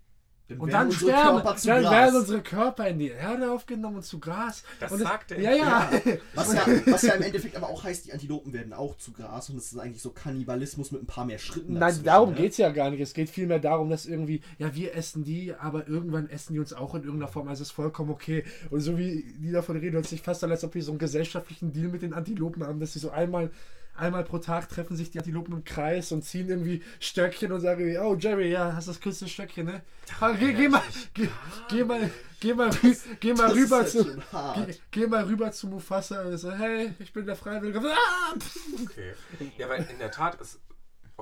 [0.48, 1.92] dann und dann sterben, dann Gras.
[1.92, 4.62] werden unsere Körper in die Erde aufgenommen und zu Gras.
[4.80, 5.40] Das und sagt er.
[5.40, 5.90] Ja, ja.
[6.34, 9.50] Was ja, was ja im Endeffekt aber auch heißt, die Antilopen werden auch zu Gras
[9.50, 11.74] und es ist eigentlich so Kannibalismus mit ein paar mehr Schritten.
[11.74, 12.36] Nein, darum ne?
[12.36, 13.00] geht's ja gar nicht.
[13.00, 16.72] Es geht vielmehr darum, dass irgendwie, ja, wir essen die, aber irgendwann essen die uns
[16.72, 17.48] auch in irgendeiner Form.
[17.48, 18.44] Also ist vollkommen okay.
[18.70, 20.98] Und so wie die davon reden, hört sich fast an, als ob die so einen
[20.98, 23.50] gesellschaftlichen Deal mit den Antilopen haben, dass sie so einmal,
[23.96, 27.86] einmal pro Tag treffen sich die Antilopen im Kreis und ziehen irgendwie Stöckchen und sagen,
[27.86, 29.82] wie, oh Jerry, ja, hast das kürzeste Stöckchen, ne?
[30.20, 30.82] Ah, geh, geh mal,
[31.14, 31.28] geh,
[31.68, 34.04] geh mal, geh mal, rü- geh mal Das rüber zu.
[34.04, 37.80] Geh, geh mal rüber zu Mufasa und so, hey, ich bin der Freiwillige.
[37.80, 38.34] Ah!
[38.82, 39.12] Okay.
[39.58, 40.58] Ja, weil in der Tat ist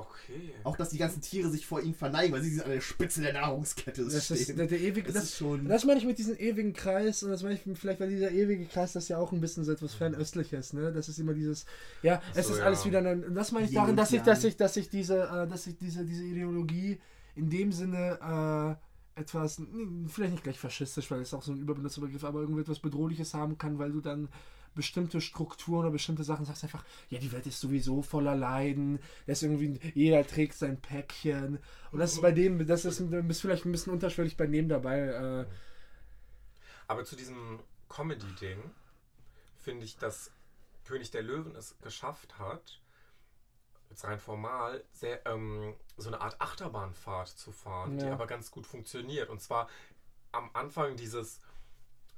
[0.01, 0.53] Okay.
[0.63, 3.33] Auch, dass die ganzen Tiere sich vor ihm verneigen, weil sie an der Spitze der
[3.33, 4.37] Nahrungskette Das stehen.
[4.37, 5.67] ist der, der ewige, das, das, ist schon...
[5.67, 8.65] das meine ich mit diesem ewigen Kreis und das meine ich vielleicht, weil dieser ewige
[8.65, 10.91] Kreis das ja auch ein bisschen so etwas fernöstliches, ne?
[10.91, 11.65] Das ist immer dieses,
[12.01, 12.65] ja, es so, ist ja.
[12.65, 15.47] alles wieder, ein, das meine ich darin, dass ich, dass ich, dass ich diese, äh,
[15.47, 16.99] dass ich diese, diese Ideologie
[17.35, 18.77] in dem Sinne
[19.15, 19.61] äh, etwas,
[20.07, 23.33] vielleicht nicht gleich faschistisch, weil es auch so ein überbenutzter Begriff, aber irgendwie etwas Bedrohliches
[23.33, 24.29] haben kann, weil du dann
[24.75, 29.41] bestimmte Strukturen oder bestimmte Sachen sagst einfach, ja, die Welt ist sowieso voller Leiden, das
[29.41, 31.59] ist irgendwie, jeder trägt sein Päckchen
[31.91, 34.69] und das ist bei dem, das ist, du bist vielleicht ein bisschen unterschwellig bei dem
[34.69, 35.45] dabei, äh,
[36.87, 37.59] Aber zu diesem
[37.89, 38.59] Comedy-Ding
[39.55, 40.31] finde ich, dass
[40.85, 42.81] König der Löwen es geschafft hat,
[43.89, 48.13] jetzt rein formal, sehr, ähm, so eine Art Achterbahnfahrt zu fahren, die Ja.
[48.13, 49.29] aber ganz gut funktioniert.
[49.29, 49.69] Und zwar
[50.31, 51.39] am Anfang dieses,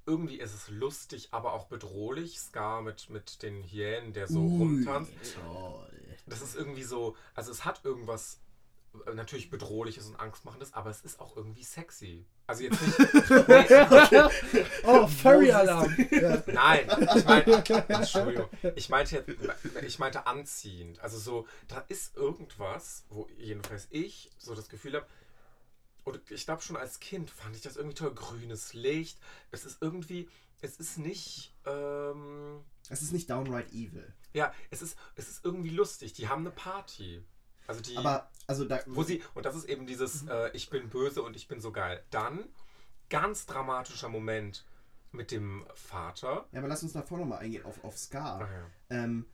[0.05, 2.39] irgendwie ist es lustig, aber auch bedrohlich.
[2.39, 5.11] Scar mit, mit den Hyänen, der so Ui, rumtanzt.
[5.35, 5.89] toll.
[6.25, 8.39] Das ist irgendwie so, also es hat irgendwas
[9.05, 12.25] äh, natürlich bedrohliches und angstmachendes, aber es ist auch irgendwie sexy.
[12.47, 12.99] Also jetzt nicht.
[13.47, 15.95] nee, oh, Furry-Alarm!
[16.47, 20.99] Nein, ich meinte, Entschuldigung, ich meinte, jetzt- ich meinte anziehend.
[20.99, 25.05] Also so, da ist irgendwas, wo jedenfalls ich so das Gefühl habe,
[26.03, 29.19] und ich glaube schon als Kind fand ich das irgendwie toll, grünes Licht.
[29.51, 30.29] Es ist irgendwie,
[30.61, 34.13] es ist nicht, ähm, Es ist nicht downright evil.
[34.33, 36.13] ja, es ist, es ist irgendwie lustig.
[36.13, 37.23] Die haben eine Party.
[37.67, 38.81] Also die, Aber, also da...
[38.87, 41.71] wo sie, und das ist eben dieses, äh, ich bin böse und ich bin so
[41.71, 42.03] geil.
[42.09, 42.43] Dann,
[43.09, 44.65] ganz dramatischer Moment
[45.13, 46.47] mit dem Vater.
[46.51, 48.41] Ja, aber lass uns davor nochmal eingehen auf, auf Scar.
[48.43, 49.03] Ach ja.
[49.03, 49.25] Ähm,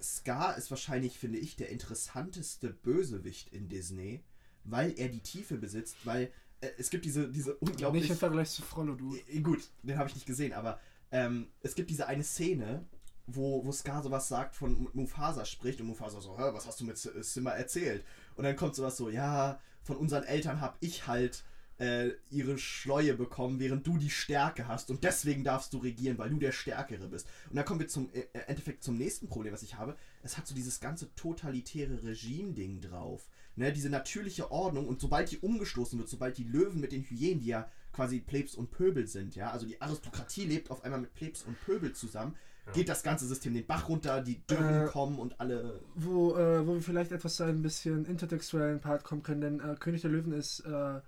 [0.00, 4.24] Scar ist wahrscheinlich, finde ich, der interessanteste Bösewicht in Disney,
[4.64, 6.30] weil er die Tiefe besitzt, weil
[6.60, 8.02] äh, es gibt diese, diese unglaublich...
[8.02, 9.16] Nicht im Vergleich zu Frollo, du.
[9.28, 10.80] Äh, Gut, den habe ich nicht gesehen, aber
[11.10, 12.84] ähm, es gibt diese eine Szene,
[13.26, 16.96] wo, wo Scar sowas sagt von Mufasa spricht und Mufasa so, was hast du mit
[16.96, 18.04] S- Simba erzählt?
[18.34, 21.44] Und dann kommt sowas so, ja, von unseren Eltern habe ich halt
[21.78, 26.30] äh, ihre Schleue bekommen, während du die Stärke hast und deswegen darfst du regieren, weil
[26.30, 27.26] du der Stärkere bist.
[27.48, 29.96] Und dann kommen wir zum äh, Endeffekt zum nächsten Problem, was ich habe.
[30.22, 33.28] Es hat so dieses ganze totalitäre Regime-Ding drauf.
[33.56, 37.40] Ne, diese natürliche Ordnung und sobald die umgestoßen wird, sobald die Löwen mit den Hyänen,
[37.40, 41.12] die ja quasi Plebs und Pöbel sind, ja, also die Aristokratie lebt auf einmal mit
[41.14, 42.36] Plebs und Pöbel zusammen,
[42.72, 45.80] geht das ganze System den Bach runter, die Dürren Äh, kommen und alle.
[45.96, 49.74] Wo, äh, wo wir vielleicht etwas zu einem bisschen intertextuellen Part kommen können, denn äh,
[49.74, 51.00] König der Löwen ist äh,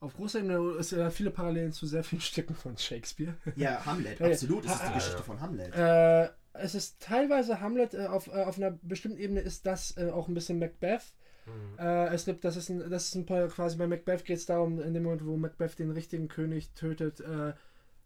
[0.00, 3.34] auf großer Ebene ist, äh, viele Parallelen zu sehr vielen Stücken von Shakespeare.
[3.56, 4.32] Ja, Hamlet, Ja, ja.
[4.32, 5.22] absolut, es ist die ha- Geschichte ja.
[5.24, 5.74] von Hamlet.
[5.74, 10.10] Äh, es ist teilweise Hamlet, äh, auf, äh, auf einer bestimmten Ebene ist das äh,
[10.10, 11.02] auch ein bisschen Macbeth.
[11.46, 11.78] Mhm.
[11.78, 14.46] Äh, es gibt, das ist ein, das ist ein paar, quasi bei Macbeth geht es
[14.46, 17.52] darum, in dem Moment, wo Macbeth den richtigen König tötet, äh,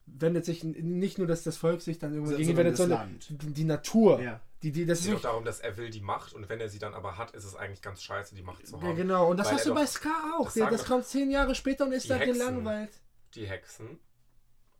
[0.06, 3.64] wendet sich nicht nur, dass das Volk sich dann irgendwo So- gegen wendet, sondern die
[3.64, 4.20] Natur.
[4.20, 4.40] Ja.
[4.62, 6.60] Die, die, das Es ist geht auch darum, dass er will die Macht und wenn
[6.60, 8.96] er sie dann aber hat, ist es eigentlich ganz scheiße, die Macht zu ja, haben.
[8.96, 9.30] genau.
[9.30, 10.46] Und das hast du bei Scar auch.
[10.50, 12.38] das das kommt zehn Jahre später und ist dann Hexen.
[12.38, 12.90] gelangweilt.
[13.34, 14.00] Die Hexen.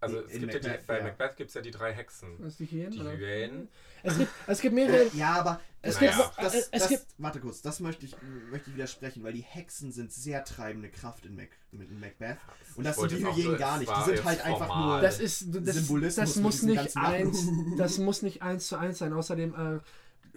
[0.00, 1.04] Also es In gibt ja die, Macbeth, bei ja.
[1.04, 2.36] Macbeth gibt es ja die drei Hexen.
[2.38, 2.92] Was die Hyänen?
[2.92, 3.00] Die?
[3.00, 3.68] Hyänen.
[4.04, 5.02] Es gibt, es gibt mehrere.
[5.06, 8.06] Äh, ja, aber Es das, gibt- das, äh, es das, gibt- warte kurz, das möchte
[8.06, 8.14] ich,
[8.50, 12.36] möchte ich widersprechen, weil die Hexen sind sehr treibende Kraft in, Mac, in Macbeth.
[12.76, 13.90] Und das sind die Hyänen so, gar nicht.
[13.90, 14.86] Die sind halt einfach formal.
[14.86, 15.00] nur.
[15.00, 17.46] Das ist das, Symbolismus das muss nicht eins,
[17.76, 19.12] das muss nicht eins zu eins sein.
[19.12, 19.80] Außerdem äh,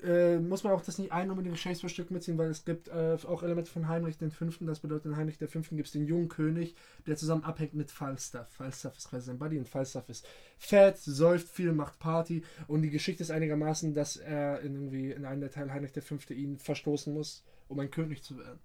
[0.03, 3.43] äh, muss man auch das nicht ein unbedingt Shakespeare-Stück mitziehen, weil es gibt äh, auch
[3.43, 4.65] Elemente von Heinrich Fünften.
[4.65, 6.75] Das bedeutet, in Heinrich Fünften gibt es den jungen König,
[7.07, 8.47] der zusammen abhängt mit Falstaff.
[8.49, 10.27] Falstaff ist quasi sein Buddy und Falstaff ist
[10.57, 15.25] fett, säuft viel, macht Party und die Geschichte ist einigermaßen, dass er in, irgendwie in
[15.25, 18.59] einem der Teile Heinrich Fünfte ihn verstoßen muss, um ein König zu werden.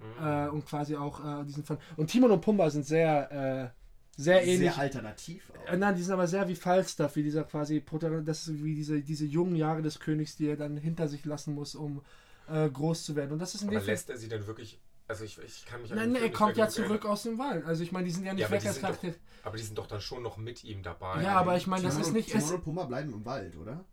[0.00, 0.26] Mhm.
[0.26, 1.78] Äh, und quasi auch äh, diesen Fun.
[1.96, 3.79] Und Timon und Pumba sind sehr, äh,
[4.16, 4.72] sehr ähnlich.
[4.72, 5.50] sehr alternativ.
[5.50, 5.72] Auch.
[5.72, 8.74] Äh, nein, die sind aber sehr wie Falstaff, wie dieser quasi Protagonist, das ist wie
[8.74, 12.02] diese, diese jungen Jahre des Königs, die er dann hinter sich lassen muss, um
[12.48, 13.32] äh, groß zu werden.
[13.32, 14.80] Und das ist in aber lässt er sie denn wirklich.
[15.08, 17.64] Also ich, ich kann mich Nein, nein, er kommt ja zurück aus dem Wald.
[17.64, 19.12] Also ich meine, die sind ja nicht Ja, weg als Charakter.
[19.42, 21.20] Aber die sind doch dann schon noch mit ihm dabei.
[21.22, 22.30] Ja, aber ich meine, das Timon ist nicht.
[22.30, 23.84] Timon und Pumba bleiben im Wald, oder?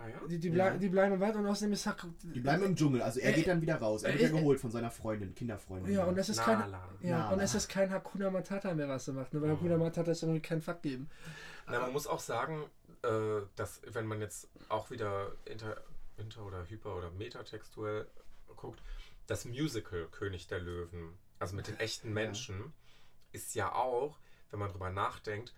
[0.00, 0.20] Ah, ja?
[0.28, 0.54] die, die, Ja.
[0.70, 2.06] blei die bleiben im Wald und außerdem ist Hack.
[2.22, 4.04] Die bleiben im Dschungel, also er Äh, geht dann wieder raus.
[4.04, 5.92] Er wird äh, ja äh, geholt von seiner Freundin, Kinderfreundin.
[5.92, 6.58] Ja, und es ist kein.
[6.60, 6.88] Nala.
[7.00, 7.32] Ja, Nala.
[7.34, 9.42] und es ist kein Hakuna Matata mehr, was er macht, ne?
[9.42, 9.56] weil Mhm.
[9.56, 11.10] Hakuna Matata ist irgendwie kein Fakt geben.
[11.66, 12.64] Na, man muss auch sagen,
[13.02, 15.82] äh, dass wenn man jetzt auch wieder inter,
[16.16, 18.06] inter oder hyper oder metatextuell
[18.56, 18.80] guckt,
[19.26, 22.72] das Musical König der Löwen, also mit den echten Menschen,
[23.32, 24.16] ist ja auch,
[24.50, 25.54] wenn man drüber nachdenkt,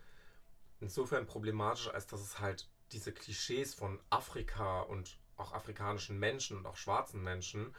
[0.81, 6.67] insofern problematisch, als dass es halt diese Klischees von Afrika und auch afrikanischen Menschen und
[6.67, 7.75] auch schwarzen Menschen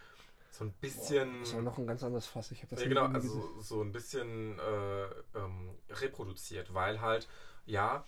[0.52, 1.40] so ein bisschen.
[1.40, 2.52] Das ist aber noch ein ganz anderes Fass.
[2.52, 3.42] Ich habe das Ja, genau, irgendwie gesehen.
[3.42, 5.04] also so ein bisschen äh,
[5.38, 7.28] ähm, reproduziert, weil halt,
[7.66, 8.04] ja,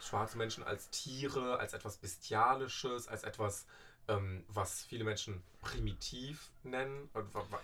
[0.00, 3.66] schwarze Menschen als Tiere, als etwas Bestialisches, als etwas
[4.08, 7.08] ähm, was viele Menschen primitiv nennen.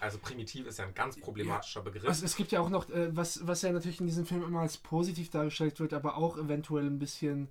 [0.01, 2.09] Also primitiv ist ja ein ganz problematischer Begriff.
[2.09, 4.61] Also es gibt ja auch noch, äh, was, was ja natürlich in diesem Film immer
[4.61, 7.49] als positiv dargestellt wird, aber auch eventuell ein bisschen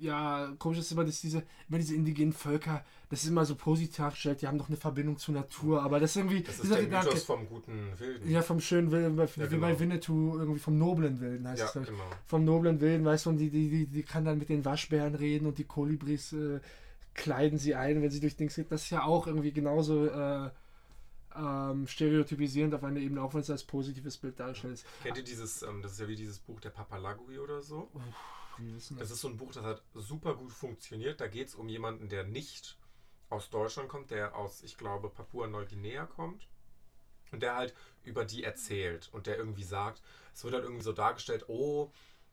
[0.00, 3.96] ja, komisch ist immer, dass diese, immer diese indigenen Völker, das ist immer so positiv
[3.96, 6.42] dargestellt, die haben doch eine Verbindung zur Natur, aber das ist irgendwie...
[6.42, 8.30] Das ist der Gedanke, vom guten Wilden.
[8.30, 9.60] Ja, vom schönen Wilden, wie ja, genau.
[9.60, 11.86] bei Winnetou, irgendwie vom noblen Wilden heißt ja, es.
[11.86, 12.02] Genau.
[12.26, 15.14] Vom noblen Wilden, weißt du, und die, die, die, die kann dann mit den Waschbären
[15.14, 16.60] reden und die Kolibris äh,
[17.14, 18.72] kleiden sie ein, wenn sie durch Dings geht.
[18.72, 20.06] Das ist ja auch irgendwie genauso...
[20.06, 20.50] Äh,
[21.32, 24.86] ähm, stereotypisierend auf einer Ebene, auch wenn es als positives Bild dargestellt ist.
[25.04, 27.88] Kennt ihr dieses, ähm, das ist ja wie dieses Buch der Papalagui oder so?
[27.94, 28.39] Uff
[28.98, 31.20] das ist so ein Buch, das hat super gut funktioniert.
[31.20, 32.78] Da geht es um jemanden, der nicht
[33.28, 36.48] aus Deutschland kommt, der aus, ich glaube, Papua-Neuguinea kommt.
[37.32, 40.02] Und der halt über die erzählt und der irgendwie sagt,
[40.34, 41.92] es wird halt irgendwie so dargestellt, oh,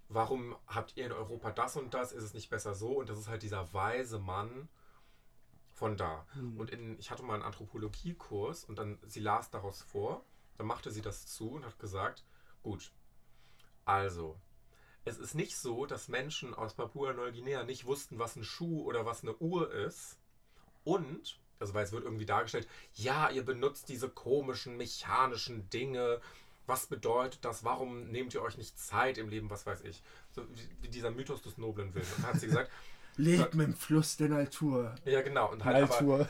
[0.10, 2.12] warum habt ihr in Europa das und das?
[2.12, 2.98] Ist es nicht besser so?
[3.00, 4.68] Und das ist halt dieser weise Mann
[5.72, 6.26] von da.
[6.34, 6.60] Mhm.
[6.60, 10.26] Und in, ich hatte mal einen Anthropologiekurs und dann, sie las daraus vor,
[10.58, 12.24] dann machte sie das zu und hat gesagt,
[12.64, 12.92] gut,
[13.86, 14.36] also,
[15.08, 19.24] es ist nicht so, dass Menschen aus Papua-Neuguinea nicht wussten, was ein Schuh oder was
[19.24, 20.18] eine Uhr ist.
[20.84, 26.20] Und, also weil es wird irgendwie dargestellt, ja, ihr benutzt diese komischen mechanischen Dinge.
[26.66, 27.64] Was bedeutet das?
[27.64, 29.50] Warum nehmt ihr euch nicht Zeit im Leben?
[29.50, 30.04] Was weiß ich.
[30.32, 30.44] So
[30.82, 32.14] wie dieser Mythos des noblen Willens.
[32.16, 32.70] Und dann hat sie gesagt,
[33.20, 34.94] Lebt mit dem Fluss der Natur.
[35.04, 35.52] Ja, genau.
[35.52, 36.28] Und halt Natur.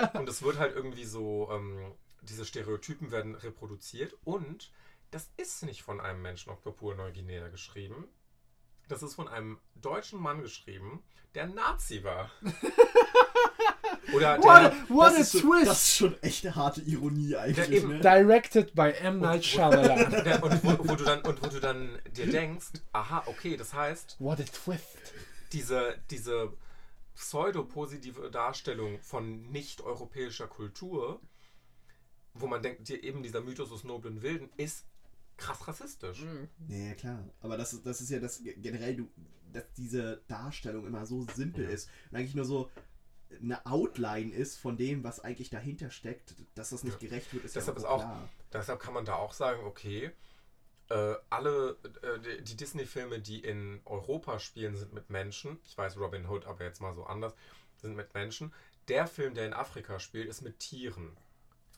[0.00, 1.92] Aber, und es wird halt irgendwie so, ähm,
[2.22, 4.70] diese Stereotypen werden reproduziert und
[5.12, 8.08] das ist nicht von einem Menschen auf Papua-Neuguinea geschrieben.
[8.88, 12.30] Das ist von einem deutschen Mann geschrieben, der Nazi war.
[14.14, 15.40] Oder what, der, what a twist!
[15.40, 17.84] Schon, das ist schon echt eine harte Ironie eigentlich.
[17.84, 18.00] Ne?
[18.00, 19.20] Directed by M.
[19.20, 20.12] Night Shyamalan.
[20.42, 23.72] Und, und, wo, wo, du dann, und wo du dann dir denkst, aha, okay, das
[23.72, 24.16] heißt...
[24.18, 25.14] What a twist!
[25.52, 26.52] Diese, diese
[27.14, 31.20] pseudo-positive Darstellung von nicht-europäischer Kultur,
[32.34, 34.86] wo man denkt, dir eben dieser Mythos des noblen Wilden, ist
[35.36, 36.22] krass rassistisch.
[36.22, 36.48] Mhm.
[36.68, 37.24] Ja, klar.
[37.40, 39.08] Aber das ist, das ist ja das generell, du,
[39.52, 42.70] dass diese Darstellung immer so simpel ist und eigentlich nur so
[43.40, 47.08] eine Outline ist von dem, was eigentlich dahinter steckt, dass das nicht ja.
[47.08, 48.28] gerecht wird, ist deshalb ja auch, ist auch klar.
[48.52, 50.12] Deshalb kann man da auch sagen, okay,
[50.88, 55.58] äh, alle äh, die Disney-Filme, die in Europa spielen, sind mit Menschen.
[55.64, 57.34] Ich weiß Robin Hood, aber jetzt mal so anders,
[57.76, 58.52] sind mit Menschen.
[58.88, 61.16] Der Film, der in Afrika spielt, ist mit Tieren.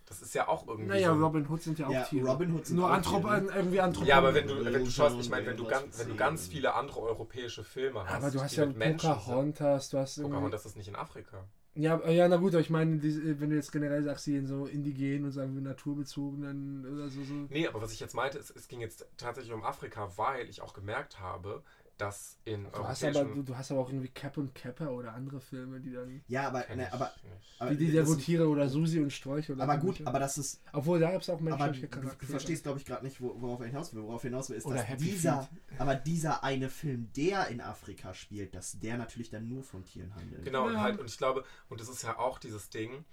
[0.07, 0.89] Das ist ja auch irgendwie.
[0.89, 2.29] Naja, so Robin Hood sind ja auch ja, Tiere.
[2.29, 3.43] Robin Hood sind Nur Anthrop Tiere.
[3.43, 3.53] Ne?
[3.57, 4.09] irgendwie Anthropen.
[4.09, 6.47] Ja, aber wenn du, wenn du schaust, ich meine, wenn du ganz, wenn du ganz
[6.47, 8.15] viele andere europäische Filme hast.
[8.15, 10.21] Aber du hast ja Pocahontas, du hast.
[10.21, 11.45] Pocahontas ist nicht in Afrika.
[11.77, 14.47] Ja, äh, ja, na gut, aber ich meine, wenn du jetzt generell sagst, sie in
[14.47, 17.35] so indigenen und sagen wir naturbezogenen oder so, so.
[17.49, 20.63] Nee, aber was ich jetzt meinte, ist, es ging jetzt tatsächlich um Afrika, weil ich
[20.63, 21.65] auch gemerkt habe,
[21.99, 25.15] dass in du hast, aber, du, du, hast aber auch irgendwie Cap und Capper oder
[25.15, 26.23] andere Filme, die dann.
[26.27, 26.65] Ja, aber.
[26.75, 27.13] Ne, aber,
[27.59, 30.61] aber wie die der Tiere oder Susi und Sträuche oder Aber gut, aber das ist.
[30.73, 33.61] Obwohl, da gab es auch menschliche aber Du, du verstehst, glaube ich, gerade nicht, worauf
[33.61, 34.03] er hinaus will.
[34.03, 35.49] Worauf er hinaus will, ist, oder dass Happy dieser.
[35.79, 40.15] Aber dieser eine Film, der in Afrika spielt, dass der natürlich dann nur von Tieren
[40.15, 40.45] handelt.
[40.45, 40.75] Genau, ja.
[40.75, 43.05] und halt, und ich glaube, und das ist ja auch dieses Ding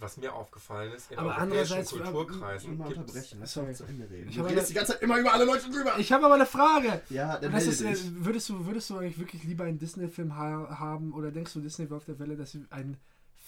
[0.00, 3.38] was mir aufgefallen ist, in aber andererseits Kulturkreisen immer unterbrechen.
[3.40, 3.74] Lass Sorry.
[3.74, 4.28] zu Ende reden.
[4.28, 5.98] Ich du redest die ganze Zeit immer über alle Leute drüber.
[5.98, 7.02] Ich habe aber eine Frage.
[7.10, 7.94] Ja, dann das ist, äh,
[8.24, 11.90] würdest du würdest du eigentlich wirklich lieber einen Disney-Film ha haben oder denkst du, Disney
[11.90, 12.98] war auf der Welle, dass sie einen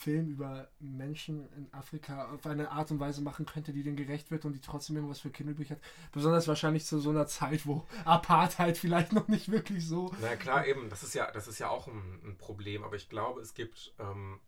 [0.02, 4.30] Film über Menschen in Afrika auf eine Art und Weise machen könnte, die denen gerecht
[4.30, 5.78] wird und die trotzdem irgendwas für Kinder übrig hat.
[6.10, 10.12] Besonders wahrscheinlich zu so einer Zeit, wo Apartheid vielleicht noch nicht wirklich so.
[10.20, 13.08] Na klar, eben, das ist ja, das ist ja auch ein, ein Problem, aber ich
[13.08, 14.40] glaube, es gibt ähm,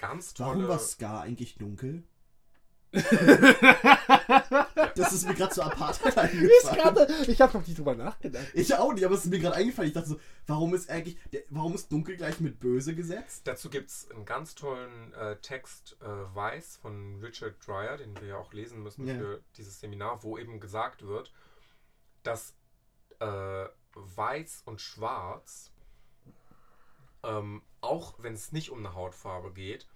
[0.00, 0.50] ganz tolle.
[0.50, 2.04] Warum war Scar eigentlich dunkel?
[4.96, 7.24] das ist mir gerade so Apartheid eingefallen.
[7.28, 8.46] Ich habe noch nicht drüber nachgedacht.
[8.52, 9.88] Ich auch nicht, aber es ist mir gerade eingefallen.
[9.88, 11.16] Ich dachte so, warum ist eigentlich,
[11.50, 13.46] warum ist dunkel gleich mit böse gesetzt?
[13.46, 18.26] Dazu gibt es einen ganz tollen äh, Text, äh, Weiß von Richard Dreyer, den wir
[18.26, 19.14] ja auch lesen müssen ja.
[19.14, 21.32] für dieses Seminar, wo eben gesagt wird,
[22.24, 22.54] dass
[23.20, 25.70] äh, Weiß und Schwarz,
[27.22, 29.86] ähm, auch wenn es nicht um eine Hautfarbe geht,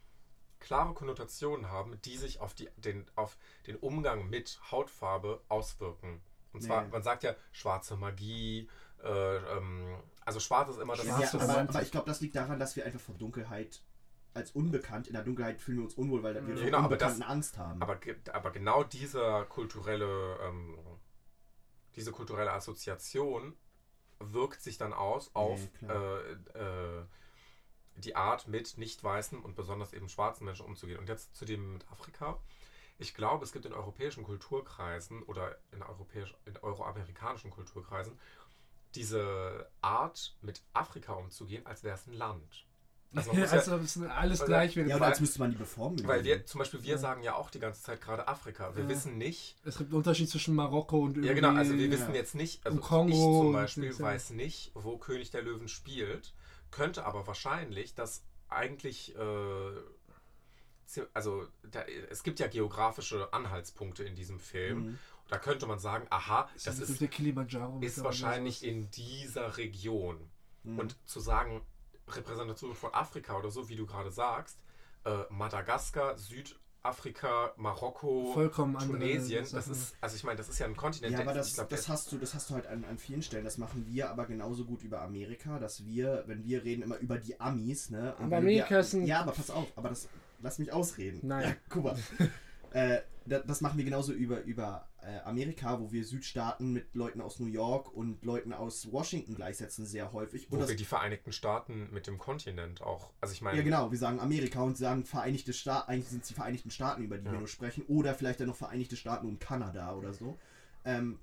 [0.60, 3.36] klare Konnotationen haben, die sich auf, die, den, auf
[3.66, 6.20] den Umgang mit Hautfarbe auswirken.
[6.52, 6.90] Und zwar, nee.
[6.90, 8.68] man sagt ja schwarze Magie,
[9.02, 12.36] äh, ähm, also schwarz ist immer das ja, ja, aber, aber ich glaube, das liegt
[12.36, 13.82] daran, dass wir einfach vor Dunkelheit
[14.32, 17.28] als unbekannt, in der Dunkelheit fühlen wir uns unwohl, weil wir genau, vor Unbekannten das,
[17.28, 17.80] Angst haben.
[17.80, 18.00] Aber,
[18.32, 20.76] aber genau dieser kulturelle, ähm,
[21.94, 23.54] diese kulturelle Assoziation
[24.32, 27.04] wirkt sich dann aus auf ja, äh, äh,
[27.96, 30.98] die Art, mit nicht weißen und besonders eben schwarzen Menschen umzugehen.
[30.98, 32.38] Und jetzt zu dem mit Afrika.
[32.98, 38.18] Ich glaube, es gibt in europäischen Kulturkreisen oder in, europäisch, in euroamerikanischen Kulturkreisen
[38.94, 42.64] diese Art, mit Afrika umzugehen, als wäre es ein Land.
[43.16, 44.88] Also Ja, also ist alles weil- gleich wäre.
[44.88, 46.06] Ja, oder als müsste man die beformen.
[46.06, 46.98] weil wir, zum Beispiel, wir Ja.
[46.98, 48.74] sagen ja auch die ganze Zeit gerade Afrika.
[48.74, 48.88] Wir Ja.
[48.88, 52.34] wissen nicht, Es gibt einen Unterschied zwischen Marokko und Ja, genau, also wir wissen jetzt
[52.34, 56.34] nicht, also ich zum Beispiel weiß nicht, wo König der Löwen spielt,
[56.70, 59.18] könnte aber wahrscheinlich, dass eigentlich, äh,
[61.12, 64.78] also da, es gibt ja geografische Anhaltspunkte in diesem Film.
[64.86, 64.98] Mhm.
[65.28, 67.78] Da könnte man sagen, aha, Das das ist ist, der Kilimanjaro.
[67.80, 70.18] ist wahrscheinlich in dieser Region.
[70.64, 70.78] Mhm.
[70.78, 71.62] Und zu sagen,
[72.08, 74.58] Repräsentation von Afrika oder so, wie du gerade sagst,
[75.04, 80.76] äh, Madagaskar, Südafrika, Marokko, vollkommen Tunesien, das ist, also ich meine, das ist ja ein
[80.76, 82.84] Kontinent, Ja, der- aber das, ich glaub, das, hast du, das hast du halt an,
[82.84, 83.44] an vielen Stellen.
[83.44, 87.18] Das machen wir aber genauso gut über Amerika, dass wir, wenn wir reden, immer über
[87.18, 88.14] die Amis, ne?
[88.18, 90.08] Und Aber Amerika wir, ist ein- Ja, aber pass auf, aber das.
[90.40, 91.20] Lass mich ausreden.
[91.22, 91.42] Nein.
[91.48, 91.98] Ja, guck mal.
[92.74, 97.20] Äh, da, das machen wir genauso über, über äh, Amerika, wo wir Südstaaten mit Leuten
[97.20, 100.50] aus New York und Leuten aus Washington gleichsetzen, sehr häufig.
[100.50, 103.12] Wo Und das, wir die Vereinigten Staaten mit dem Kontinent auch.
[103.20, 106.28] Also ich meine, ja, genau, wir sagen Amerika und sagen Vereinigte Staaten, eigentlich sind es
[106.28, 107.32] die Vereinigten Staaten, über die Ja.
[107.32, 110.36] wir nur sprechen, oder vielleicht dann noch Vereinigte Staaten und Kanada oder so.
[110.84, 111.20] Ähm,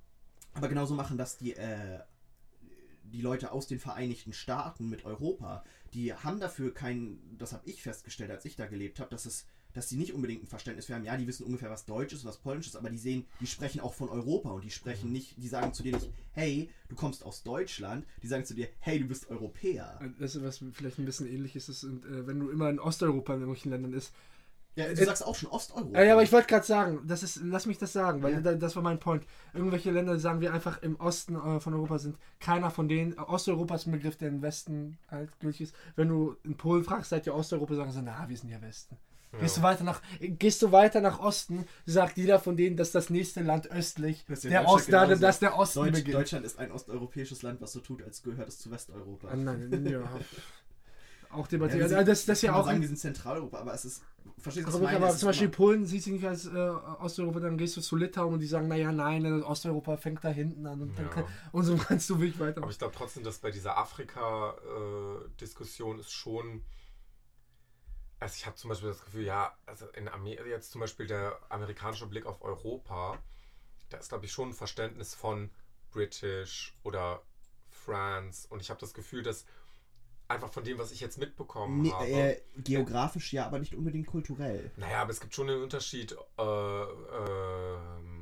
[0.54, 2.00] aber genauso machen das die, äh,
[3.04, 5.64] die Leute aus den Vereinigten Staaten mit Europa.
[5.92, 9.46] Die haben dafür kein, das habe ich festgestellt, als ich da gelebt habe, dass es
[9.74, 12.24] dass sie nicht unbedingt ein Verständnis für haben, ja, die wissen ungefähr, was Deutsch ist,
[12.24, 15.12] was Polnisch ist, aber die sehen, die sprechen auch von Europa und die sprechen Mhm.
[15.12, 18.68] nicht, die sagen zu dir nicht, hey, du kommst aus Deutschland, die sagen zu dir,
[18.80, 20.00] hey, du bist Europäer.
[20.18, 22.78] Das ist was vielleicht ein bisschen ähnlich ist, ist und, äh, wenn du immer in
[22.78, 24.12] Osteuropa in irgendwelchen Ländern ist.
[24.74, 25.98] Ja, du Äh, sagst auch schon Osteuropa.
[25.98, 28.40] Ja, ja, aber ich wollte gerade sagen, das ist, lass mich das sagen, weil Ja.
[28.40, 29.26] da, das war mein Point.
[29.52, 33.74] Irgendwelche Länder, sagen wir einfach im Osten äh, von Europa sind, keiner von denen, Osteuropa
[33.74, 35.74] ist ein Begriff, der im Westen halt gültig ist.
[35.94, 38.96] Wenn du in Polen fragst, seid ihr Osteuropa, sagen sie, na, wir sind ja Westen.
[39.40, 43.08] Gehst, du weiter nach, gehst du weiter nach Osten, sagt jeder von denen, dass das
[43.08, 45.22] nächste Land östlich ja der Osten, da, genauso.
[45.22, 46.14] dass der Osten Deutsch, beginnt.
[46.14, 49.28] Deutschland ist ein osteuropäisches Land, was so tut, als gehört es zu Westeuropa.
[49.28, 50.02] Ah, nein, ja.
[51.30, 51.78] Auch Ja, debattiert.
[51.78, 52.66] wir also, sind- das, das ist ja auch.
[52.66, 54.02] sagen, wir sind Zentraleuropa, aber es ist.
[54.38, 56.50] Verstehst du, was Aber, aber zum Beispiel immer- Polen sieht sich nicht als äh,
[57.00, 60.28] Osteuropa, dann gehst du zu Litauen und die sagen, naja, nein, äh, Osteuropa fängt da
[60.28, 61.10] hinten an und, dann Ja.
[61.10, 62.70] kann, und so kannst du wirklich aber weitermachen.
[62.70, 66.62] ich glaube trotzdem, dass bei dieser Afrika-Diskussion ist schon.
[68.22, 71.36] Also ich habe zum Beispiel das Gefühl, ja, also in Amer jetzt zum Beispiel der
[71.48, 73.18] amerikanische Blick auf Europa,
[73.90, 75.50] da ist, glaube ich, schon ein Verständnis von
[75.90, 77.22] British oder
[77.68, 78.46] France.
[78.48, 79.44] Und ich habe das Gefühl, dass
[80.28, 82.06] einfach von dem, was ich jetzt mitbekommen Nee, habe.
[82.06, 84.70] äh, geografisch ja, aber nicht unbedingt kulturell.
[84.76, 86.16] Naja, aber es gibt schon einen Unterschied.
[86.38, 88.21] Äh, ähm,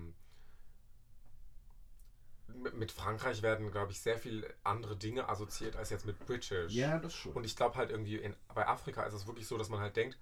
[2.74, 6.72] mit- Frankreich werden, glaube ich, sehr viel andere Dinge assoziiert als jetzt mit British.
[6.72, 7.32] Ja, das schon.
[7.32, 9.96] Und ich glaube halt irgendwie, in, bei Afrika ist es wirklich so, dass man halt
[9.96, 10.18] denkt,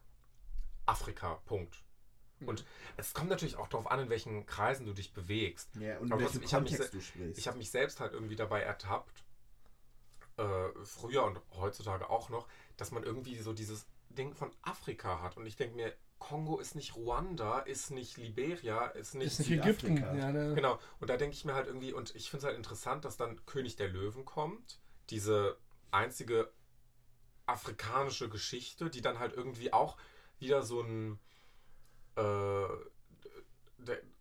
[0.87, 1.83] Afrika, Punkt.
[2.47, 2.65] Und
[2.97, 5.75] es kommt natürlich auch darauf an, in welchen Kreisen du dich bewegst.
[5.75, 7.39] ja, und aber in welchem ich mich Kontext se- du sprichst.
[7.39, 9.25] Ich habe mich selbst halt irgendwie dabei ertappt,
[10.37, 12.47] äh, früher und heutzutage auch noch,
[12.77, 15.37] dass man irgendwie so dieses Ding von Afrika hat.
[15.37, 19.27] Und ich denke mir, Kongo ist nicht Ruanda, ist nicht Liberia, ist nicht.
[19.27, 19.51] ist nicht.
[19.51, 19.97] Ägypten.
[19.97, 20.55] Ja, ne?
[20.55, 20.79] Genau.
[21.01, 23.45] Und da denke ich mir halt irgendwie, und ich finde es halt interessant, dass dann
[23.47, 24.81] König der Löwen kommt,
[25.11, 25.57] diese
[25.91, 26.51] einzige
[27.47, 29.97] afrikanische Geschichte, die dann halt irgendwie auch
[30.39, 31.19] wieder so ein
[32.17, 32.67] äh,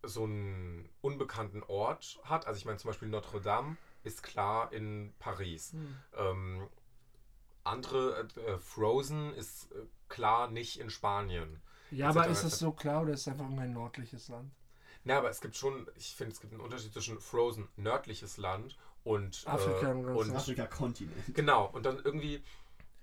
[0.02, 2.46] so einen unbekannten Ort hat.
[2.46, 5.72] Also ich meine zum Beispiel Notre Dame ist klar in Paris.
[5.72, 5.96] Hm.
[6.16, 6.68] Ähm,
[7.64, 11.60] andere, äh, Frozen ist äh, klar nicht in Spanien.
[11.90, 14.52] Ja, aber ist das so klar oder ist es einfach irgendein nördliches Land?
[15.04, 18.76] Na, aber es gibt schon, ich finde, es gibt einen Unterschied zwischen Frozen, nördliches Land
[19.04, 21.34] und Afrika im Äh, und Afrika-Kontinent.
[21.34, 22.42] genau, und dann irgendwie,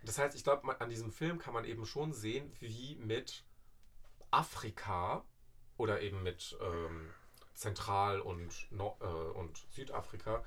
[0.03, 3.43] das heißt, ich glaube, an diesem Film kann man eben schon sehen, wie mit
[4.29, 5.23] Afrika
[5.77, 7.09] oder eben mit ähm,
[7.53, 9.05] Zentral- und, Nor äh,
[9.39, 10.43] und Südafrika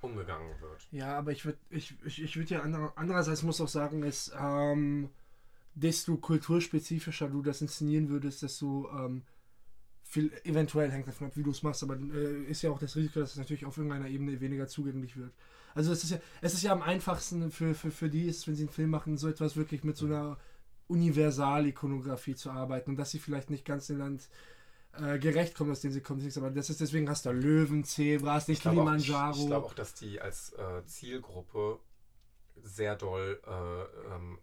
[0.00, 0.88] umgegangen wird.
[0.90, 4.32] Ja, aber ich würde ich, ich, ich würd ja andere, andererseits muss auch sagen, ist,
[4.36, 5.10] ähm,
[5.74, 9.22] desto kulturspezifischer du das inszenieren würdest, desto ähm,
[10.02, 12.94] viel eventuell hängt davon ab, wie du es machst, aber äh, ist ja auch das
[12.96, 15.32] Risiko, dass es natürlich auf irgendeiner Ebene weniger zugänglich wird.
[15.74, 18.54] Also es ist ja, es ist ja am einfachsten für, für, für die ist, wenn
[18.54, 20.38] sie einen Film machen, so etwas wirklich mit so einer
[20.88, 24.28] Universal-Ikonografie zu arbeiten und dass sie vielleicht nicht ganz dem Land
[24.92, 28.48] äh, gerecht kommen, aus dem sie kommen, aber das ist deswegen hast du Löwen, Zebras,
[28.48, 29.38] ich, Kilimanjaro.
[29.38, 31.78] ich glaube auch, dass die als äh, Zielgruppe
[32.62, 34.38] sehr doll äh, ähm,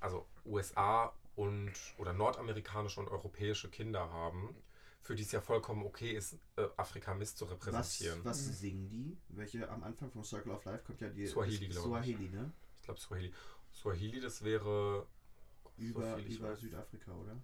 [0.00, 4.54] also USA und oder nordamerikanische und europäische Kinder haben,
[5.02, 8.20] für die es ja vollkommen okay ist, äh, Afrika Mist zu Was, repräsentieren.
[8.24, 8.52] was Mhm.
[8.52, 9.16] singen die?
[9.28, 12.06] Welche am Anfang von Circle of Life kommt ja die Swahili, glaube ich.
[12.16, 12.50] Swahili, ne?
[12.76, 13.32] Ich glaube Swahili.
[13.74, 15.06] Swahili, das wäre
[15.76, 16.60] so Über, viel ich über weiß.
[16.60, 17.36] Südafrika, oder?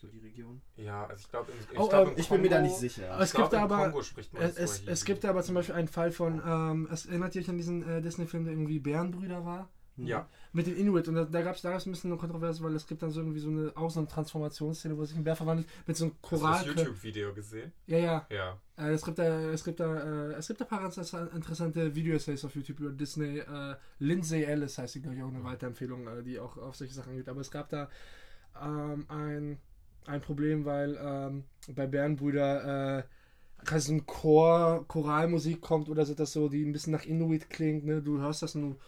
[0.00, 0.60] So die Region?
[0.76, 3.12] Ja, also ich glaube, ich, Oh, glaub, ähm, Ich bin mir da nicht sicher.
[3.14, 4.92] Aber es Ich glaube, gibt im aber- Kongo spricht man Es, es, Swahili.
[4.92, 7.82] es gibt aber zum Beispiel einen Fall von, ähm, es erinnert ihr euch an diesen
[7.82, 9.68] äh, Disney-Film, der irgendwie Bärenbrüder war?
[10.06, 10.28] Ja.
[10.52, 11.08] Mit den Inuit.
[11.08, 13.10] Und da, da gab es da gab's ein bisschen eine Kontroverse, weil es gibt dann
[13.10, 16.04] so irgendwie so eine, auch so eine Transformationsszene, wo sich ein Bär verwandelt mit so
[16.04, 16.66] einem Hast du das Choral.
[16.66, 17.72] YouTube-Video gesehen?
[17.86, 18.26] Ja, ja.
[18.30, 18.58] Ja.
[18.76, 21.94] Äh, es gibt da, es gibt da, äh, es gibt da ein paar ganz interessante
[21.94, 23.38] Video-Essays auf YouTube über Disney.
[23.38, 26.94] Äh, Lindsay Ellis heißt sie, glaube ich, auch eine Weiterempfehlung, äh, die auch auf solche
[26.94, 27.28] Sachen geht.
[27.28, 27.88] Aber es gab da
[28.62, 29.58] ähm, ein,
[30.06, 31.44] ein Problem, weil ähm,
[31.74, 33.02] bei Bärenbrüder äh,
[33.64, 37.50] quasi so ein Chor, Choralmusik kommt oder so, das so, die ein bisschen nach Inuit
[37.50, 37.84] klingt.
[37.84, 38.02] Ne?
[38.02, 38.78] Du hörst das und du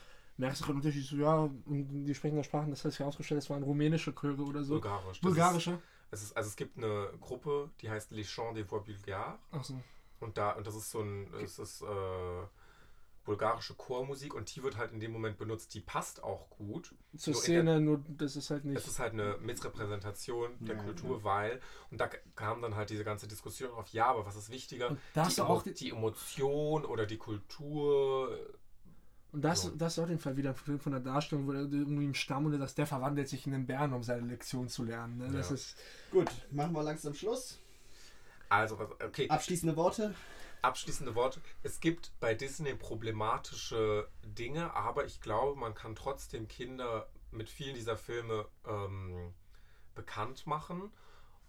[0.40, 1.04] merkst einen Unterschied.
[1.04, 4.64] So, ja, die sprechen da Sprachen, das hat sich herausgestellt, das waren rumänische Chöre oder
[4.64, 4.74] so.
[4.74, 5.20] Bulgarisch.
[5.20, 5.72] Bulgarische?
[5.72, 5.78] Ist,
[6.12, 9.38] es ist, also es gibt eine Gruppe, die heißt Les Chants des Voix Bulgares.
[9.52, 9.74] Achso.
[10.20, 11.86] Und da, und das ist so ein, es ist äh,
[13.24, 15.74] bulgarische Chormusik und die wird halt in dem Moment benutzt.
[15.74, 16.94] Die passt auch gut.
[17.16, 18.78] Zur Nur Szene, nur das ist halt nicht.
[18.78, 21.60] Es ist halt eine Missrepräsentation der Ja, Kultur, weil,
[21.90, 24.96] und da kam dann halt diese ganze Diskussion auf, ja, aber was ist wichtiger?
[25.14, 28.36] Die, du auch Emo- die Emotion oder die Kultur?
[29.32, 29.70] Und das, So.
[29.70, 32.15] das ist auf jeden Fall wieder ein Film von der Darstellung, wo er irgendwie im
[32.15, 35.19] Stamm und dass der verwandelt sich in einen Bären, um seine Lektion zu lernen.
[35.19, 35.31] Ne?
[35.32, 35.55] Das Ja.
[35.55, 35.77] ist.
[36.11, 37.59] Gut, machen wir langsam Schluss.
[38.48, 40.15] Also, okay, Abschließende Worte.
[40.62, 41.40] abschließende Worte.
[41.62, 47.77] Es gibt bei Disney problematische Dinge, aber ich glaube, man kann trotzdem Kinder mit vielen
[47.77, 49.32] dieser Filme ähm,
[49.94, 50.90] bekannt machen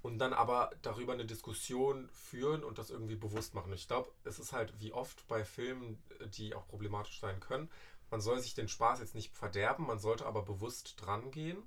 [0.01, 3.71] und dann aber darüber eine Diskussion führen und das irgendwie bewusst machen.
[3.73, 6.01] Ich glaube, es ist halt wie oft bei Filmen,
[6.35, 7.69] die auch problematisch sein können.
[8.09, 11.61] Man soll sich den Spaß jetzt nicht verderben, man sollte aber bewusst dran gehen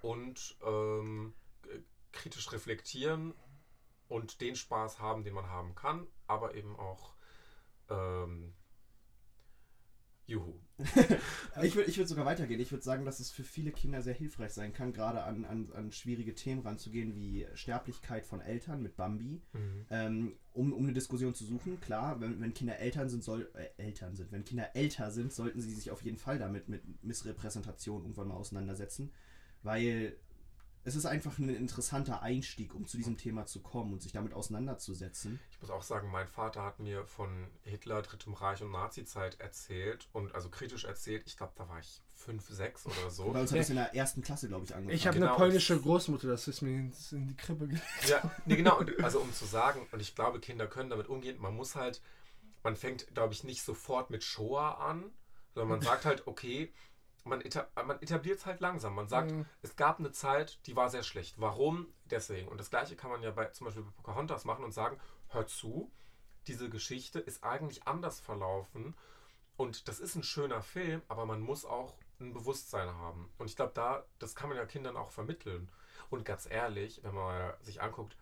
[0.00, 1.34] und ähm,
[2.12, 3.34] kritisch reflektieren
[4.08, 7.14] und den Spaß haben, den man haben kann, aber eben auch
[7.88, 8.54] ähm,
[10.26, 10.58] Juhu.
[11.62, 12.60] Ich würde ich würd sogar weitergehen.
[12.60, 15.68] Ich würde sagen, dass es für viele Kinder sehr hilfreich sein kann, gerade an, an,
[15.74, 19.42] an schwierige Themen ranzugehen, wie Sterblichkeit von Eltern mit Bambi.
[19.90, 23.82] Ähm, um, um eine Diskussion zu suchen, klar, wenn, wenn Kinder Eltern sind, soll äh,
[23.82, 28.02] Eltern sind, wenn Kinder älter sind, sollten sie sich auf jeden Fall damit mit Missrepräsentation
[28.02, 29.12] irgendwann mal auseinandersetzen,
[29.62, 30.16] weil
[30.84, 34.32] es ist einfach ein interessanter Einstieg, um zu diesem Thema zu kommen und sich damit
[34.32, 35.38] auseinanderzusetzen.
[35.50, 40.08] Ich muss auch sagen, mein Vater hat mir von Hitler, Drittem Reich und Nazizeit erzählt
[40.12, 41.22] und also kritisch erzählt.
[41.26, 43.30] Ich glaube, da war ich fünf, sechs oder so.
[43.30, 44.94] Bei uns hat das in der ersten Klasse, glaube ich, angefangen.
[44.96, 45.28] Ich habe Genau.
[45.30, 46.92] eine polnische Großmutter, das ist mir in,
[47.28, 47.84] die Krippe gelegt.
[48.08, 48.80] Ja, nee, genau.
[49.02, 52.00] Also um zu sagen, und ich glaube, Kinder können damit umgehen, man muss halt,
[52.62, 55.10] man fängt, glaube ich, nicht sofort mit Shoah an,
[55.54, 56.72] sondern man sagt halt, okay,
[57.24, 58.94] man, eta man etabliert es halt langsam.
[58.94, 59.46] Man sagt, Mhm.
[59.62, 61.40] es gab eine Zeit, die war sehr schlecht.
[61.40, 61.86] Warum?
[62.10, 62.48] Deswegen.
[62.48, 64.98] Und das gleiche kann man ja bei zum Beispiel bei Pocahontas machen und sagen,
[65.28, 65.90] hör zu,
[66.46, 68.94] diese Geschichte ist eigentlich anders verlaufen.
[69.56, 73.30] Und das ist ein schöner Film, aber man muss auch ein Bewusstsein haben.
[73.38, 75.70] Und ich glaube, da, das kann man ja Kindern auch vermitteln.
[76.08, 78.16] Und ganz ehrlich, wenn man sich anguckt,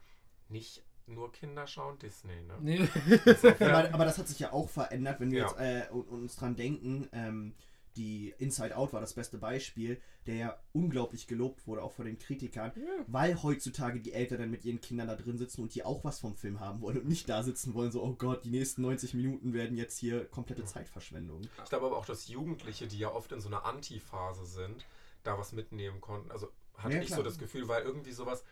[0.48, 2.56] nicht nur Kinder schauen Disney, ne?
[2.60, 2.88] Nee.
[3.60, 5.46] Aber, aber das hat sich ja auch verändert, wenn wir Ja.
[5.46, 7.08] jetzt äh, un- uns dran denken.
[7.12, 7.54] Ähm,
[7.98, 12.18] die Inside Out war das beste Beispiel, der ja unglaublich gelobt wurde, auch von den
[12.18, 12.72] Kritikern,
[13.06, 16.20] weil heutzutage die Eltern dann mit ihren Kindern da drin sitzen und die auch was
[16.20, 19.14] vom Film haben wollen und nicht da sitzen wollen, so, oh Gott, die nächsten 90
[19.14, 21.42] Minuten werden jetzt hier komplette Zeitverschwendung.
[21.64, 24.86] Ich glaube aber auch, dass Jugendliche, die ja oft in so einer Antiphase sind,
[25.24, 26.30] da was mitnehmen konnten.
[26.30, 28.44] Also hatte Ja, ich so das Gefühl, weil irgendwie sowas,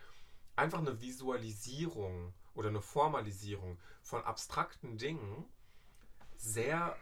[0.57, 5.45] einfach eine Visualisierung oder eine Formalisierung von abstrakten Dingen
[6.35, 6.95] sehr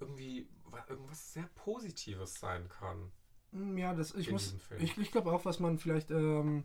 [0.00, 3.10] irgendwie wa- irgendwas sehr Positives sein kann.
[3.52, 6.64] Mm, Ja, das, ich muss, ich, ich glaube auch, was man vielleicht ähm,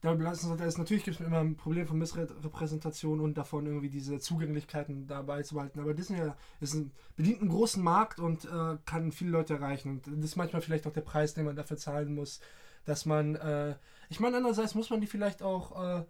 [0.00, 3.88] da belassen sollte, ist natürlich gibt es immer ein Problem von Missrepräsentation und davon irgendwie
[3.90, 5.78] diese Zugänglichkeiten dabei zu behalten.
[5.78, 6.20] Aber Disney
[6.60, 9.90] ist ein, bedient einen großen Markt und äh, kann viele Leute erreichen.
[9.90, 12.40] Und das ist manchmal vielleicht auch der Preis, den man dafür zahlen muss,
[12.84, 13.76] dass man, äh,
[14.08, 16.04] ich meine, andererseits muss man die vielleicht auch äh,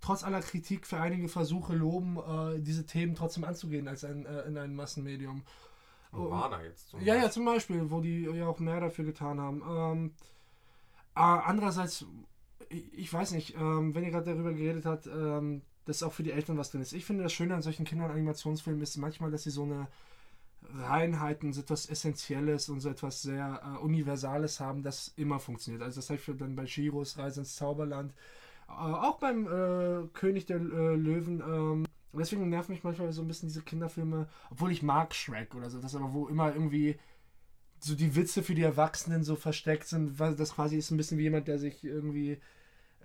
[0.00, 4.42] trotz aller Kritik für einige Versuche loben, äh, diese Themen trotzdem anzugehen als ein, äh,
[4.42, 5.44] in einem Massenmedium.
[6.16, 7.30] Oh, Moana jetzt zum Ja, ja, Beispiel.
[7.30, 9.62] zum Beispiel, wo die ja auch mehr dafür getan haben.
[9.68, 10.12] Ähm,
[11.14, 12.04] äh, andererseits,
[12.68, 16.22] ich, ich weiß nicht, ähm, wenn ihr gerade darüber geredet habt, ähm, dass auch für
[16.22, 16.92] die Eltern was drin ist.
[16.92, 19.88] Ich finde, das Schöne an solchen Kinder- und Animationsfilmen ist manchmal, dass sie so eine
[20.74, 25.82] Reinheit und so etwas Essentielles und so etwas sehr äh, Universales haben, das immer funktioniert.
[25.82, 28.12] Also das heißt dann bei Shiros Reise ins Zauberland,
[28.68, 31.86] äh, auch beim äh, König der äh, Löwen.
[32.14, 35.70] Ähm, deswegen nerven mich manchmal so ein bisschen diese Kinderfilme, obwohl ich mag Shrek oder
[35.70, 36.96] so, das aber wo immer irgendwie
[37.80, 41.18] so die Witze für die Erwachsenen so versteckt sind, weil das quasi ist ein bisschen
[41.18, 42.38] wie jemand, der sich irgendwie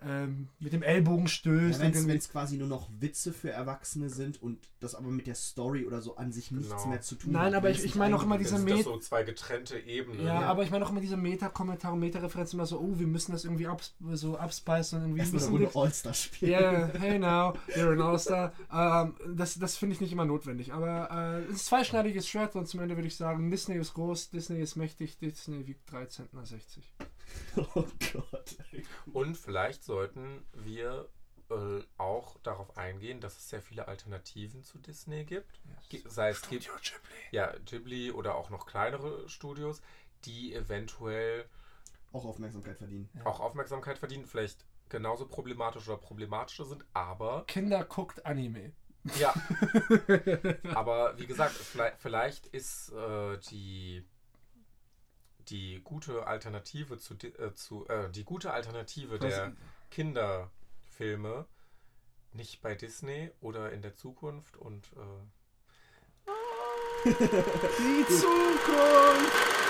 [0.07, 1.79] ähm, mit dem Ellbogen stößt.
[1.81, 5.27] Ja, und Wenn es quasi nur noch Witze für Erwachsene sind und das aber mit
[5.27, 6.87] der Story oder so an sich nichts Genau.
[6.87, 7.55] mehr zu tun Nein, hat.
[7.55, 8.67] aber wenn ich- meine auch immer diese ist.
[8.67, 10.25] das so zwei getrennte Ebenen.
[10.25, 10.45] ja, ne?
[10.45, 13.67] aber ich meine auch immer diese Meta-Kommentare, Meta-Referenzen immer so, oh, wir müssen das irgendwie
[13.67, 16.51] abs so abspeisen und irgendwie Erstmal eine müssen Runde All-Star spielen.
[16.51, 18.53] Yeah, hey now, you're an All-Star.
[18.73, 20.73] Ähm, das das finde ich nicht immer notwendig.
[20.73, 23.93] Aber äh, es ist ein zweischneidiges Schwert und zum Ende würde ich sagen, Disney ist
[23.93, 26.89] groß, Disney ist mächtig, Disney wiegt 3 Zentner 60.
[27.75, 28.55] Oh Gott.
[29.13, 31.09] Und vielleicht sollten wir
[31.49, 35.59] äh, auch darauf eingehen, dass es sehr viele Alternativen zu Disney gibt.
[35.89, 36.63] Ge- Sei es Ghib
[37.31, 39.81] ja, Ghibli oder auch noch kleinere Studios,
[40.25, 41.45] die eventuell
[42.13, 43.09] Auch Aufmerksamkeit verdienen.
[43.25, 48.71] auch Aufmerksamkeit verdienen, vielleicht genauso problematisch oder problematischer sind, aber Kinder guckt Anime.
[49.19, 49.33] ja.
[50.75, 54.05] aber wie gesagt, vielleicht, vielleicht ist äh, die
[55.49, 59.53] die gute Alternative zu, äh, zu äh, die gute Alternative der
[59.91, 61.45] Kinderfilme
[62.33, 65.23] nicht bei Disney oder in der Zukunft und äh,
[67.05, 69.68] Die Zukunft!